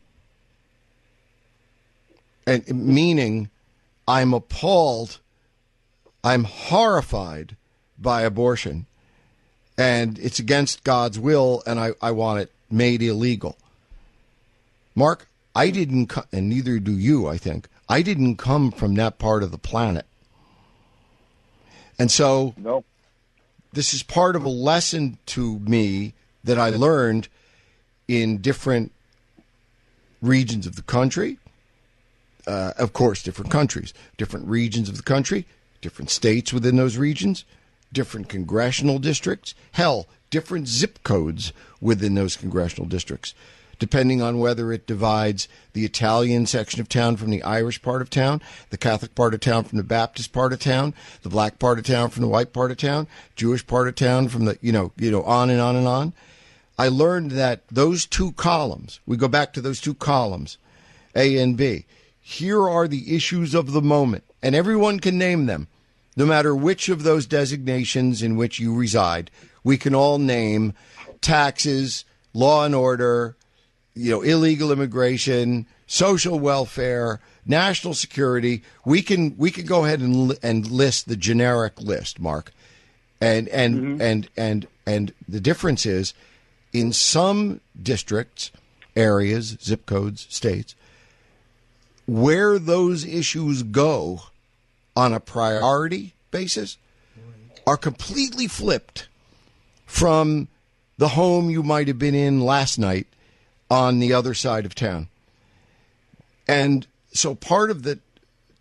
And 2.47 2.65
meaning 2.69 3.49
I'm 4.07 4.33
appalled, 4.33 5.19
I'm 6.23 6.45
horrified 6.45 7.55
by 7.99 8.21
abortion, 8.21 8.85
and 9.77 10.17
it's 10.17 10.39
against 10.39 10.83
God's 10.85 11.19
will, 11.19 11.61
and 11.67 11.79
I, 11.79 11.91
I 12.01 12.11
want 12.11 12.39
it 12.39 12.51
made 12.71 13.01
illegal. 13.03 13.57
Mark, 14.95 15.27
I 15.53 15.69
didn't, 15.69 16.07
co- 16.07 16.23
and 16.31 16.47
neither 16.49 16.79
do 16.79 16.97
you, 16.97 17.27
I 17.27 17.37
think. 17.37 17.67
I 17.89 18.01
didn't 18.01 18.37
come 18.37 18.71
from 18.71 18.95
that 18.95 19.19
part 19.19 19.43
of 19.43 19.51
the 19.51 19.57
planet. 19.57 20.05
And 21.99 22.09
so 22.11 22.53
No. 22.57 22.83
this 23.73 23.93
is 23.93 24.03
part 24.03 24.35
of 24.35 24.43
a 24.45 24.49
lesson 24.49 25.17
to 25.27 25.59
me 25.59 26.13
that 26.43 26.57
I 26.57 26.69
learned 26.69 27.27
in 28.07 28.37
different 28.37 28.91
regions 30.21 30.65
of 30.65 30.75
the 30.75 30.81
country. 30.81 31.39
Uh, 32.47 32.71
of 32.77 32.93
course, 32.93 33.21
different 33.21 33.51
countries, 33.51 33.93
different 34.15 34.47
regions 34.47 34.87
of 34.87 34.95
the 34.95 35.03
country, 35.03 35.45
different 35.81 36.09
states 36.09 36.53
within 36.53 36.77
those 36.77 36.95
regions, 36.95 37.43
different 37.91 38.29
congressional 38.29 38.99
districts, 38.99 39.53
hell, 39.73 40.07
different 40.29 40.67
zip 40.67 41.03
codes 41.03 41.53
within 41.81 42.15
those 42.15 42.35
congressional 42.35 42.87
districts, 42.87 43.33
depending 43.79 44.21
on 44.21 44.39
whether 44.39 44.71
it 44.71 44.87
divides 44.87 45.47
the 45.73 45.85
Italian 45.85 46.45
section 46.45 46.81
of 46.81 46.89
town 46.89 47.15
from 47.17 47.29
the 47.29 47.43
Irish 47.43 47.81
part 47.81 48.01
of 48.01 48.09
town, 48.09 48.41
the 48.69 48.77
Catholic 48.77 49.13
part 49.13 49.33
of 49.33 49.39
town 49.39 49.63
from 49.63 49.77
the 49.77 49.83
Baptist 49.83 50.33
part 50.33 50.53
of 50.53 50.59
town, 50.59 50.93
the 51.21 51.29
black 51.29 51.59
part 51.59 51.77
of 51.77 51.85
town 51.85 52.09
from 52.09 52.21
the 52.21 52.27
white 52.27 52.53
part 52.53 52.71
of 52.71 52.77
town, 52.77 53.07
Jewish 53.35 53.65
part 53.65 53.87
of 53.87 53.95
town 53.95 54.29
from 54.29 54.45
the 54.45 54.57
you 54.61 54.71
know 54.71 54.91
you 54.97 55.11
know 55.11 55.23
on 55.23 55.49
and 55.49 55.61
on 55.61 55.75
and 55.75 55.87
on. 55.87 56.13
I 56.79 56.89
learned 56.89 57.31
that 57.31 57.67
those 57.69 58.05
two 58.05 58.33
columns, 58.33 58.99
we 59.05 59.17
go 59.17 59.27
back 59.27 59.51
to 59.53 59.61
those 59.61 59.81
two 59.81 59.95
columns, 59.95 60.57
A 61.15 61.37
and 61.37 61.57
B. 61.57 61.85
Here 62.29 62.67
are 62.67 62.89
the 62.89 63.15
issues 63.15 63.55
of 63.55 63.71
the 63.71 63.81
moment, 63.81 64.25
and 64.43 64.53
everyone 64.53 64.99
can 64.99 65.17
name 65.17 65.45
them 65.45 65.69
no 66.17 66.25
matter 66.25 66.53
which 66.53 66.89
of 66.89 67.03
those 67.03 67.25
designations 67.25 68.21
in 68.21 68.35
which 68.35 68.59
you 68.59 68.75
reside, 68.75 69.29
we 69.63 69.77
can 69.77 69.93
all 69.93 70.17
name 70.17 70.73
taxes, 71.21 72.03
law 72.33 72.65
and 72.65 72.73
order, 72.73 73.37
you 73.93 74.11
know, 74.11 74.21
illegal 74.23 74.71
immigration, 74.71 75.67
social 75.85 76.39
welfare, 76.39 77.21
national 77.45 77.93
security. 77.93 78.63
We 78.83 79.03
can 79.03 79.37
we 79.37 79.51
can 79.51 79.65
go 79.65 79.85
ahead 79.85 80.01
and 80.01 80.29
li- 80.29 80.37
and 80.41 80.69
list 80.69 81.07
the 81.07 81.15
generic 81.15 81.79
list, 81.79 82.19
Mark. 82.19 82.51
And 83.21 83.47
and 83.49 83.75
mm-hmm. 83.75 84.01
and 84.01 84.29
and 84.35 84.67
and 84.85 85.13
the 85.29 85.39
difference 85.39 85.85
is 85.85 86.15
in 86.73 86.91
some 86.93 87.61
districts, 87.81 88.51
areas, 88.95 89.55
zip 89.61 89.85
codes, 89.85 90.25
states, 90.29 90.75
where 92.07 92.57
those 92.57 93.05
issues 93.05 93.61
go 93.61 94.21
on 94.95 95.13
a 95.13 95.19
priority 95.19 96.13
basis 96.31 96.77
are 97.67 97.77
completely 97.77 98.47
flipped 98.47 99.07
from 99.85 100.47
the 100.97 101.09
home 101.09 101.49
you 101.49 101.61
might 101.61 101.87
have 101.87 101.99
been 101.99 102.15
in 102.15 102.41
last 102.41 102.79
night 102.79 103.07
on 103.69 103.99
the 103.99 104.13
other 104.13 104.33
side 104.33 104.65
of 104.65 104.73
town. 104.73 105.09
And 106.47 106.87
so 107.11 107.35
part 107.35 107.69
of 107.69 107.83
the 107.83 107.99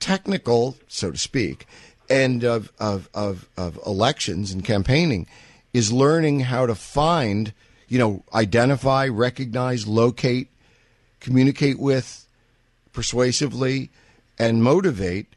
technical, 0.01 0.77
so 0.89 1.13
to 1.13 1.19
speak, 1.19 1.67
end 2.11 2.45
of, 2.45 2.73
of, 2.79 3.09
of, 3.15 3.49
of 3.57 3.79
elections 3.87 4.51
and 4.51 4.65
campaigning 4.65 5.27
is 5.73 5.93
learning 5.93 6.41
how 6.41 6.67
to 6.67 6.75
find, 6.75 7.53
you 7.89 7.99
know, 7.99 8.25
identify, 8.35 9.07
recognize, 9.07 9.87
locate, 9.87 10.49
communicate 11.21 11.79
with 11.79 12.26
persuasively, 12.97 13.91
and 14.39 14.65
motivate 14.65 15.37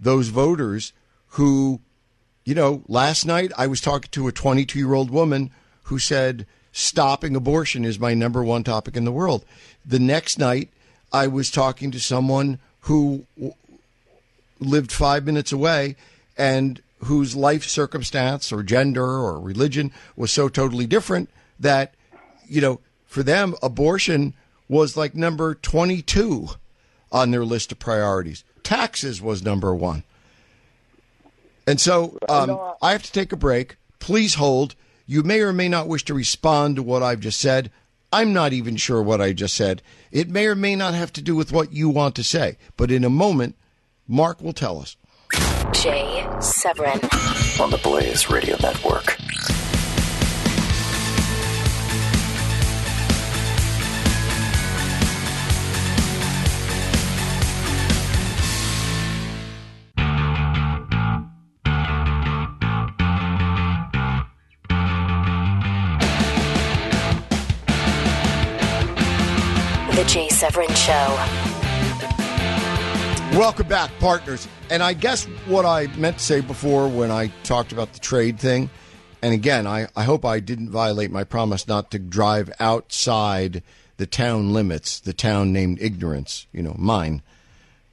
those 0.00 0.28
voters 0.28 0.92
who, 1.28 1.80
you 2.44 2.54
know, 2.54 2.82
last 2.88 3.24
night 3.26 3.52
I 3.56 3.66
was 3.68 3.80
talking 3.80 4.08
to 4.12 4.26
a 4.26 4.32
22 4.32 4.78
year 4.78 4.94
old 4.94 5.10
woman 5.10 5.50
who 5.84 5.98
said, 5.98 6.46
stopping 6.72 7.36
abortion 7.36 7.84
is 7.84 8.00
my 8.00 8.14
number 8.14 8.42
one 8.42 8.64
topic 8.64 8.96
in 8.96 9.04
the 9.04 9.12
world. 9.12 9.44
The 9.84 9.98
next 9.98 10.38
night 10.38 10.70
I 11.12 11.26
was 11.26 11.50
talking 11.50 11.90
to 11.92 12.00
someone 12.00 12.58
who 12.80 13.26
lived 14.58 14.90
five 14.90 15.24
minutes 15.24 15.52
away 15.52 15.96
and 16.36 16.82
whose 17.00 17.36
life 17.36 17.64
circumstance 17.64 18.50
or 18.50 18.62
gender 18.62 19.04
or 19.04 19.38
religion 19.38 19.92
was 20.16 20.32
so 20.32 20.48
totally 20.48 20.86
different 20.86 21.28
that, 21.60 21.94
you 22.48 22.62
know, 22.62 22.80
for 23.06 23.22
them, 23.22 23.54
abortion 23.62 24.32
was 24.68 24.96
like 24.96 25.14
number 25.14 25.54
22 25.54 26.48
on 27.14 27.30
their 27.30 27.44
list 27.44 27.72
of 27.72 27.78
priorities. 27.78 28.44
Taxes 28.64 29.22
was 29.22 29.42
number 29.42 29.74
one. 29.74 30.02
And 31.66 31.80
so 31.80 32.18
um, 32.28 32.60
I 32.82 32.92
have 32.92 33.04
to 33.04 33.12
take 33.12 33.32
a 33.32 33.36
break. 33.36 33.76
Please 34.00 34.34
hold. 34.34 34.74
You 35.06 35.22
may 35.22 35.40
or 35.40 35.52
may 35.52 35.68
not 35.68 35.88
wish 35.88 36.04
to 36.06 36.14
respond 36.14 36.76
to 36.76 36.82
what 36.82 37.02
I've 37.02 37.20
just 37.20 37.38
said. 37.38 37.70
I'm 38.12 38.32
not 38.32 38.52
even 38.52 38.76
sure 38.76 39.02
what 39.02 39.20
I 39.20 39.32
just 39.32 39.54
said. 39.54 39.80
It 40.12 40.28
may 40.28 40.46
or 40.46 40.54
may 40.54 40.76
not 40.76 40.94
have 40.94 41.12
to 41.14 41.22
do 41.22 41.34
with 41.34 41.52
what 41.52 41.72
you 41.72 41.88
want 41.88 42.16
to 42.16 42.24
say. 42.24 42.58
But 42.76 42.90
in 42.90 43.04
a 43.04 43.10
moment, 43.10 43.56
Mark 44.06 44.42
will 44.42 44.52
tell 44.52 44.80
us. 44.80 44.96
Jay 45.72 46.26
Severin, 46.40 47.00
on 47.60 47.70
the 47.70 47.80
Blaze 47.82 48.28
Radio 48.28 48.56
Network. 48.60 49.16
Jay 70.06 70.28
Severin 70.28 70.72
Show. 70.74 71.16
Welcome 73.38 73.66
back, 73.66 73.90
partners. 73.98 74.46
And 74.70 74.82
I 74.82 74.92
guess 74.92 75.24
what 75.46 75.64
I 75.64 75.88
meant 75.96 76.18
to 76.18 76.24
say 76.24 76.40
before 76.40 76.88
when 76.88 77.10
I 77.10 77.32
talked 77.42 77.72
about 77.72 77.92
the 77.92 77.98
trade 77.98 78.38
thing, 78.38 78.70
and 79.22 79.34
again, 79.34 79.66
I, 79.66 79.88
I 79.96 80.04
hope 80.04 80.24
I 80.24 80.40
didn't 80.40 80.70
violate 80.70 81.10
my 81.10 81.24
promise 81.24 81.66
not 81.66 81.90
to 81.90 81.98
drive 81.98 82.52
outside 82.60 83.62
the 83.96 84.06
town 84.06 84.52
limits, 84.52 85.00
the 85.00 85.12
town 85.12 85.52
named 85.52 85.78
Ignorance, 85.80 86.46
you 86.52 86.62
know, 86.62 86.76
mine. 86.78 87.22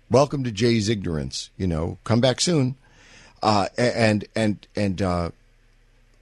Welcome 0.10 0.44
to 0.44 0.52
Jay's 0.52 0.90
Ignorance, 0.90 1.50
you 1.58 1.68
know, 1.68 1.98
come 2.04 2.22
back 2.22 2.42
soon. 2.42 2.76
Uh, 3.42 3.68
and, 3.78 4.26
and, 4.36 4.68
and, 4.76 5.02
uh, 5.02 5.32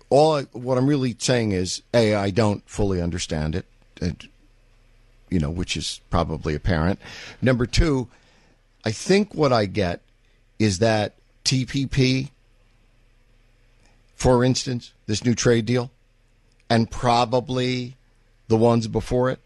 all 0.10 0.36
I, 0.38 0.44
what 0.54 0.78
I'm 0.78 0.88
really 0.88 1.16
saying 1.20 1.52
is, 1.52 1.82
A, 1.94 2.16
I 2.16 2.30
don't 2.30 2.68
fully 2.70 3.02
understand 3.02 3.56
it. 3.56 3.66
And, 4.02 4.28
you 5.30 5.40
know, 5.40 5.50
which 5.50 5.78
is 5.78 6.02
probably 6.10 6.56
apparent. 6.56 7.00
Number 7.42 7.66
two, 7.66 8.08
I 8.86 8.92
think 8.92 9.34
what 9.34 9.54
I 9.54 9.66
get 9.66 10.02
is 10.58 10.80
that 10.80 11.16
TPP, 11.46 12.30
for 14.16 14.44
instance, 14.44 14.94
this 15.08 15.24
new 15.24 15.36
trade 15.36 15.66
deal, 15.66 15.92
and 16.70 16.90
probably 16.90 17.96
the 18.48 18.58
ones 18.58 18.88
before 18.88 19.30
it, 19.30 19.40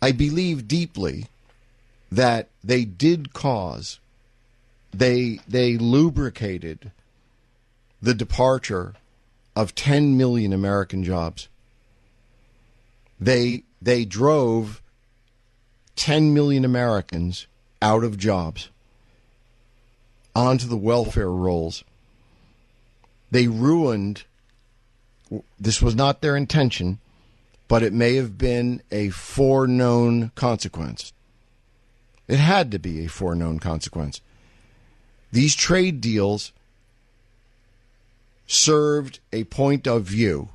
I 0.00 0.12
believe 0.12 0.66
deeply 0.66 1.26
that 2.10 2.48
they 2.62 2.84
did 2.84 3.32
cause, 3.32 3.98
they 4.92 5.40
they 5.48 5.78
lubricated 5.78 6.90
the 8.02 8.14
departure 8.14 8.94
of 9.54 9.74
10 9.74 10.16
million 10.16 10.52
American 10.52 11.04
jobs. 11.04 11.48
They 13.20 13.62
they 13.82 14.04
drove 14.04 14.80
10 15.96 16.32
million 16.32 16.64
Americans 16.64 17.46
out 17.80 18.04
of 18.04 18.16
jobs 18.16 18.68
onto 20.34 20.66
the 20.66 20.76
welfare 20.76 21.30
rolls. 21.30 21.84
They 23.30 23.48
ruined, 23.48 24.24
this 25.58 25.82
was 25.82 25.94
not 25.94 26.20
their 26.20 26.36
intention, 26.36 26.98
but 27.66 27.82
it 27.82 27.92
may 27.92 28.14
have 28.16 28.38
been 28.38 28.82
a 28.90 29.08
foreknown 29.10 30.30
consequence. 30.34 31.12
It 32.28 32.38
had 32.38 32.70
to 32.70 32.78
be 32.78 33.04
a 33.04 33.08
foreknown 33.08 33.58
consequence. 33.58 34.20
These 35.32 35.54
trade 35.54 36.00
deals 36.00 36.52
served 38.46 39.18
a 39.32 39.44
point 39.44 39.86
of 39.86 40.04
view, 40.04 40.50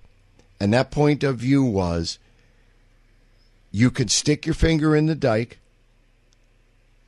and 0.60 0.74
that 0.74 0.92
point 0.92 1.24
of 1.24 1.38
view 1.38 1.64
was 1.64 2.20
you 3.78 3.92
could 3.92 4.10
stick 4.10 4.48
your 4.48 4.56
finger 4.56 4.96
in 4.96 5.06
the 5.06 5.14
dike. 5.14 5.60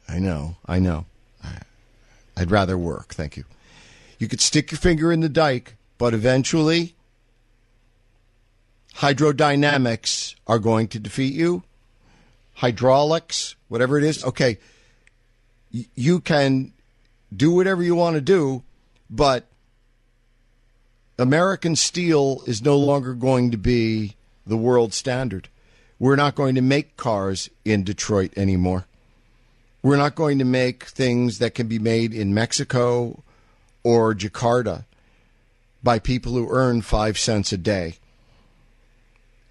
I 0.08 0.20
know, 0.20 0.58
I 0.68 0.78
know. 0.78 1.06
I'd 2.38 2.52
rather 2.52 2.78
work, 2.78 3.16
thank 3.16 3.36
you. 3.36 3.46
You 4.20 4.28
could 4.28 4.40
stick 4.40 4.70
your 4.72 4.78
finger 4.78 5.12
in 5.12 5.22
the 5.22 5.30
dike, 5.30 5.76
but 5.98 6.14
eventually 6.14 6.94
hydrodynamics 8.98 10.36
are 10.46 10.60
going 10.60 10.88
to 10.90 11.00
defeat 11.00 11.34
you. 11.34 11.64
Hydraulics, 12.54 13.56
whatever 13.68 13.98
it 13.98 14.04
is. 14.04 14.24
Okay, 14.24 14.60
you 15.72 16.20
can 16.20 16.72
do 17.36 17.52
whatever 17.52 17.82
you 17.82 17.96
want 17.96 18.14
to 18.14 18.22
do, 18.22 18.62
but 19.10 19.48
American 21.18 21.76
steel 21.76 22.44
is 22.46 22.62
no 22.62 22.78
longer 22.78 23.16
going 23.16 23.50
to 23.50 23.58
be 23.58 24.16
the 24.46 24.58
world 24.58 24.94
standard. 24.94 25.50
We're 26.00 26.16
not 26.16 26.36
going 26.36 26.56
to 26.56 26.62
make 26.62 26.96
cars 26.96 27.50
in 27.66 27.84
Detroit 27.84 28.32
anymore. 28.38 28.86
We're 29.84 29.98
not 29.98 30.16
going 30.16 30.40
to 30.40 30.46
make 30.46 30.86
things 30.86 31.40
that 31.40 31.54
can 31.54 31.68
be 31.68 31.80
made 31.80 32.14
in 32.14 32.34
Mexico 32.34 33.22
or 33.84 34.16
Jakarta 34.16 34.86
by 35.84 36.00
people 36.00 36.34
who 36.34 36.50
earn 36.50 36.82
five 36.82 37.18
cents 37.18 37.52
a 37.52 37.58
day. 37.58 37.96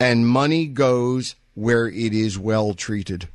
And 0.01 0.27
money 0.27 0.67
goes 0.67 1.35
where 1.55 1.87
it 1.87 2.15
is 2.15 2.39
well 2.39 2.75
treated. 2.75 3.29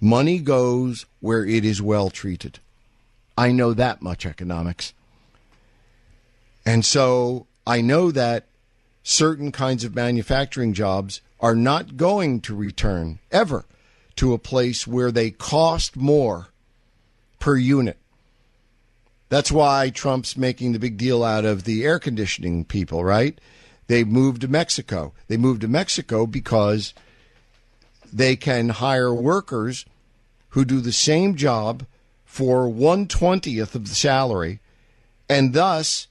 Money 0.00 0.38
goes 0.38 1.06
where 1.20 1.44
it 1.44 1.64
is 1.64 1.82
well 1.82 2.10
treated. 2.10 2.60
I 3.36 3.52
know 3.52 3.72
that 3.72 4.02
much 4.02 4.26
economics. 4.26 4.92
And 6.66 6.84
so 6.84 7.46
I 7.66 7.80
know 7.80 8.10
that 8.10 8.46
certain 9.02 9.50
kinds 9.50 9.84
of 9.84 9.94
manufacturing 9.94 10.72
jobs 10.72 11.20
are 11.40 11.54
not 11.54 11.96
going 11.96 12.40
to 12.40 12.54
return 12.54 13.18
ever 13.30 13.64
to 14.16 14.32
a 14.32 14.38
place 14.38 14.86
where 14.86 15.12
they 15.12 15.30
cost 15.30 15.96
more 15.96 16.48
per 17.38 17.56
unit. 17.56 17.96
That's 19.28 19.52
why 19.52 19.90
Trump's 19.90 20.36
making 20.36 20.72
the 20.72 20.78
big 20.78 20.96
deal 20.96 21.22
out 21.22 21.44
of 21.44 21.64
the 21.64 21.84
air 21.84 21.98
conditioning 21.98 22.64
people, 22.64 23.04
right? 23.04 23.38
They 23.86 24.02
moved 24.04 24.40
to 24.40 24.48
Mexico. 24.48 25.12
They 25.28 25.36
moved 25.36 25.60
to 25.60 25.68
Mexico 25.68 26.26
because 26.26 26.94
they 28.12 28.36
can 28.36 28.70
hire 28.70 29.12
workers 29.12 29.84
who 30.50 30.64
do 30.64 30.80
the 30.80 30.92
same 30.92 31.34
job 31.34 31.84
for 32.24 32.68
one 32.68 33.06
twentieth 33.06 33.74
of 33.74 33.88
the 33.88 33.94
salary, 33.94 34.60
and 35.28 35.52
thus 35.52 36.08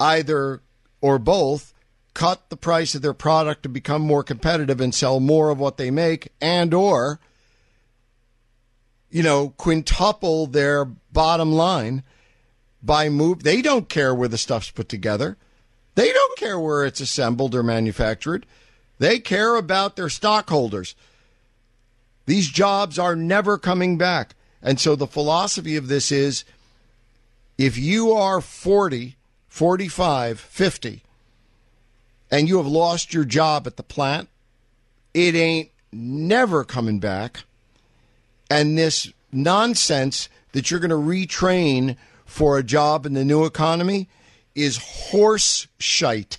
either 0.00 0.62
or 1.00 1.18
both 1.18 1.73
cut 2.14 2.48
the 2.48 2.56
price 2.56 2.94
of 2.94 3.02
their 3.02 3.12
product 3.12 3.62
to 3.64 3.68
become 3.68 4.02
more 4.02 4.22
competitive 4.22 4.80
and 4.80 4.94
sell 4.94 5.20
more 5.20 5.50
of 5.50 5.58
what 5.58 5.76
they 5.76 5.90
make 5.90 6.32
and 6.40 6.72
or 6.72 7.20
you 9.10 9.22
know 9.22 9.50
quintuple 9.56 10.46
their 10.46 10.84
bottom 10.84 11.52
line 11.52 12.02
by 12.82 13.08
move 13.08 13.42
they 13.42 13.62
don't 13.62 13.88
care 13.88 14.14
where 14.14 14.28
the 14.28 14.38
stuff's 14.38 14.70
put 14.70 14.88
together. 14.88 15.36
They 15.94 16.12
don't 16.12 16.38
care 16.38 16.58
where 16.58 16.84
it's 16.84 17.00
assembled 17.00 17.54
or 17.54 17.62
manufactured. 17.62 18.46
They 18.98 19.20
care 19.20 19.54
about 19.56 19.96
their 19.96 20.08
stockholders. 20.08 20.94
These 22.26 22.48
jobs 22.48 22.98
are 22.98 23.16
never 23.16 23.58
coming 23.58 23.96
back. 23.96 24.34
And 24.62 24.80
so 24.80 24.96
the 24.96 25.06
philosophy 25.06 25.76
of 25.76 25.88
this 25.88 26.10
is 26.10 26.44
if 27.58 27.78
you 27.78 28.12
are 28.12 28.40
40 28.40 29.16
45 29.48 30.40
50 30.40 31.03
and 32.34 32.48
you 32.48 32.56
have 32.56 32.66
lost 32.66 33.14
your 33.14 33.24
job 33.24 33.64
at 33.64 33.76
the 33.76 33.82
plant, 33.84 34.28
it 35.14 35.36
ain't 35.36 35.70
never 35.92 36.64
coming 36.64 36.98
back. 36.98 37.44
And 38.50 38.76
this 38.76 39.12
nonsense 39.30 40.28
that 40.50 40.68
you're 40.68 40.80
going 40.80 40.90
to 40.90 40.96
retrain 40.96 41.96
for 42.26 42.58
a 42.58 42.64
job 42.64 43.06
in 43.06 43.14
the 43.14 43.24
new 43.24 43.44
economy 43.44 44.08
is 44.52 44.78
horse 44.78 45.68
shite. 45.78 46.38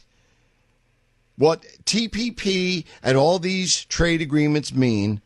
What 1.37 1.63
TPP 1.85 2.83
and 3.01 3.17
all 3.17 3.39
these 3.39 3.85
trade 3.85 4.21
agreements 4.21 4.73
mean, 4.73 5.21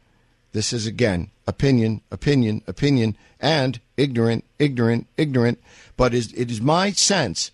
this 0.51 0.71
is 0.71 0.85
again 0.85 1.31
opinion, 1.47 2.01
opinion, 2.11 2.61
opinion, 2.67 3.17
and 3.39 3.79
ignorant, 3.97 4.45
ignorant, 4.59 5.07
ignorant. 5.17 5.59
But 5.97 6.13
it 6.13 6.51
is 6.51 6.61
my 6.61 6.91
sense 6.91 7.49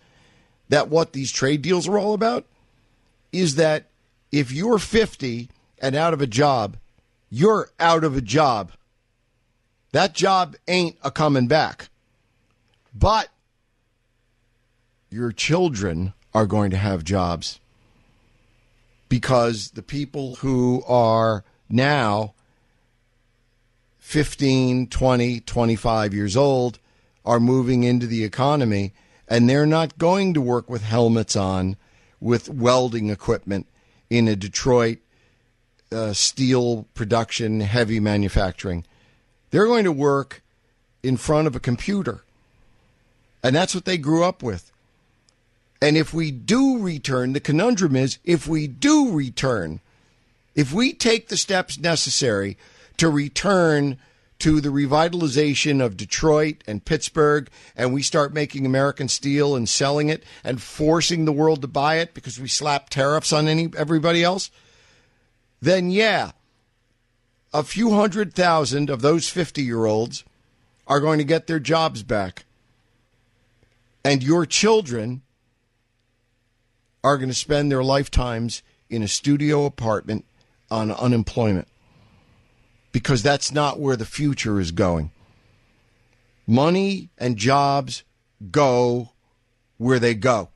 that 0.67 0.89
what 0.89 1.13
these 1.13 1.31
trade 1.31 1.61
deals 1.61 1.87
are 1.87 1.97
all 1.97 2.13
about 2.13 2.45
is 3.39 3.55
that 3.55 3.85
if 4.31 4.51
you're 4.51 4.79
50 4.79 5.49
and 5.79 5.95
out 5.95 6.13
of 6.13 6.21
a 6.21 6.27
job, 6.27 6.77
you're 7.29 7.69
out 7.79 8.03
of 8.03 8.15
a 8.15 8.21
job. 8.21 8.71
That 9.91 10.13
job 10.13 10.55
ain't 10.67 10.97
a 11.03 11.11
coming 11.11 11.47
back. 11.47 11.89
But 12.93 13.29
your 15.09 15.31
children 15.31 16.13
are 16.33 16.45
going 16.45 16.71
to 16.71 16.77
have 16.77 17.03
jobs 17.03 17.59
because 19.07 19.71
the 19.71 19.81
people 19.81 20.35
who 20.35 20.83
are 20.87 21.43
now 21.69 22.33
15, 23.99 24.87
20, 24.87 25.39
25 25.39 26.13
years 26.13 26.35
old 26.37 26.79
are 27.25 27.39
moving 27.39 27.83
into 27.83 28.07
the 28.07 28.23
economy 28.23 28.93
and 29.27 29.49
they're 29.49 29.65
not 29.65 29.97
going 29.97 30.33
to 30.33 30.41
work 30.41 30.69
with 30.69 30.83
helmets 30.83 31.35
on 31.35 31.77
with 32.25 32.49
welding 32.49 33.11
equipment 33.11 33.67
in 34.09 34.27
a 34.27 34.35
Detroit 34.35 34.97
uh, 35.91 36.11
steel 36.11 36.87
production, 36.95 37.59
heavy 37.59 37.99
manufacturing. 37.99 38.83
They're 39.51 39.67
going 39.67 39.83
to 39.83 39.91
work 39.91 40.41
in 41.03 41.17
front 41.17 41.45
of 41.45 41.55
a 41.55 41.59
computer. 41.59 42.23
And 43.43 43.55
that's 43.55 43.75
what 43.75 43.85
they 43.85 43.99
grew 43.99 44.23
up 44.23 44.41
with. 44.41 44.71
And 45.79 45.95
if 45.95 46.15
we 46.15 46.31
do 46.31 46.79
return, 46.79 47.33
the 47.33 47.39
conundrum 47.39 47.95
is 47.95 48.17
if 48.23 48.47
we 48.47 48.65
do 48.65 49.11
return, 49.11 49.79
if 50.55 50.73
we 50.73 50.93
take 50.93 51.27
the 51.27 51.37
steps 51.37 51.77
necessary 51.77 52.57
to 52.97 53.07
return 53.07 53.99
to 54.39 54.59
the 54.59 54.69
revitalization 54.69 55.83
of 55.83 55.97
Detroit 55.97 56.63
and 56.67 56.83
Pittsburgh, 56.83 57.49
and 57.75 57.93
we 57.93 58.01
start 58.01 58.33
making 58.33 58.65
American 58.65 59.07
steel 59.07 59.55
and 59.55 59.67
selling 59.67 60.09
it 60.09 60.23
and 60.43 60.61
forcing 60.61 61.25
the 61.25 61.31
world 61.31 61.61
to 61.61 61.67
buy 61.67 61.95
it 61.95 62.13
because 62.13 62.39
we 62.39 62.47
slap 62.47 62.89
tariffs 62.89 63.31
on 63.31 63.47
any 63.47 63.69
everybody 63.77 64.23
else, 64.23 64.51
then 65.61 65.89
yeah, 65.89 66.31
a 67.53 67.63
few 67.63 67.91
hundred 67.91 68.33
thousand 68.33 68.89
of 68.89 69.01
those 69.01 69.29
50 69.29 69.63
year 69.63 69.85
olds 69.85 70.23
are 70.87 70.99
going 70.99 71.17
to 71.17 71.23
get 71.23 71.47
their 71.47 71.59
jobs 71.59 72.03
back. 72.03 72.45
And 74.03 74.21
your 74.21 74.45
children 74.45 75.23
are 77.03 77.17
going 77.17 77.29
to 77.29 77.35
spend 77.35 77.71
their 77.71 77.83
lifetimes 77.83 78.61
in 78.89 79.01
a 79.01 79.07
studio 79.07 79.65
apartment 79.65 80.25
on 80.69 80.91
unemployment 80.91 81.67
because 82.95 83.21
that's 83.21 83.51
not 83.51 83.77
where 83.77 83.97
the 83.97 84.05
future 84.05 84.57
is 84.57 84.71
going. 84.71 85.11
Money 86.47 87.09
and 87.17 87.35
jobs 87.35 88.03
go 88.51 89.09
where 89.77 89.99
they 89.99 90.13
go. 90.13 90.47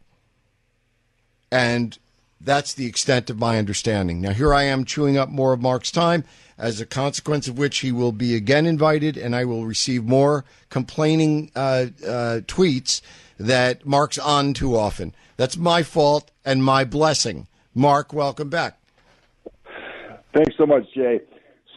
And 1.51 1.97
that's 2.39 2.73
the 2.73 2.85
extent 2.85 3.29
of 3.29 3.37
my 3.37 3.57
understanding. 3.57 4.21
Now, 4.21 4.31
here 4.31 4.53
I 4.53 4.63
am 4.63 4.85
chewing 4.85 5.17
up 5.17 5.27
more 5.27 5.51
of 5.51 5.61
Mark's 5.61 5.91
time, 5.91 6.23
as 6.57 6.79
a 6.79 6.85
consequence 6.85 7.49
of 7.49 7.57
which 7.57 7.79
he 7.79 7.91
will 7.91 8.13
be 8.13 8.33
again 8.35 8.65
invited, 8.65 9.17
and 9.17 9.35
I 9.35 9.43
will 9.43 9.65
receive 9.65 10.05
more 10.05 10.45
complaining 10.69 11.51
uh, 11.57 11.87
uh, 12.01 12.39
tweets 12.47 13.01
that 13.37 13.85
Mark's 13.85 14.17
on 14.17 14.53
too 14.53 14.77
often. 14.77 15.13
That's 15.35 15.57
my 15.57 15.83
fault 15.83 16.31
and 16.45 16.63
my 16.63 16.85
blessing. 16.85 17.47
Mark, 17.75 18.13
welcome 18.13 18.49
back. 18.49 18.79
Thanks 20.33 20.55
so 20.57 20.65
much, 20.65 20.85
Jay. 20.95 21.19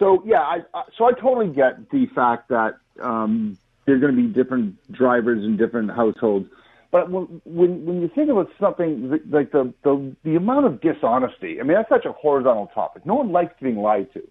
So 0.03 0.23
yeah, 0.27 0.41
I, 0.41 0.57
I 0.75 0.83
so 0.99 1.05
I 1.05 1.13
totally 1.13 1.55
get 1.55 1.91
the 1.91 2.07
fact 2.15 2.49
that 2.49 2.73
um, 3.01 3.57
there's 3.87 4.01
going 4.01 4.17
to 4.17 4.21
be 4.21 4.29
different 4.29 4.75
drivers 4.93 5.45
in 5.45 5.57
different 5.57 5.91
households. 5.93 6.47
But 6.91 7.09
when, 7.11 7.41
when 7.45 7.87
when 7.87 8.03
you 8.03 8.11
think 8.13 8.29
about 8.29 8.49
something 8.61 9.11
like 9.31 9.53
the, 9.53 9.73
the 9.85 9.95
the 10.25 10.35
amount 10.37 10.67
of 10.67 10.81
dishonesty, 10.81 11.61
I 11.61 11.63
mean 11.63 11.77
that's 11.77 11.89
such 11.89 12.05
a 12.05 12.13
horizontal 12.13 12.67
topic. 12.75 13.07
No 13.07 13.15
one 13.15 13.31
likes 13.31 13.55
being 13.63 13.77
lied 13.77 14.13
to. 14.15 14.23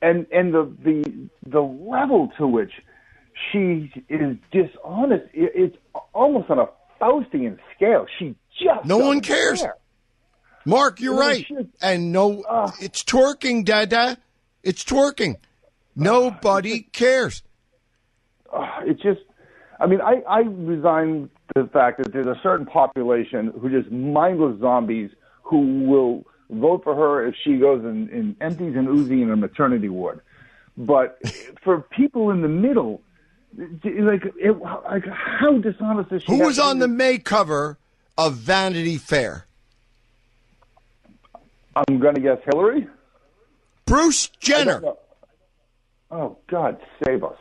and 0.00 0.26
and 0.30 0.54
the 0.54 0.64
the 0.84 1.28
the 1.56 1.60
level 1.60 2.30
to 2.38 2.46
which 2.46 2.72
she 3.50 3.90
is 4.08 4.36
dishonest, 4.52 5.24
it, 5.34 5.52
it's 5.54 5.76
almost 6.14 6.48
on 6.50 6.58
a 6.60 6.66
Faustian 7.00 7.58
scale. 7.74 8.06
She 8.18 8.36
just 8.62 8.84
No 8.86 8.98
one 8.98 9.20
cares. 9.20 9.60
care. 9.62 9.76
Mark, 10.66 11.00
you're 11.00 11.14
No, 11.14 11.20
right. 11.20 11.46
And 11.82 12.12
no, 12.12 12.44
it's 12.80 13.02
twerking, 13.02 13.64
Dada. 13.64 14.18
It's 14.62 14.84
twerking. 14.84 15.36
Nobody 15.96 16.80
cares. 16.80 17.42
Uh, 18.52 18.66
it's 18.84 19.02
just 19.02 19.20
I 19.80 19.86
mean, 19.86 20.00
I, 20.02 20.22
I 20.28 20.40
resign 20.40 21.30
to 21.54 21.62
the 21.62 21.68
fact 21.68 21.98
that 21.98 22.12
there's 22.12 22.26
a 22.26 22.38
certain 22.42 22.66
population 22.66 23.52
who 23.58 23.70
just 23.70 23.90
mindless 23.90 24.60
zombies 24.60 25.10
who 25.42 25.84
will 25.84 26.24
vote 26.50 26.84
for 26.84 26.94
her 26.94 27.26
if 27.26 27.34
she 27.42 27.56
goes 27.56 27.82
and, 27.84 28.10
and 28.10 28.36
empties 28.40 28.76
an 28.76 28.86
Uzi 28.86 29.22
in 29.22 29.30
a 29.30 29.36
maternity 29.36 29.88
ward. 29.88 30.20
But 30.76 31.18
for 31.64 31.80
people 31.80 32.30
in 32.30 32.42
the 32.42 32.48
middle, 32.48 33.00
like, 33.56 34.22
it, 34.38 34.52
like 34.60 35.04
how 35.08 35.58
dishonest 35.58 36.12
is 36.12 36.22
she? 36.22 36.32
Who 36.32 36.44
was 36.44 36.58
on 36.58 36.78
the 36.78 36.88
May 36.88 37.18
cover 37.18 37.78
of 38.18 38.34
Vanity 38.34 38.98
Fair? 38.98 39.46
I'm 41.74 41.98
going 41.98 42.16
to 42.16 42.20
guess 42.20 42.38
Hillary. 42.44 42.86
Bruce 43.90 44.28
Jenner. 44.38 44.80
Oh 46.12 46.36
God, 46.48 46.80
save 47.04 47.24
us! 47.24 47.36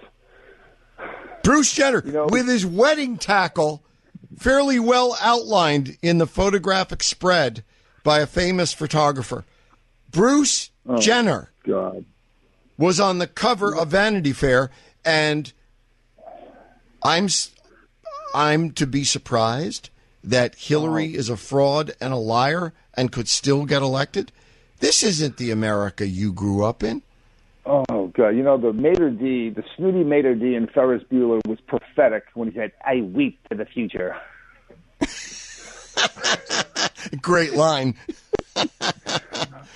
Bruce 1.44 1.72
Jenner 1.74 2.02
know- 2.02 2.26
with 2.28 2.48
his 2.48 2.66
wedding 2.66 3.18
tackle 3.18 3.84
fairly 4.38 4.80
well 4.80 5.16
outlined 5.22 5.98
in 6.02 6.18
the 6.18 6.26
photographic 6.26 7.04
spread 7.04 7.64
by 8.04 8.20
a 8.20 8.26
famous 8.26 8.74
photographer. 8.74 9.46
Bruce 10.10 10.72
Oh. 10.88 10.98
Jenner 10.98 11.52
God, 11.64 12.06
was 12.80 13.00
on 13.00 13.20
the 13.20 13.28
cover 13.28 13.76
of 13.76 13.90
Vanity 13.90 14.34
Fair, 14.34 14.72
and 15.06 15.54
I'm 17.04 17.28
I'm 18.34 18.72
to 18.72 18.88
be 18.88 19.04
surprised 19.04 19.92
that 20.24 20.56
Hillary 20.56 21.14
is 21.14 21.30
a 21.30 21.38
fraud 21.38 21.92
and 22.02 22.12
a 22.12 22.18
liar 22.18 22.74
and 22.96 23.12
could 23.12 23.28
still 23.28 23.66
get 23.66 23.84
elected. 23.84 24.32
This 24.80 25.04
isn't 25.04 25.38
the 25.38 25.52
America 25.52 26.08
you 26.08 26.32
grew 26.34 26.64
up 26.64 26.84
in. 26.84 27.02
oh 27.66 28.08
God! 28.16 28.30
You 28.30 28.44
know 28.44 28.58
the 28.58 28.72
maître 28.72 29.12
d', 29.18 29.50
the 29.54 29.64
snooty 29.76 30.04
maître 30.04 30.38
d' 30.40 30.56
in 30.56 30.68
Ferris 30.68 31.04
Bueller 31.12 31.40
was 31.48 31.60
prophetic 31.68 32.24
when 32.34 32.50
he 32.52 32.58
said, 32.58 32.72
"I 32.86 33.02
weep 33.02 33.40
for 33.48 33.56
the 33.56 33.66
future." 33.66 34.16
Great 37.22 37.54
line. 37.54 37.96
All 38.56 38.68
right, 38.68 38.90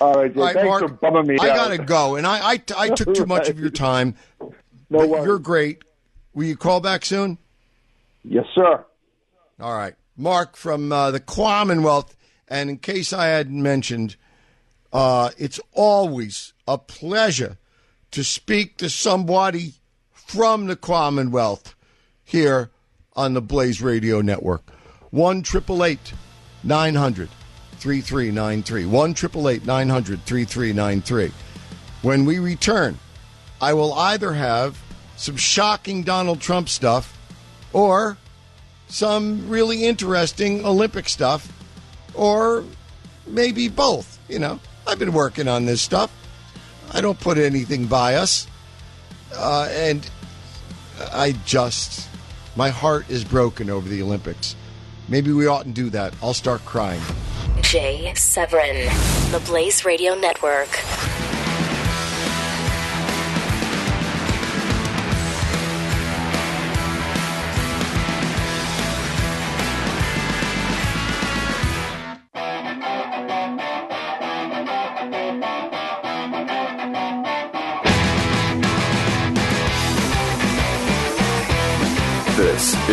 All 0.00 0.14
right, 0.14 0.34
thanks 0.54 0.64
Mark, 0.68 0.80
for 0.82 0.88
bumming 0.88 1.26
me 1.28 1.36
I 1.40 1.50
out. 1.50 1.56
gotta 1.56 1.78
go, 1.78 2.16
and 2.16 2.26
I 2.26 2.52
I, 2.54 2.62
I 2.76 2.88
took 2.90 3.14
too 3.14 3.26
much 3.26 3.48
of 3.48 3.58
your 3.58 3.70
time. 3.88 4.14
No 4.90 5.06
worries. 5.06 5.24
you're 5.24 5.38
great. 5.38 5.82
Will 6.34 6.44
you 6.44 6.56
call 6.56 6.80
back 6.80 7.04
soon? 7.04 7.38
Yes, 8.24 8.44
sir. 8.54 8.84
All 9.60 9.74
right, 9.74 9.94
Mark 10.16 10.56
from 10.56 10.92
uh, 10.92 11.10
the 11.10 11.20
Commonwealth. 11.20 12.16
And 12.48 12.68
in 12.68 12.76
case 12.78 13.12
I 13.14 13.26
hadn't 13.28 13.62
mentioned, 13.62 14.16
uh, 14.94 15.30
it's 15.36 15.60
always 15.72 16.52
a 16.66 16.78
pleasure 16.78 17.58
to 18.12 18.22
speak 18.22 18.76
to 18.76 18.88
somebody 18.88 19.74
from 20.12 20.66
the 20.66 20.76
Commonwealth 20.76 21.74
here 22.22 22.70
on 23.14 23.34
the 23.34 23.42
Blaze 23.42 23.82
Radio 23.82 24.20
Network. 24.20 24.62
One 25.10 25.42
triple 25.42 25.84
eight 25.84 26.14
nine 26.62 26.94
hundred 26.94 27.28
three 27.72 28.00
three 28.00 28.30
nine 28.30 28.62
three. 28.62 28.86
One 28.86 29.14
triple 29.14 29.48
eight 29.48 29.66
nine 29.66 29.88
hundred 29.88 30.24
three 30.24 30.44
three 30.44 30.72
nine 30.72 31.02
three. 31.02 31.32
When 32.02 32.24
we 32.24 32.38
return, 32.38 32.98
I 33.60 33.74
will 33.74 33.94
either 33.94 34.32
have 34.32 34.80
some 35.16 35.36
shocking 35.36 36.02
Donald 36.02 36.40
Trump 36.40 36.68
stuff 36.68 37.18
or 37.72 38.16
some 38.88 39.48
really 39.48 39.84
interesting 39.84 40.64
Olympic 40.64 41.08
stuff, 41.08 41.50
or 42.14 42.64
maybe 43.26 43.68
both. 43.68 44.18
You 44.28 44.38
know, 44.38 44.60
I've 44.86 44.98
been 44.98 45.12
working 45.12 45.48
on 45.48 45.66
this 45.66 45.80
stuff. 45.80 46.12
I 46.92 47.00
don't 47.00 47.18
put 47.18 47.38
anything 47.38 47.86
by 47.86 48.16
us. 48.16 48.46
Uh, 49.34 49.68
and 49.72 50.08
I 51.12 51.32
just, 51.44 52.08
my 52.56 52.68
heart 52.68 53.08
is 53.10 53.24
broken 53.24 53.70
over 53.70 53.88
the 53.88 54.02
Olympics. 54.02 54.54
Maybe 55.08 55.32
we 55.32 55.46
oughtn't 55.46 55.74
do 55.74 55.90
that. 55.90 56.14
I'll 56.22 56.34
start 56.34 56.64
crying. 56.64 57.02
Jay 57.62 58.12
Severin, 58.14 58.86
the 59.32 59.42
Blaze 59.46 59.84
Radio 59.84 60.14
Network. 60.14 60.68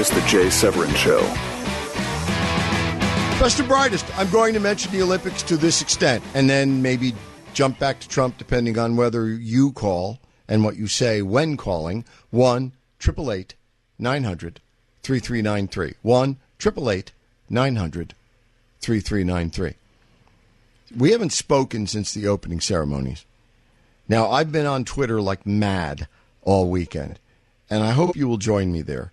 Is 0.01 0.09
the 0.09 0.21
Jay 0.21 0.49
Severin 0.49 0.91
Show. 0.95 1.21
Best 3.39 3.59
and 3.59 3.67
brightest. 3.67 4.03
I'm 4.17 4.31
going 4.31 4.55
to 4.55 4.59
mention 4.59 4.91
the 4.91 5.03
Olympics 5.03 5.43
to 5.43 5.57
this 5.57 5.83
extent, 5.83 6.23
and 6.33 6.49
then 6.49 6.81
maybe 6.81 7.13
jump 7.53 7.77
back 7.77 7.99
to 7.99 8.09
Trump, 8.09 8.39
depending 8.39 8.79
on 8.79 8.95
whether 8.95 9.29
you 9.29 9.71
call 9.73 10.17
and 10.47 10.63
what 10.63 10.75
you 10.75 10.87
say 10.87 11.21
when 11.21 11.55
calling. 11.55 12.03
One 12.31 12.71
triple 12.97 13.31
eight 13.31 13.53
nine 13.99 14.23
hundred 14.23 14.59
three 15.03 15.19
three 15.19 15.43
nine 15.43 15.67
three. 15.67 15.93
One 16.01 16.37
triple 16.57 16.89
eight 16.89 17.11
nine 17.47 17.75
hundred 17.75 18.15
three 18.79 19.01
three 19.01 19.23
nine 19.23 19.51
three. 19.51 19.75
We 20.97 21.11
haven't 21.11 21.31
spoken 21.31 21.85
since 21.85 22.11
the 22.11 22.27
opening 22.27 22.59
ceremonies. 22.59 23.23
Now 24.09 24.31
I've 24.31 24.51
been 24.51 24.65
on 24.65 24.83
Twitter 24.83 25.21
like 25.21 25.45
mad 25.45 26.07
all 26.41 26.71
weekend, 26.71 27.19
and 27.69 27.83
I 27.83 27.91
hope 27.91 28.15
you 28.15 28.27
will 28.27 28.37
join 28.37 28.71
me 28.71 28.81
there. 28.81 29.11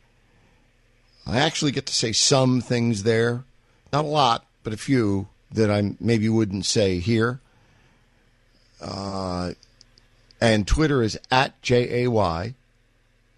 I 1.28 1.40
actually 1.40 1.72
get 1.72 1.84
to 1.86 1.94
say 1.94 2.12
some 2.12 2.62
things 2.62 3.02
there, 3.02 3.44
not 3.92 4.06
a 4.06 4.08
lot, 4.08 4.46
but 4.62 4.72
a 4.72 4.78
few 4.78 5.28
that 5.52 5.70
I 5.70 5.94
maybe 6.00 6.26
wouldn't 6.28 6.64
say 6.64 7.00
here. 7.00 7.40
Uh, 8.80 9.52
and 10.40 10.66
Twitter 10.66 11.02
is 11.02 11.18
at 11.30 11.60
J 11.60 12.04
A 12.04 12.10
Y, 12.10 12.54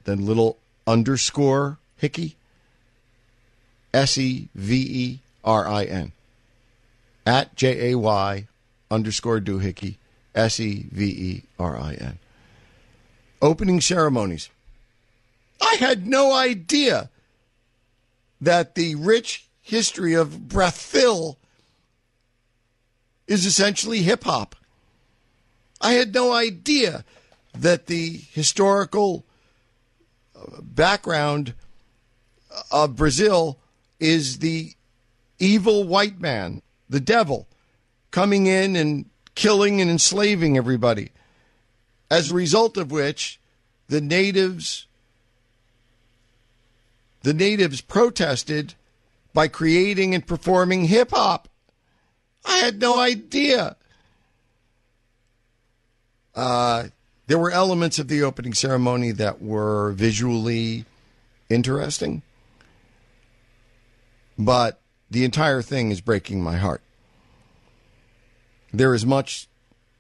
then 0.04 0.24
little 0.24 0.56
underscore 0.86 1.78
Hickey, 1.96 2.36
S 3.92 4.16
E 4.16 4.48
V 4.54 4.76
E 4.76 5.20
R 5.44 5.66
I 5.66 5.84
N. 5.84 6.12
At 7.26 7.56
J 7.56 7.90
A 7.90 7.98
Y 7.98 8.46
underscore 8.88 9.40
doohickey, 9.40 9.96
S 10.32 10.60
E 10.60 10.86
V 10.92 11.04
E 11.04 11.42
R 11.58 11.76
I 11.76 11.94
N. 11.94 12.18
Opening 13.42 13.80
ceremonies. 13.80 14.48
I 15.60 15.74
had 15.80 16.06
no 16.06 16.32
idea 16.32 17.10
that 18.40 18.74
the 18.74 18.94
rich 18.94 19.48
history 19.60 20.14
of 20.14 20.48
Brazil 20.48 21.38
is 23.26 23.46
essentially 23.46 24.02
hip 24.02 24.24
hop. 24.24 24.56
I 25.80 25.92
had 25.92 26.12
no 26.12 26.32
idea 26.32 27.04
that 27.54 27.86
the 27.86 28.20
historical 28.32 29.24
uh, 30.36 30.60
background 30.60 31.54
of 32.70 32.96
Brazil 32.96 33.58
is 33.98 34.38
the 34.38 34.74
evil 35.38 35.84
white 35.84 36.20
man, 36.20 36.62
the 36.88 37.00
devil, 37.00 37.46
coming 38.10 38.46
in 38.46 38.76
and 38.76 39.06
killing 39.34 39.80
and 39.80 39.90
enslaving 39.90 40.56
everybody. 40.56 41.10
As 42.10 42.30
a 42.30 42.34
result 42.34 42.76
of 42.76 42.90
which, 42.90 43.40
the 43.88 44.00
natives 44.00 44.86
the 47.22 47.34
natives 47.34 47.80
protested 47.80 48.74
by 49.32 49.48
creating 49.48 50.14
and 50.14 50.26
performing 50.26 50.86
hip 50.86 51.10
hop. 51.10 51.48
I 52.44 52.58
had 52.58 52.80
no 52.80 52.98
idea. 52.98 53.76
Uh, 56.34 56.84
there 57.26 57.38
were 57.38 57.50
elements 57.50 57.98
of 57.98 58.08
the 58.08 58.22
opening 58.22 58.54
ceremony 58.54 59.12
that 59.12 59.42
were 59.42 59.92
visually 59.92 60.84
interesting, 61.48 62.22
but 64.38 64.80
the 65.10 65.24
entire 65.24 65.62
thing 65.62 65.90
is 65.90 66.00
breaking 66.00 66.42
my 66.42 66.56
heart. 66.56 66.82
There 68.72 68.94
is 68.94 69.04
much 69.04 69.48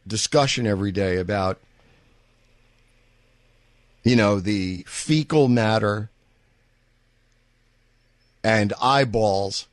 discussion 0.06 0.66
every 0.66 0.92
day 0.92 1.18
about, 1.18 1.60
you 4.02 4.16
know, 4.16 4.40
the 4.40 4.84
fecal 4.86 5.48
matter 5.48 6.10
and 8.42 8.72
eyeballs 8.80 9.66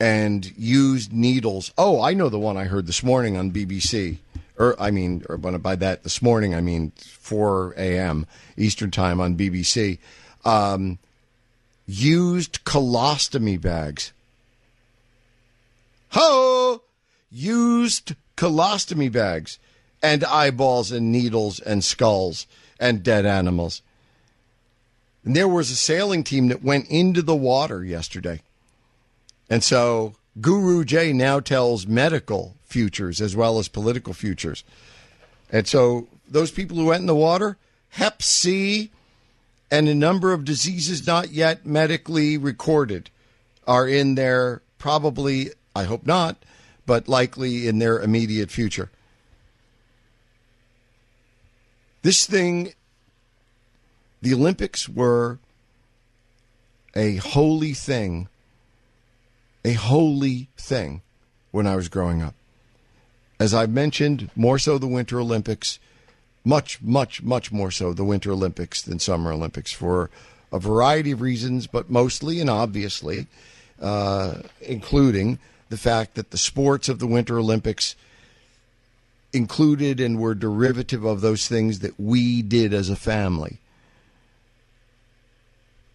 and 0.00 0.56
used 0.56 1.12
needles. 1.12 1.72
Oh, 1.78 2.02
I 2.02 2.14
know 2.14 2.28
the 2.28 2.38
one 2.38 2.56
I 2.56 2.64
heard 2.64 2.86
this 2.86 3.02
morning 3.02 3.36
on 3.36 3.52
BBC 3.52 4.18
or 4.58 4.80
I 4.80 4.90
mean, 4.90 5.24
or 5.28 5.36
by 5.38 5.76
that 5.76 6.02
this 6.02 6.22
morning, 6.22 6.54
I 6.54 6.60
mean 6.60 6.92
4 6.96 7.74
a.m. 7.76 8.26
Eastern 8.56 8.90
time 8.90 9.20
on 9.20 9.36
BBC, 9.36 9.98
um, 10.44 10.98
used 11.86 12.64
colostomy 12.64 13.60
bags. 13.60 14.12
Ho! 16.10 16.82
Used 17.30 18.14
colostomy 18.36 19.10
bags 19.10 19.58
and 20.02 20.22
eyeballs 20.24 20.92
and 20.92 21.10
needles 21.10 21.58
and 21.58 21.82
skulls 21.82 22.46
and 22.78 23.02
dead 23.02 23.24
animals. 23.24 23.82
And 25.24 25.36
there 25.36 25.48
was 25.48 25.70
a 25.70 25.76
sailing 25.76 26.24
team 26.24 26.48
that 26.48 26.62
went 26.62 26.88
into 26.88 27.22
the 27.22 27.36
water 27.36 27.84
yesterday. 27.84 28.42
And 29.48 29.62
so 29.62 30.14
Guru 30.40 30.84
Jay 30.84 31.12
now 31.12 31.40
tells 31.40 31.86
medical 31.86 32.56
futures 32.64 33.20
as 33.20 33.36
well 33.36 33.58
as 33.58 33.68
political 33.68 34.14
futures. 34.14 34.64
And 35.50 35.68
so 35.68 36.08
those 36.26 36.50
people 36.50 36.76
who 36.76 36.86
went 36.86 37.02
in 37.02 37.06
the 37.06 37.14
water, 37.14 37.58
Hep 37.90 38.22
C 38.22 38.90
and 39.70 39.88
a 39.88 39.94
number 39.94 40.32
of 40.32 40.44
diseases 40.44 41.06
not 41.06 41.30
yet 41.30 41.66
medically 41.66 42.36
recorded 42.38 43.10
are 43.66 43.86
in 43.86 44.16
their 44.16 44.62
probably, 44.78 45.50
I 45.74 45.84
hope 45.84 46.06
not, 46.06 46.44
but 46.84 47.08
likely 47.08 47.68
in 47.68 47.78
their 47.78 48.00
immediate 48.00 48.50
future. 48.50 48.90
This 52.02 52.26
thing, 52.26 52.72
the 54.22 54.32
Olympics 54.32 54.88
were 54.88 55.38
a 56.94 57.16
holy 57.16 57.74
thing, 57.74 58.28
a 59.64 59.72
holy 59.72 60.48
thing 60.56 61.02
when 61.50 61.66
I 61.66 61.76
was 61.76 61.88
growing 61.88 62.22
up. 62.22 62.34
As 63.40 63.52
I've 63.52 63.70
mentioned, 63.70 64.30
more 64.36 64.58
so 64.58 64.78
the 64.78 64.86
Winter 64.86 65.18
Olympics, 65.18 65.80
much, 66.44 66.80
much, 66.80 67.22
much 67.22 67.50
more 67.50 67.72
so 67.72 67.92
the 67.92 68.04
Winter 68.04 68.30
Olympics 68.30 68.80
than 68.80 69.00
Summer 69.00 69.32
Olympics 69.32 69.72
for 69.72 70.08
a 70.52 70.60
variety 70.60 71.10
of 71.10 71.20
reasons, 71.20 71.66
but 71.66 71.90
mostly 71.90 72.40
and 72.40 72.48
obviously, 72.48 73.26
uh, 73.80 74.34
including 74.60 75.38
the 75.70 75.76
fact 75.76 76.14
that 76.14 76.30
the 76.30 76.38
sports 76.38 76.88
of 76.88 77.00
the 77.00 77.06
Winter 77.06 77.38
Olympics 77.38 77.96
included 79.32 79.98
and 79.98 80.20
were 80.20 80.34
derivative 80.34 81.04
of 81.04 81.22
those 81.22 81.48
things 81.48 81.80
that 81.80 81.98
we 81.98 82.42
did 82.42 82.72
as 82.72 82.90
a 82.90 82.96
family. 82.96 83.58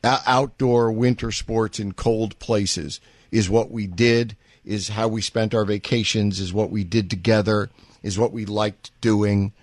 Outdoor 0.03 0.91
winter 0.91 1.31
sports 1.31 1.79
in 1.79 1.93
cold 1.93 2.37
places 2.39 2.99
is 3.31 3.49
what 3.49 3.71
we 3.71 3.87
did 3.87 4.35
is 4.63 4.89
how 4.89 5.07
we 5.07 5.21
spent 5.21 5.53
our 5.53 5.65
vacations, 5.65 6.39
is 6.39 6.53
what 6.53 6.69
we 6.69 6.83
did 6.83 7.09
together, 7.09 7.69
is 8.03 8.19
what 8.19 8.31
we 8.31 8.45
liked 8.45 8.91
doing. 9.01 9.53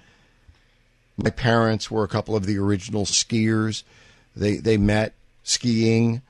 My 1.16 1.30
parents 1.30 1.91
were 1.91 2.05
a 2.05 2.09
couple 2.09 2.35
of 2.35 2.47
the 2.47 2.59
original 2.59 3.05
skiers. 3.05 3.85
They 4.35 4.57
they 4.57 4.76
met 4.76 5.14
skiing 5.43 6.22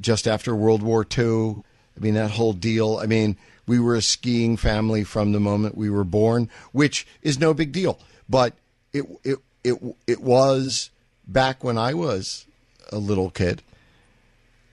just 0.00 0.26
after 0.26 0.54
World 0.54 0.82
War 0.82 1.06
II. 1.16 1.62
I 1.96 2.00
mean 2.00 2.14
that 2.14 2.32
whole 2.32 2.52
deal. 2.52 2.98
I 2.98 3.06
mean, 3.06 3.36
we 3.66 3.78
were 3.78 3.94
a 3.94 4.02
skiing 4.02 4.56
family 4.56 5.04
from 5.04 5.32
the 5.32 5.40
moment 5.40 5.76
we 5.76 5.88
were 5.88 6.04
born, 6.04 6.50
which 6.72 7.06
is 7.22 7.38
no 7.38 7.54
big 7.54 7.72
deal. 7.72 7.98
But 8.28 8.54
it 8.92 9.04
it 9.24 9.38
it 9.64 9.96
it 10.06 10.20
was 10.20 10.90
back 11.26 11.62
when 11.62 11.78
I 11.78 11.94
was 11.94 12.46
a 12.90 12.98
little 12.98 13.30
kid. 13.30 13.62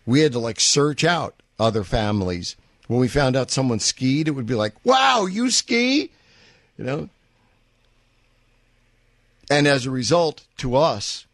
We 0.05 0.21
had 0.21 0.33
to 0.33 0.39
like 0.39 0.59
search 0.59 1.03
out 1.03 1.35
other 1.59 1.83
families 1.83 2.55
when 2.87 2.99
we 2.99 3.07
found 3.07 3.35
out 3.35 3.51
someone 3.51 3.79
skied, 3.79 4.27
it 4.27 4.31
would 4.31 4.45
be 4.45 4.55
like, 4.55 4.73
wow, 4.83 5.25
you 5.25 5.49
ski? 5.49 6.11
You 6.77 6.85
know? 6.85 7.09
And 9.49 9.67
as 9.67 9.85
a 9.85 9.91
result, 9.91 10.45
to 10.57 10.75
us, 10.75 11.25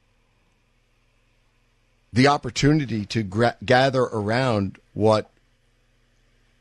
the 2.14 2.28
opportunity 2.28 3.06
to 3.06 3.24
gra- 3.24 3.58
gather 3.64 4.04
around 4.04 4.78
what 4.94 5.30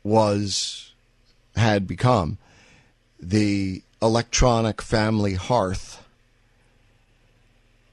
was, 0.03 0.93
had 1.55 1.87
become 1.87 2.37
the 3.19 3.81
electronic 4.01 4.81
family 4.81 5.35
hearth, 5.35 6.03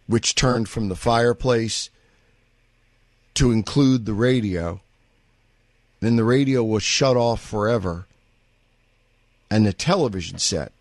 which 0.06 0.34
turned 0.34 0.68
from 0.68 0.88
the 0.88 0.96
fireplace 0.96 1.90
to 3.34 3.50
include 3.50 4.06
the 4.06 4.14
radio 4.14 4.80
then 6.00 6.16
the 6.16 6.24
radio 6.24 6.62
was 6.62 6.82
shut 6.82 7.16
off 7.16 7.42
forever, 7.42 8.06
and 9.50 9.66
the 9.66 9.72
television 9.72 10.38
set 10.38 10.72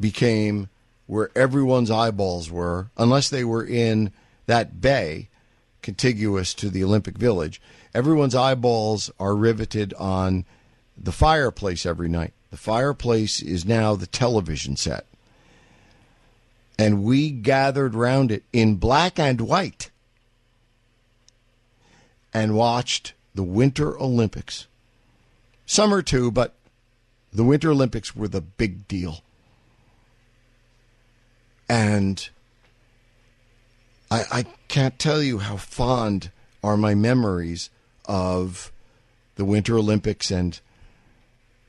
became 0.00 0.68
where 1.06 1.30
everyone's 1.36 1.90
eyeballs 1.90 2.50
were, 2.50 2.88
unless 2.96 3.28
they 3.28 3.44
were 3.44 3.64
in 3.64 4.10
that 4.46 4.80
bay 4.80 5.28
contiguous 5.82 6.52
to 6.54 6.68
the 6.68 6.82
Olympic 6.82 7.16
Village. 7.16 7.60
Everyone's 7.94 8.34
eyeballs 8.34 9.10
are 9.20 9.36
riveted 9.36 9.94
on 9.94 10.44
the 10.98 11.12
fireplace 11.12 11.86
every 11.86 12.08
night. 12.08 12.32
The 12.50 12.56
fireplace 12.56 13.40
is 13.40 13.64
now 13.64 13.94
the 13.94 14.06
television 14.06 14.76
set. 14.76 15.06
And 16.78 17.04
we 17.04 17.30
gathered 17.30 17.94
round 17.94 18.32
it 18.32 18.42
in 18.52 18.76
black 18.76 19.18
and 19.18 19.40
white 19.40 19.90
and 22.36 22.54
watched 22.54 23.14
the 23.34 23.42
Winter 23.42 23.98
Olympics. 23.98 24.66
Summer 25.64 26.02
too, 26.02 26.30
but 26.30 26.54
the 27.32 27.44
Winter 27.44 27.70
Olympics 27.70 28.14
were 28.14 28.28
the 28.28 28.42
big 28.42 28.86
deal. 28.86 29.22
And 31.66 32.28
I, 34.10 34.24
I 34.30 34.42
can't 34.68 34.98
tell 34.98 35.22
you 35.22 35.38
how 35.38 35.56
fond 35.56 36.30
are 36.62 36.76
my 36.76 36.94
memories 36.94 37.70
of 38.04 38.70
the 39.36 39.46
Winter 39.46 39.78
Olympics 39.78 40.30
and 40.30 40.60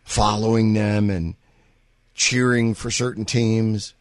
following 0.04 0.74
them 0.74 1.10
and 1.10 1.36
cheering 2.14 2.74
for 2.74 2.92
certain 2.92 3.24
teams. 3.24 3.94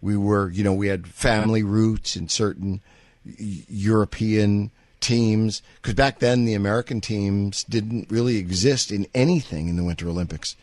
We 0.00 0.16
were, 0.16 0.48
you 0.48 0.64
know, 0.64 0.72
we 0.72 0.86
had 0.86 1.06
family 1.06 1.62
roots 1.62 2.16
in 2.16 2.28
certain 2.28 2.80
European 3.36 4.70
teams 5.02 5.60
because 5.76 5.94
back 5.94 6.20
then 6.20 6.44
the 6.44 6.54
American 6.54 7.00
teams 7.00 7.64
didn't 7.64 8.10
really 8.10 8.36
exist 8.36 8.90
in 8.90 9.06
anything 9.14 9.68
in 9.68 9.76
the 9.76 9.84
Winter 9.84 10.08
Olympics. 10.08 10.56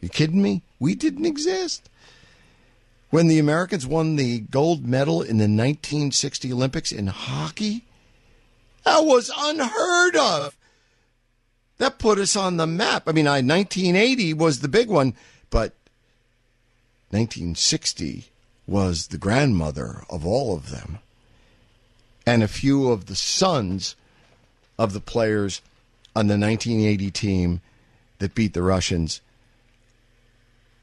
You 0.00 0.08
kidding 0.08 0.42
me? 0.42 0.62
We 0.78 0.94
didn't 0.94 1.26
exist. 1.26 1.88
When 3.10 3.28
the 3.28 3.38
Americans 3.38 3.86
won 3.86 4.16
the 4.16 4.40
gold 4.40 4.86
medal 4.86 5.22
in 5.22 5.38
the 5.38 5.44
1960 5.44 6.52
Olympics 6.52 6.92
in 6.92 7.06
hockey, 7.06 7.84
that 8.84 9.04
was 9.04 9.32
unheard 9.36 10.16
of. 10.16 10.56
That 11.78 11.98
put 11.98 12.18
us 12.18 12.36
on 12.36 12.56
the 12.56 12.66
map. 12.66 13.04
I 13.08 13.12
mean, 13.12 13.26
I, 13.26 13.40
1980 13.40 14.34
was 14.34 14.60
the 14.60 14.68
big 14.68 14.88
one, 14.88 15.14
but 15.50 15.74
1960 17.10 18.26
was 18.66 19.08
the 19.08 19.18
grandmother 19.18 20.04
of 20.10 20.26
all 20.26 20.54
of 20.54 20.70
them 20.70 20.98
and 22.26 22.42
a 22.42 22.48
few 22.48 22.90
of 22.90 23.06
the 23.06 23.14
sons 23.14 23.94
of 24.78 24.92
the 24.92 25.00
players 25.00 25.62
on 26.14 26.26
the 26.26 26.38
1980 26.38 27.10
team 27.12 27.60
that 28.18 28.34
beat 28.34 28.52
the 28.52 28.62
Russians. 28.62 29.20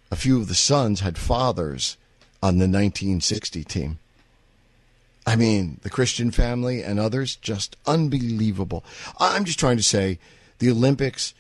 A 0.10 0.16
few 0.16 0.39
of 0.39 0.48
the 0.48 0.56
sons 0.56 1.02
had 1.02 1.18
fathers 1.18 1.98
on 2.41 2.56
the 2.56 2.66
1960 2.66 3.64
team. 3.66 4.00
I 5.26 5.36
mean, 5.36 5.80
the 5.84 5.89
Christian 5.89 6.32
family 6.32 6.84
and 6.84 7.00
others, 7.00 7.36
just 7.38 7.78
unbelievable. 7.86 8.84
I'm 9.20 9.46
just 9.46 9.60
trying 9.60 9.78
to 9.78 9.84
say 9.84 10.20
the 10.60 10.70
Olympics 10.70 11.34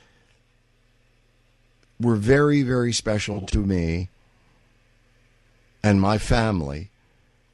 were 1.99 2.15
very, 2.15 2.63
very 2.63 2.93
special 2.93 3.41
to 3.41 3.59
me 3.59 4.09
and 5.83 5.99
my 5.99 6.17
family 6.17 6.89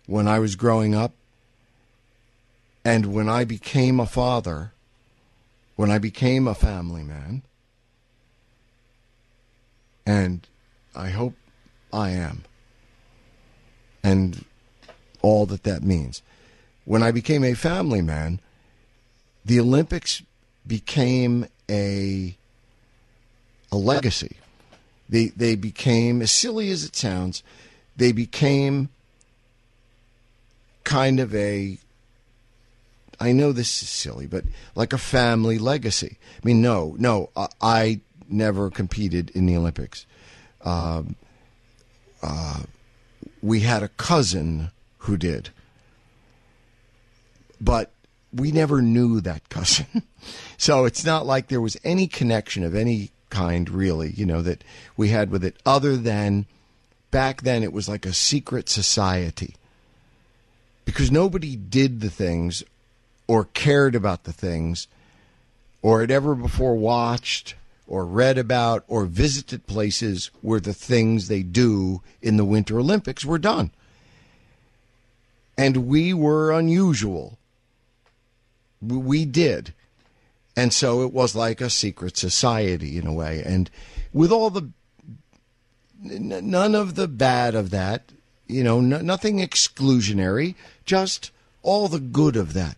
when 0.05 0.27
I 0.27 0.39
was 0.39 0.55
growing 0.55 0.95
up 0.95 1.13
and 2.83 3.13
when 3.13 3.29
I 3.29 3.43
became 3.43 3.99
a 3.99 4.05
father, 4.05 4.73
when 5.75 5.91
I 5.91 5.97
became 5.97 6.47
a 6.47 6.55
family 6.55 7.03
man, 7.03 7.43
and 10.05 10.47
I 10.95 11.09
hope 11.09 11.35
I 11.93 12.11
am, 12.11 12.43
and 14.03 14.45
all 15.21 15.45
that 15.47 15.63
that 15.63 15.83
means. 15.83 16.21
When 16.85 17.03
I 17.03 17.11
became 17.11 17.43
a 17.43 17.53
family 17.53 18.01
man, 18.01 18.39
the 19.45 19.59
Olympics 19.59 20.23
became 20.65 21.45
a 21.69 22.35
a 23.71 23.75
legacy. 23.75 24.37
They 25.07 25.27
they 25.27 25.55
became 25.55 26.21
as 26.21 26.31
silly 26.31 26.71
as 26.71 26.83
it 26.83 26.95
sounds, 26.95 27.43
they 27.95 28.11
became 28.11 28.89
kind 30.83 31.19
of 31.19 31.35
a 31.35 31.77
I 33.19 33.31
know 33.31 33.51
this 33.51 33.83
is 33.83 33.89
silly, 33.89 34.27
but 34.27 34.45
like 34.75 34.93
a 34.93 34.97
family 34.97 35.57
legacy. 35.57 36.17
I 36.37 36.47
mean, 36.47 36.61
no, 36.61 36.95
no, 36.97 37.29
I, 37.35 37.47
I 37.61 37.99
never 38.29 38.69
competed 38.69 39.29
in 39.31 39.45
the 39.45 39.57
Olympics. 39.57 40.05
Um, 40.61 41.15
uh, 42.21 42.61
we 43.41 43.61
had 43.61 43.83
a 43.83 43.89
cousin 43.89 44.71
who 44.99 45.17
did, 45.17 45.49
but 47.59 47.91
we 48.33 48.51
never 48.51 48.81
knew 48.81 49.19
that 49.21 49.49
cousin. 49.49 50.03
so 50.57 50.85
it's 50.85 51.03
not 51.03 51.25
like 51.25 51.47
there 51.47 51.61
was 51.61 51.77
any 51.83 52.07
connection 52.07 52.63
of 52.63 52.75
any 52.75 53.11
kind, 53.29 53.69
really, 53.69 54.11
you 54.11 54.25
know, 54.25 54.41
that 54.41 54.63
we 54.97 55.09
had 55.09 55.29
with 55.31 55.43
it, 55.43 55.57
other 55.65 55.97
than 55.97 56.45
back 57.11 57.41
then 57.41 57.63
it 57.63 57.73
was 57.73 57.89
like 57.89 58.05
a 58.05 58.13
secret 58.13 58.69
society. 58.69 59.55
Because 60.85 61.11
nobody 61.11 61.55
did 61.55 62.01
the 62.01 62.09
things 62.09 62.63
or 63.29 63.45
cared 63.45 63.93
about 63.93 64.23
the 64.23 64.33
things 64.33 64.87
or 65.83 66.01
had 66.01 66.09
ever 66.09 66.33
before 66.33 66.75
watched 66.75 67.53
or 67.85 68.03
read 68.03 68.39
about 68.39 68.83
or 68.87 69.05
visited 69.05 69.67
places 69.67 70.31
where 70.41 70.59
the 70.59 70.73
things 70.73 71.27
they 71.27 71.43
do 71.43 72.01
in 72.23 72.37
the 72.37 72.43
Winter 72.43 72.79
Olympics 72.79 73.23
were 73.23 73.37
done. 73.37 73.69
And 75.59 75.85
we 75.85 76.11
were 76.11 76.51
unusual. 76.51 77.37
We 78.81 79.25
did. 79.25 79.75
And 80.55 80.73
so 80.73 81.03
it 81.03 81.13
was 81.13 81.35
like 81.35 81.61
a 81.61 81.69
secret 81.69 82.17
society 82.17 82.97
in 82.97 83.05
a 83.05 83.13
way. 83.13 83.43
And 83.45 83.69
with 84.11 84.31
all 84.31 84.49
the, 84.49 84.71
none 86.01 86.73
of 86.73 86.95
the 86.95 87.07
bad 87.07 87.53
of 87.53 87.69
that, 87.69 88.11
you 88.47 88.63
know, 88.63 88.81
nothing 88.81 89.37
exclusionary, 89.37 90.55
just 90.83 91.29
all 91.61 91.87
the 91.87 91.99
good 91.99 92.35
of 92.35 92.53
that. 92.53 92.75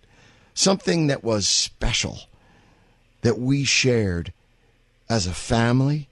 Something 0.54 1.08
that 1.08 1.24
was 1.24 1.48
special 1.48 2.20
that 3.22 3.40
we 3.40 3.64
shared 3.64 4.34
as 5.10 5.28
a 5.28 5.34
family 5.34 6.10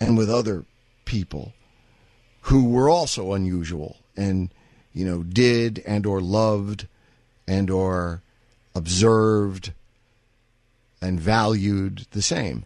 and 0.00 0.16
with 0.16 0.30
other 0.30 0.64
people 1.04 1.52
who 2.42 2.68
were 2.68 2.90
also 2.90 3.32
unusual 3.32 3.96
and 4.16 4.50
you 4.92 5.04
know 5.04 5.22
did 5.22 5.82
and 5.86 6.06
or 6.06 6.20
loved 6.20 6.86
and 7.46 7.70
or 7.70 8.22
observed 8.74 9.72
and 11.00 11.20
valued 11.20 12.06
the 12.10 12.22
same. 12.22 12.64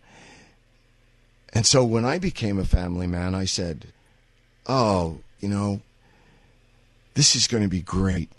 And 1.52 1.66
so 1.66 1.84
when 1.84 2.04
i 2.04 2.18
became 2.18 2.58
a 2.58 2.64
family 2.64 3.06
man 3.06 3.34
i 3.34 3.44
said 3.44 3.86
oh 4.66 5.20
you 5.40 5.48
know 5.48 5.80
this 7.18 7.34
is 7.34 7.48
going 7.48 7.64
to 7.64 7.68
be 7.68 7.82
great. 7.82 8.30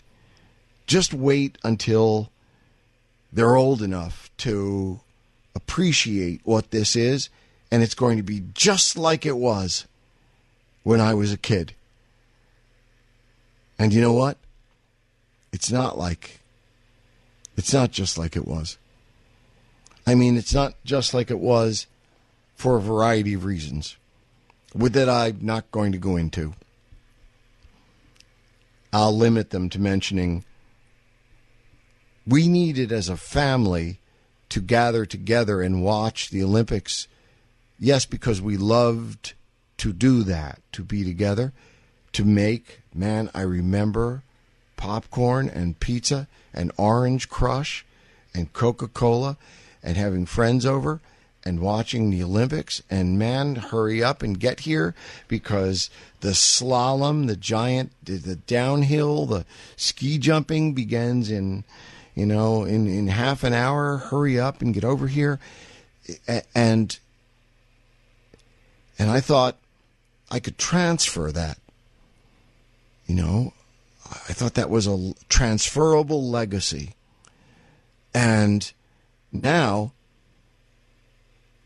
Just 0.86 1.12
wait 1.12 1.58
until 1.62 2.30
they're 3.32 3.56
old 3.56 3.82
enough 3.82 4.30
to 4.38 5.00
appreciate 5.54 6.40
what 6.44 6.70
this 6.70 6.96
is, 6.96 7.28
and 7.70 7.82
it's 7.82 7.94
going 7.94 8.16
to 8.16 8.22
be 8.22 8.42
just 8.54 8.96
like 8.96 9.24
it 9.24 9.36
was 9.36 9.86
when 10.82 11.00
I 11.00 11.14
was 11.14 11.32
a 11.32 11.38
kid. 11.38 11.74
And 13.78 13.92
you 13.92 14.00
know 14.00 14.12
what? 14.12 14.36
It's 15.52 15.70
not 15.70 15.98
like, 15.98 16.40
it's 17.56 17.72
not 17.72 17.90
just 17.90 18.18
like 18.18 18.36
it 18.36 18.46
was. 18.46 18.78
I 20.06 20.14
mean, 20.14 20.36
it's 20.36 20.54
not 20.54 20.74
just 20.84 21.14
like 21.14 21.30
it 21.30 21.38
was 21.38 21.86
for 22.56 22.76
a 22.76 22.80
variety 22.80 23.34
of 23.34 23.44
reasons, 23.44 23.96
with 24.74 24.92
that 24.94 25.08
I'm 25.08 25.38
not 25.40 25.70
going 25.70 25.92
to 25.92 25.98
go 25.98 26.16
into. 26.16 26.54
I'll 28.92 29.16
limit 29.16 29.50
them 29.50 29.68
to 29.70 29.80
mentioning 29.80 30.44
we 32.30 32.46
needed 32.46 32.92
as 32.92 33.08
a 33.08 33.16
family 33.16 33.98
to 34.48 34.60
gather 34.60 35.04
together 35.04 35.60
and 35.60 35.82
watch 35.82 36.30
the 36.30 36.42
Olympics. 36.42 37.08
Yes, 37.78 38.06
because 38.06 38.40
we 38.40 38.56
loved 38.56 39.34
to 39.78 39.92
do 39.92 40.22
that, 40.22 40.60
to 40.72 40.84
be 40.84 41.04
together, 41.04 41.52
to 42.12 42.24
make, 42.24 42.80
man, 42.94 43.30
I 43.34 43.42
remember 43.42 44.22
popcorn 44.76 45.48
and 45.48 45.78
pizza 45.80 46.28
and 46.54 46.72
orange 46.76 47.28
crush 47.28 47.84
and 48.34 48.52
Coca 48.52 48.88
Cola 48.88 49.36
and 49.82 49.96
having 49.96 50.24
friends 50.24 50.64
over 50.64 51.00
and 51.44 51.60
watching 51.60 52.10
the 52.10 52.22
Olympics. 52.22 52.82
And 52.90 53.18
man, 53.18 53.56
hurry 53.56 54.02
up 54.02 54.22
and 54.22 54.38
get 54.38 54.60
here 54.60 54.94
because 55.26 55.90
the 56.20 56.30
slalom, 56.30 57.26
the 57.26 57.36
giant, 57.36 57.92
the 58.04 58.36
downhill, 58.36 59.26
the 59.26 59.46
ski 59.76 60.18
jumping 60.18 60.74
begins 60.74 61.30
in 61.30 61.64
you 62.14 62.26
know, 62.26 62.64
in, 62.64 62.86
in 62.86 63.08
half 63.08 63.44
an 63.44 63.52
hour, 63.52 63.98
hurry 63.98 64.38
up 64.38 64.60
and 64.62 64.74
get 64.74 64.84
over 64.84 65.06
here. 65.06 65.38
And 66.54 66.98
and 68.98 69.10
I 69.10 69.20
thought 69.20 69.56
I 70.30 70.40
could 70.40 70.58
transfer 70.58 71.32
that. 71.32 71.58
You 73.06 73.14
know, 73.14 73.52
I 74.04 74.32
thought 74.32 74.54
that 74.54 74.70
was 74.70 74.86
a 74.86 75.14
transferable 75.28 76.28
legacy. 76.28 76.94
And 78.12 78.70
now, 79.32 79.92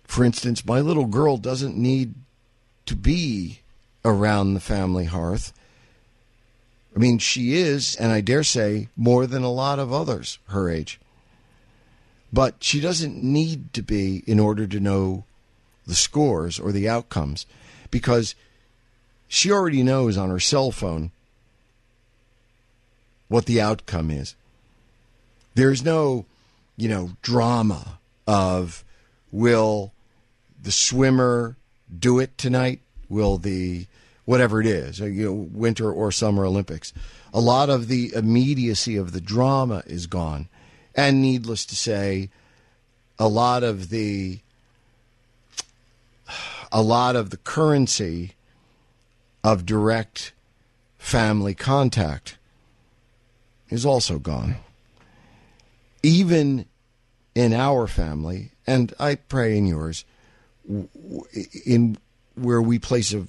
for 0.05 0.25
instance, 0.25 0.65
my 0.65 0.81
little 0.81 1.07
girl 1.07 1.37
doesn't 1.37 1.77
need 1.77 2.15
to 2.87 2.95
be 2.95 3.61
around 4.05 4.55
the 4.55 4.61
family 4.61 5.07
hearth 5.07 5.53
I 6.95 6.99
mean, 6.99 7.19
she 7.19 7.57
is, 7.57 7.97
and 7.97 8.13
I 8.13 8.21
dare 8.21 8.45
say, 8.45 8.89
more 8.97 9.27
than 9.27 9.43
a 9.43 9.51
lot 9.51 9.79
of 9.79 9.93
others 9.93 10.39
her 10.49 10.71
age. 10.71 11.01
But 12.33 12.57
she 12.61 12.81
doesn't 12.81 13.23
need 13.23 13.73
to 13.75 13.83
be 13.83 14.23
in 14.27 14.39
order 14.39 14.67
to 14.67 14.81
know 14.81 15.25
the 15.87 15.95
scores 15.95 16.59
or 16.59 16.73
the 16.73 16.89
outcomes 16.89 17.47
because 17.91 18.35
she 19.29 19.51
already 19.51 19.83
knows 19.83 20.17
on 20.17 20.31
her 20.31 20.41
cell 20.41 20.71
phone 20.71 21.11
what 23.29 23.47
the 23.47 23.61
outcome 23.61 24.11
is. 24.11 24.35
There's 25.55 25.85
no, 25.85 26.25
you 26.77 26.89
know, 26.89 27.11
drama 27.23 27.99
of 28.27 28.85
will 29.31 29.93
the 30.63 30.73
swimmer 30.73 31.57
do 31.97 32.19
it 32.19 32.37
tonight? 32.39 32.81
Will 33.09 33.39
the 33.39 33.87
whatever 34.25 34.61
it 34.61 34.67
is, 34.67 35.01
you 35.01 35.25
know, 35.25 35.33
winter 35.33 35.91
or 35.91 36.11
summer 36.11 36.45
Olympics. 36.45 36.93
A 37.33 37.41
lot 37.41 37.69
of 37.69 37.89
the 37.89 38.13
immediacy 38.15 38.97
of 38.97 39.13
the 39.13 39.21
drama 39.21 39.83
is 39.87 40.07
gone. 40.07 40.49
And 40.95 41.21
needless 41.21 41.67
to 41.67 41.77
say, 41.77 42.31
a 43.19 43.29
lot 43.29 43.63
of 43.63 43.91
the 43.91 44.41
a 46.73 46.83
lot 46.83 47.15
of 47.15 47.31
the 47.31 47.37
currency 47.37 48.33
of 49.45 49.67
direct 49.67 50.33
family 50.99 51.55
contact 51.55 52.37
is 53.69 53.87
also 53.87 54.19
gone. 54.19 54.57
Even 56.03 56.67
in 57.35 57.53
our 57.53 57.87
family, 57.87 58.51
and 58.67 58.93
I 58.99 59.17
pray 59.17 59.57
in 59.57 59.67
yours, 59.67 60.05
in 61.65 61.99
where 62.35 62.63
we 62.63 62.79
place 62.79 63.13
a 63.13 63.27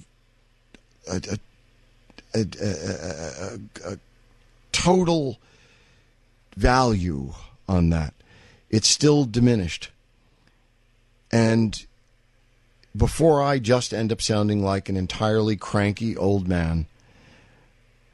a, 1.06 1.38
a, 2.34 2.40
a, 2.40 3.92
a 3.92 3.98
total 4.72 5.38
value 6.56 7.32
on 7.68 7.90
that. 7.90 8.14
It's 8.70 8.88
still 8.88 9.24
diminished. 9.24 9.90
And 11.30 11.86
before 12.96 13.42
I 13.42 13.58
just 13.58 13.92
end 13.92 14.12
up 14.12 14.22
sounding 14.22 14.62
like 14.62 14.88
an 14.88 14.96
entirely 14.96 15.56
cranky 15.56 16.16
old 16.16 16.48
man 16.48 16.86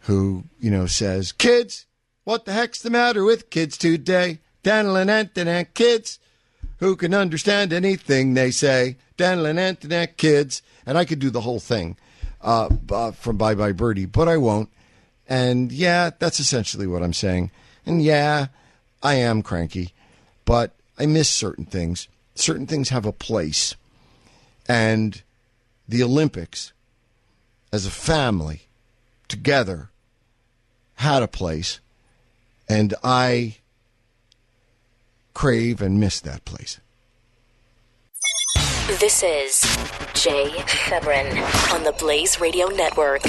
who, 0.03 0.45
you 0.61 0.71
know, 0.71 0.87
says, 0.87 1.33
Kids, 1.33 1.87
what 2.25 2.45
the 2.45 2.53
heck's 2.53 2.83
the 2.83 2.91
matter 2.91 3.25
with 3.25 3.51
kids 3.51 3.77
today? 3.77 4.39
Danilin 4.65 5.67
kids 5.75 6.19
who 6.79 6.97
can 6.97 7.15
understand 7.15 7.73
anything 7.73 8.35
they 8.35 8.51
say. 8.51 8.97
Danilin 9.17 10.17
kids. 10.17 10.63
And 10.85 10.99
I 10.99 11.05
could 11.05 11.19
do 11.19 11.31
the 11.31 11.43
whole 11.43 11.61
thing 11.61 11.97
uh, 12.43 12.69
uh, 12.91 13.13
from 13.13 13.37
Bye 13.37 13.55
Bye 13.55 13.73
Birdie, 13.73 14.07
but 14.07 14.29
I 14.29 14.37
won't. 14.37 14.69
And 15.29 15.73
yeah, 15.73 16.11
that's 16.19 16.41
essentially 16.41 16.87
what 16.87 17.03
I'm 17.03 17.13
saying. 17.13 17.51
And 17.87 18.03
yeah, 18.03 18.47
I 19.03 19.15
am 19.15 19.43
cranky, 19.43 19.93
but 20.45 20.73
I 20.99 21.07
miss 21.07 21.29
certain 21.29 21.65
things. 21.65 22.09
Certain 22.35 22.67
things 22.67 22.91
have 22.91 23.07
a 23.07 23.13
place. 23.13 23.75
And 24.69 25.23
the 25.89 26.03
Olympics, 26.03 26.73
as 27.73 27.87
a 27.87 27.91
family, 27.91 28.63
together, 29.29 29.91
had 30.97 31.23
a 31.23 31.29
place. 31.29 31.81
And 32.69 32.95
I 33.03 33.57
crave 35.35 35.83
and 35.83 35.99
miss 35.99 36.21
that 36.21 36.45
place. 36.45 36.79
This 39.01 39.23
is 39.23 39.61
Jay 40.15 40.53
Severin 40.67 41.27
on 41.73 41.83
the 41.83 41.93
Blaze 41.99 42.41
Radio 42.41 42.69
Network. 42.69 43.23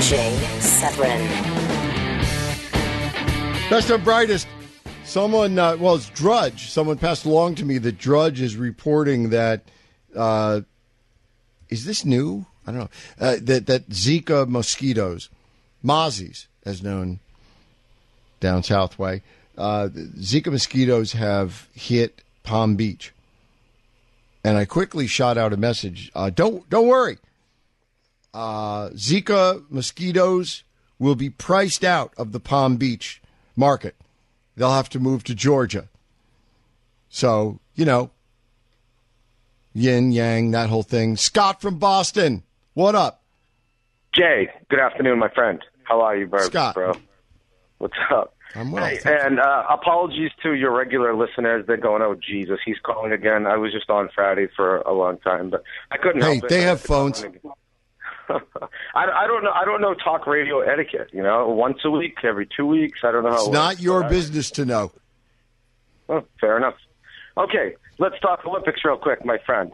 Jay 0.00 0.36
Severin 0.60 1.45
Best 3.76 3.90
and 3.90 4.04
brightest. 4.04 4.48
Someone, 5.04 5.58
uh, 5.58 5.76
well, 5.76 5.96
it's 5.96 6.08
Drudge. 6.08 6.70
Someone 6.70 6.96
passed 6.96 7.26
along 7.26 7.56
to 7.56 7.64
me 7.66 7.76
that 7.76 7.98
Drudge 7.98 8.40
is 8.40 8.56
reporting 8.56 9.28
that. 9.28 9.64
Uh, 10.16 10.62
is 11.68 11.84
this 11.84 12.02
new? 12.02 12.46
I 12.66 12.72
don't 12.72 12.80
know. 12.80 12.88
Uh, 13.20 13.36
that 13.42 13.66
that 13.66 13.90
Zika 13.90 14.48
mosquitoes, 14.48 15.28
mozzies, 15.84 16.46
as 16.64 16.82
known 16.82 17.20
down 18.40 18.62
south 18.62 18.98
way, 18.98 19.20
uh, 19.58 19.90
Zika 19.92 20.50
mosquitoes 20.50 21.12
have 21.12 21.68
hit 21.74 22.22
Palm 22.44 22.76
Beach. 22.76 23.12
And 24.42 24.56
I 24.56 24.64
quickly 24.64 25.06
shot 25.06 25.36
out 25.36 25.52
a 25.52 25.58
message. 25.58 26.10
Uh, 26.14 26.30
don't 26.30 26.66
don't 26.70 26.88
worry. 26.88 27.18
Uh, 28.32 28.88
Zika 28.94 29.70
mosquitoes 29.70 30.62
will 30.98 31.14
be 31.14 31.28
priced 31.28 31.84
out 31.84 32.14
of 32.16 32.32
the 32.32 32.40
Palm 32.40 32.78
Beach 32.78 33.20
market. 33.56 33.94
They'll 34.56 34.72
have 34.72 34.88
to 34.90 35.00
move 35.00 35.24
to 35.24 35.34
Georgia. 35.34 35.88
So, 37.08 37.58
you 37.74 37.84
know, 37.84 38.10
yin, 39.74 40.12
yang, 40.12 40.50
that 40.52 40.68
whole 40.68 40.82
thing. 40.82 41.16
Scott 41.16 41.60
from 41.60 41.78
Boston, 41.78 42.42
what 42.74 42.94
up? 42.94 43.22
Jay, 44.14 44.48
good 44.70 44.80
afternoon, 44.80 45.18
my 45.18 45.28
friend. 45.28 45.62
How 45.84 46.00
are 46.00 46.16
you, 46.16 46.26
bro? 46.26 46.40
Scott. 46.42 46.74
bro? 46.74 46.94
What's 47.78 47.94
up? 48.10 48.34
I'm 48.54 48.72
well. 48.72 48.86
Hey, 48.86 48.98
and 49.04 49.38
uh, 49.38 49.64
apologies 49.68 50.30
to 50.42 50.54
your 50.54 50.74
regular 50.74 51.14
listeners. 51.14 51.66
They're 51.66 51.76
going, 51.76 52.00
oh, 52.00 52.14
Jesus, 52.14 52.58
he's 52.64 52.78
calling 52.82 53.12
again. 53.12 53.46
I 53.46 53.56
was 53.58 53.72
just 53.72 53.90
on 53.90 54.08
Friday 54.14 54.48
for 54.56 54.78
a 54.78 54.94
long 54.94 55.18
time, 55.18 55.50
but 55.50 55.62
I 55.90 55.98
couldn't 55.98 56.22
Hey, 56.22 56.34
help 56.36 56.44
it. 56.44 56.48
they 56.48 56.62
have 56.62 56.80
phones. 56.80 57.22
I, 58.94 59.04
I 59.04 59.26
don't 59.26 59.44
know. 59.44 59.52
I 59.52 59.64
don't 59.64 59.80
know 59.80 59.94
talk 59.94 60.26
radio 60.26 60.60
etiquette. 60.60 61.10
You 61.12 61.22
know, 61.22 61.48
once 61.48 61.78
a 61.84 61.90
week, 61.90 62.18
every 62.24 62.48
two 62.56 62.66
weeks. 62.66 63.00
I 63.04 63.12
don't 63.12 63.24
know 63.24 63.30
how. 63.30 63.36
It's 63.36 63.48
it 63.48 63.52
not 63.52 63.68
works, 63.74 63.82
your 63.82 64.02
but 64.02 64.10
business 64.10 64.50
to 64.52 64.64
know. 64.64 64.92
Oh, 66.08 66.24
fair 66.40 66.56
enough. 66.56 66.74
Okay, 67.36 67.74
let's 67.98 68.18
talk 68.20 68.46
Olympics 68.46 68.84
real 68.84 68.96
quick, 68.96 69.24
my 69.24 69.38
friend. 69.44 69.72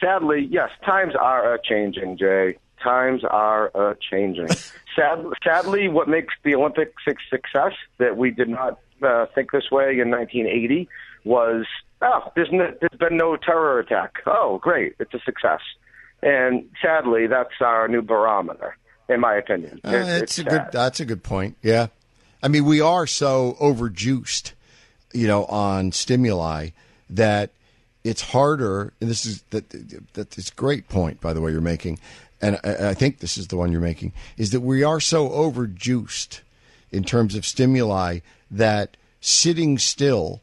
Sadly, 0.00 0.46
yes, 0.48 0.70
times 0.84 1.14
are 1.18 1.54
a 1.54 1.58
changing, 1.62 2.16
Jay. 2.16 2.56
Times 2.82 3.22
are 3.24 3.66
a 3.74 3.96
changing. 4.10 4.48
Sad, 4.96 5.24
sadly, 5.42 5.88
what 5.88 6.08
makes 6.08 6.34
the 6.44 6.54
Olympics 6.54 7.02
a 7.08 7.14
success 7.30 7.72
that 7.98 8.16
we 8.16 8.30
did 8.30 8.48
not 8.48 8.78
uh, 9.02 9.26
think 9.34 9.50
this 9.50 9.70
way 9.70 9.98
in 9.98 10.10
1980 10.10 10.86
was, 11.24 11.64
oh, 12.02 12.30
there's, 12.36 12.50
no, 12.52 12.72
there's 12.78 12.98
been 12.98 13.16
no 13.16 13.36
terror 13.36 13.78
attack. 13.78 14.16
Oh, 14.26 14.58
great, 14.58 14.94
it's 14.98 15.14
a 15.14 15.20
success. 15.20 15.60
And 16.22 16.68
sadly, 16.80 17.26
that's 17.26 17.60
our 17.60 17.88
new 17.88 18.02
barometer, 18.02 18.76
in 19.08 19.20
my 19.20 19.34
opinion. 19.34 19.80
Uh, 19.84 19.88
It- 19.90 19.92
that's 20.04 20.22
it's 20.22 20.38
a 20.38 20.44
good. 20.44 20.62
That's 20.72 21.00
a 21.00 21.04
good 21.04 21.22
point. 21.22 21.56
Yeah, 21.62 21.88
I 22.42 22.48
mean, 22.48 22.64
we 22.64 22.80
are 22.80 23.06
so 23.06 23.56
overjuiced, 23.60 24.52
you 25.12 25.26
know, 25.26 25.44
on 25.46 25.92
stimuli 25.92 26.70
that 27.10 27.50
it's 28.04 28.22
harder. 28.22 28.92
And 29.00 29.10
this 29.10 29.26
is 29.26 29.42
that. 29.50 29.70
That 30.14 30.38
is 30.38 30.50
a 30.50 30.54
great 30.54 30.88
point, 30.88 31.20
by 31.20 31.32
the 31.32 31.40
way, 31.40 31.50
you're 31.52 31.60
making, 31.60 31.98
and 32.40 32.58
I, 32.64 32.90
I 32.90 32.94
think 32.94 33.18
this 33.18 33.36
is 33.36 33.48
the 33.48 33.56
one 33.56 33.72
you're 33.72 33.80
making. 33.80 34.12
Is 34.36 34.50
that 34.50 34.60
we 34.60 34.84
are 34.84 35.00
so 35.00 35.28
overjuiced 35.28 36.40
in 36.92 37.02
terms 37.04 37.34
of 37.34 37.44
stimuli 37.44 38.20
that 38.50 38.96
sitting 39.20 39.78
still. 39.78 40.40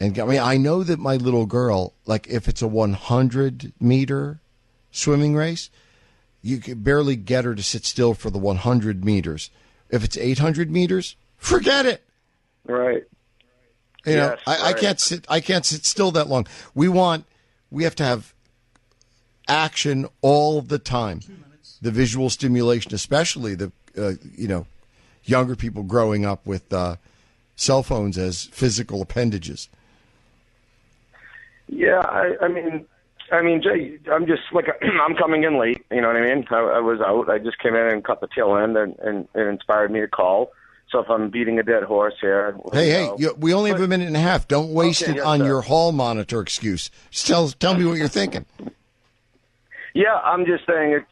And 0.00 0.18
I 0.18 0.24
mean, 0.26 0.40
I 0.40 0.58
know 0.58 0.82
that 0.82 0.98
my 0.98 1.16
little 1.16 1.46
girl, 1.46 1.94
like, 2.04 2.26
if 2.28 2.48
it's 2.48 2.60
a 2.60 2.66
100 2.66 3.72
meter 3.80 4.40
swimming 4.96 5.34
race, 5.34 5.70
you 6.42 6.58
can 6.58 6.80
barely 6.80 7.16
get 7.16 7.44
her 7.44 7.54
to 7.54 7.62
sit 7.62 7.84
still 7.84 8.14
for 8.14 8.30
the 8.30 8.38
100 8.38 9.04
meters. 9.04 9.50
If 9.90 10.04
it's 10.04 10.16
800 10.16 10.70
meters, 10.70 11.16
forget 11.36 11.86
it. 11.86 12.02
Right. 12.66 13.04
You 14.04 14.16
know, 14.16 14.30
Yes, 14.30 14.40
I, 14.46 14.56
I 14.56 14.62
right. 14.72 14.76
can't 14.76 15.00
sit. 15.00 15.26
I 15.28 15.40
can't 15.40 15.64
sit 15.66 15.84
still 15.84 16.10
that 16.12 16.28
long. 16.28 16.46
We 16.74 16.88
want. 16.88 17.24
We 17.70 17.82
have 17.84 17.96
to 17.96 18.04
have 18.04 18.32
action 19.48 20.06
all 20.22 20.62
the 20.62 20.78
time. 20.78 21.20
The 21.82 21.90
visual 21.90 22.30
stimulation, 22.30 22.94
especially 22.94 23.54
the 23.56 23.72
uh, 23.98 24.12
you 24.36 24.46
know 24.48 24.66
younger 25.24 25.56
people 25.56 25.82
growing 25.82 26.24
up 26.24 26.46
with 26.46 26.72
uh, 26.72 26.96
cell 27.56 27.82
phones 27.82 28.16
as 28.16 28.44
physical 28.44 29.02
appendages. 29.02 29.68
Yeah, 31.68 31.98
I, 32.00 32.34
I 32.40 32.48
mean, 32.48 32.86
I 33.32 33.42
mean, 33.42 33.62
Jay, 33.62 33.98
I'm 34.10 34.26
just 34.26 34.42
like 34.52 34.66
I'm 34.82 35.14
coming 35.16 35.44
in 35.44 35.58
late. 35.58 35.84
You 35.90 36.00
know 36.00 36.08
what 36.08 36.16
I 36.16 36.34
mean? 36.34 36.46
I, 36.50 36.56
I 36.58 36.80
was 36.80 37.00
out. 37.00 37.28
I 37.28 37.38
just 37.38 37.58
came 37.58 37.74
in 37.74 37.86
and 37.86 38.04
cut 38.04 38.20
the 38.20 38.28
tail 38.34 38.56
end, 38.56 38.76
and, 38.76 38.96
and 39.00 39.28
it 39.34 39.46
inspired 39.46 39.90
me 39.90 40.00
to 40.00 40.08
call. 40.08 40.52
So 40.90 41.00
if 41.00 41.10
I'm 41.10 41.30
beating 41.30 41.58
a 41.58 41.64
dead 41.64 41.82
horse 41.82 42.14
here, 42.20 42.56
Hey, 42.72 42.90
hey, 42.90 43.10
you, 43.18 43.34
we 43.38 43.52
only 43.52 43.70
have 43.70 43.80
a 43.80 43.88
minute 43.88 44.06
and 44.06 44.16
a 44.16 44.20
half. 44.20 44.46
Don't 44.46 44.70
waste 44.70 45.02
Okay, 45.02 45.12
it 45.12 45.16
yes, 45.16 45.26
on 45.26 45.40
sir. 45.40 45.46
your 45.46 45.60
hall 45.62 45.90
monitor 45.90 46.40
excuse. 46.40 46.90
Just 47.10 47.26
tell 47.26 47.48
tell 47.48 47.74
me 47.74 47.84
what 47.84 47.98
you're 47.98 48.06
thinking. 48.06 48.46
yeah, 49.94 50.14
I'm 50.24 50.46
just 50.46 50.64
saying 50.66 50.92
it's. 50.92 51.06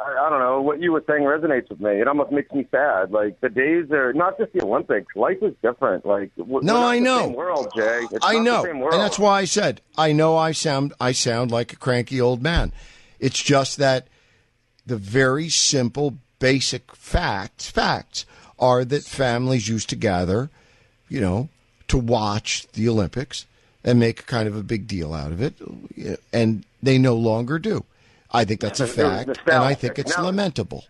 I, 0.00 0.26
I 0.26 0.30
don't 0.30 0.40
know 0.40 0.60
what 0.62 0.80
you 0.80 0.92
were 0.92 1.02
saying 1.06 1.22
resonates 1.22 1.68
with 1.70 1.80
me. 1.80 2.00
It 2.00 2.08
almost 2.08 2.32
makes 2.32 2.50
me 2.52 2.66
sad. 2.70 3.10
Like 3.10 3.40
the 3.40 3.48
days 3.48 3.90
are 3.90 4.12
not 4.12 4.38
just 4.38 4.52
the 4.52 4.62
Olympics. 4.64 5.14
Life 5.16 5.38
is 5.42 5.54
different. 5.62 6.06
Like 6.06 6.34
w- 6.36 6.60
No, 6.62 6.74
we're 6.74 6.86
I 6.86 6.94
the 6.96 7.04
know. 7.04 7.18
Same 7.20 7.32
world, 7.34 7.72
Jay. 7.76 8.00
It's 8.12 8.24
I 8.26 8.38
know, 8.38 8.62
The 8.62 8.68
same 8.68 8.80
world. 8.80 8.94
and 8.94 9.02
that's 9.02 9.18
why 9.18 9.40
I 9.40 9.44
said 9.44 9.80
I 9.96 10.12
know 10.12 10.36
I 10.36 10.52
sound 10.52 10.92
I 11.00 11.12
sound 11.12 11.50
like 11.50 11.72
a 11.72 11.76
cranky 11.76 12.20
old 12.20 12.42
man. 12.42 12.72
It's 13.20 13.42
just 13.42 13.78
that 13.78 14.06
the 14.86 14.96
very 14.96 15.48
simple, 15.48 16.14
basic 16.38 16.94
facts 16.94 17.68
facts 17.70 18.24
are 18.58 18.84
that 18.84 19.04
families 19.04 19.68
used 19.68 19.88
to 19.90 19.96
gather, 19.96 20.50
you 21.08 21.20
know, 21.20 21.48
to 21.88 21.98
watch 21.98 22.66
the 22.72 22.88
Olympics 22.88 23.46
and 23.84 23.98
make 24.00 24.26
kind 24.26 24.48
of 24.48 24.56
a 24.56 24.62
big 24.62 24.86
deal 24.86 25.14
out 25.14 25.30
of 25.32 25.40
it, 25.40 25.54
and 26.32 26.64
they 26.82 26.98
no 26.98 27.14
longer 27.14 27.58
do. 27.58 27.84
I 28.30 28.44
think 28.44 28.60
that's 28.60 28.80
a 28.80 28.86
fact, 28.86 29.38
and 29.46 29.62
I 29.62 29.74
think 29.74 29.98
it's 29.98 30.16
Now- 30.16 30.24
lamentable. 30.24 30.84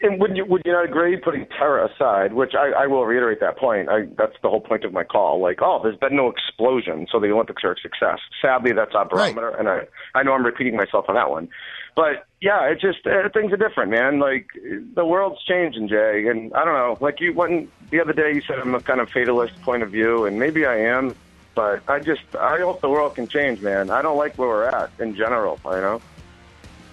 And 0.00 0.20
would 0.20 0.36
you 0.36 0.44
would 0.44 0.62
you 0.64 0.70
not 0.70 0.84
agree, 0.84 1.16
putting 1.16 1.44
terror 1.46 1.84
aside, 1.84 2.32
which 2.32 2.54
I, 2.54 2.70
I 2.84 2.86
will 2.86 3.04
reiterate 3.04 3.40
that 3.40 3.56
point. 3.58 3.88
I, 3.88 4.02
that's 4.16 4.36
the 4.42 4.48
whole 4.48 4.60
point 4.60 4.84
of 4.84 4.92
my 4.92 5.02
call. 5.02 5.40
Like, 5.40 5.58
oh, 5.60 5.80
there's 5.82 5.96
been 5.96 6.14
no 6.14 6.28
explosion, 6.28 7.08
so 7.10 7.18
the 7.18 7.32
Olympics 7.32 7.64
are 7.64 7.72
a 7.72 7.76
success. 7.80 8.20
Sadly, 8.40 8.70
that's 8.70 8.94
our 8.94 9.06
Right. 9.08 9.34
barometer, 9.34 9.48
and 9.58 9.68
I 9.68 9.88
I 10.14 10.22
know 10.22 10.34
I'm 10.34 10.46
repeating 10.46 10.76
myself 10.76 11.06
on 11.08 11.16
that 11.16 11.30
one, 11.30 11.48
but 11.96 12.26
yeah, 12.40 12.62
it 12.70 12.80
just 12.80 13.04
uh, 13.08 13.28
things 13.34 13.52
are 13.52 13.56
different, 13.56 13.90
man. 13.90 14.20
Like 14.20 14.46
the 14.94 15.04
world's 15.04 15.42
changing, 15.44 15.88
Jay, 15.88 16.28
and 16.28 16.54
I 16.54 16.64
don't 16.64 16.74
know. 16.74 16.96
Like 17.00 17.18
you, 17.20 17.32
when 17.34 17.68
the 17.90 18.00
other 18.00 18.12
day 18.12 18.32
you 18.32 18.40
said 18.42 18.60
I'm 18.60 18.76
a 18.76 18.80
kind 18.80 19.00
of 19.00 19.10
fatalist 19.10 19.60
point 19.62 19.82
of 19.82 19.90
view, 19.90 20.26
and 20.26 20.38
maybe 20.38 20.64
I 20.64 20.76
am, 20.76 21.16
but 21.58 21.82
I 21.88 21.98
just 21.98 22.22
I 22.38 22.60
hope 22.60 22.80
the 22.80 22.88
world 22.88 23.16
can 23.16 23.26
change, 23.26 23.60
man. 23.60 23.90
I 23.90 24.00
don't 24.00 24.16
like 24.16 24.38
where 24.38 24.46
we're 24.46 24.66
at 24.66 24.92
in 25.00 25.16
general. 25.16 25.58
You 25.64 25.70
know. 25.72 26.00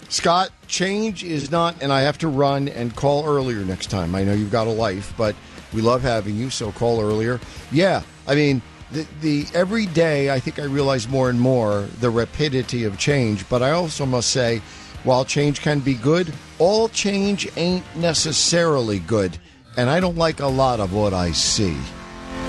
Scott, 0.09 0.49
change 0.65 1.23
is 1.23 1.51
not, 1.51 1.75
and 1.83 1.93
I 1.93 2.01
have 2.01 2.17
to 2.19 2.27
run 2.27 2.67
and 2.69 2.95
call 2.95 3.27
earlier 3.27 3.63
next 3.63 3.91
time. 3.91 4.15
I 4.15 4.23
know 4.23 4.33
you've 4.33 4.51
got 4.51 4.65
a 4.65 4.71
life, 4.71 5.13
but 5.19 5.35
we 5.71 5.83
love 5.83 6.01
having 6.01 6.35
you, 6.35 6.49
so 6.49 6.71
call 6.71 6.99
earlier. 6.99 7.39
Yeah, 7.71 8.01
I 8.25 8.33
mean, 8.33 8.63
the, 8.91 9.05
the 9.21 9.45
every 9.53 9.85
day 9.85 10.31
I 10.31 10.39
think 10.39 10.57
I 10.57 10.63
realize 10.63 11.07
more 11.07 11.29
and 11.29 11.39
more 11.39 11.87
the 11.99 12.09
rapidity 12.09 12.85
of 12.85 12.97
change, 12.97 13.47
but 13.47 13.61
I 13.61 13.69
also 13.69 14.03
must 14.03 14.31
say, 14.31 14.63
while 15.03 15.25
change 15.25 15.61
can 15.61 15.79
be 15.79 15.93
good, 15.93 16.33
all 16.57 16.89
change 16.89 17.47
ain't 17.55 17.85
necessarily 17.95 18.97
good, 18.97 19.37
and 19.77 19.91
I 19.91 19.99
don't 19.99 20.17
like 20.17 20.39
a 20.39 20.47
lot 20.47 20.79
of 20.79 20.91
what 20.91 21.13
I 21.13 21.33
see. 21.33 21.77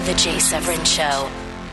The 0.05 0.15
Jay 0.15 0.39
Severin 0.39 0.83
Show. 0.87 1.31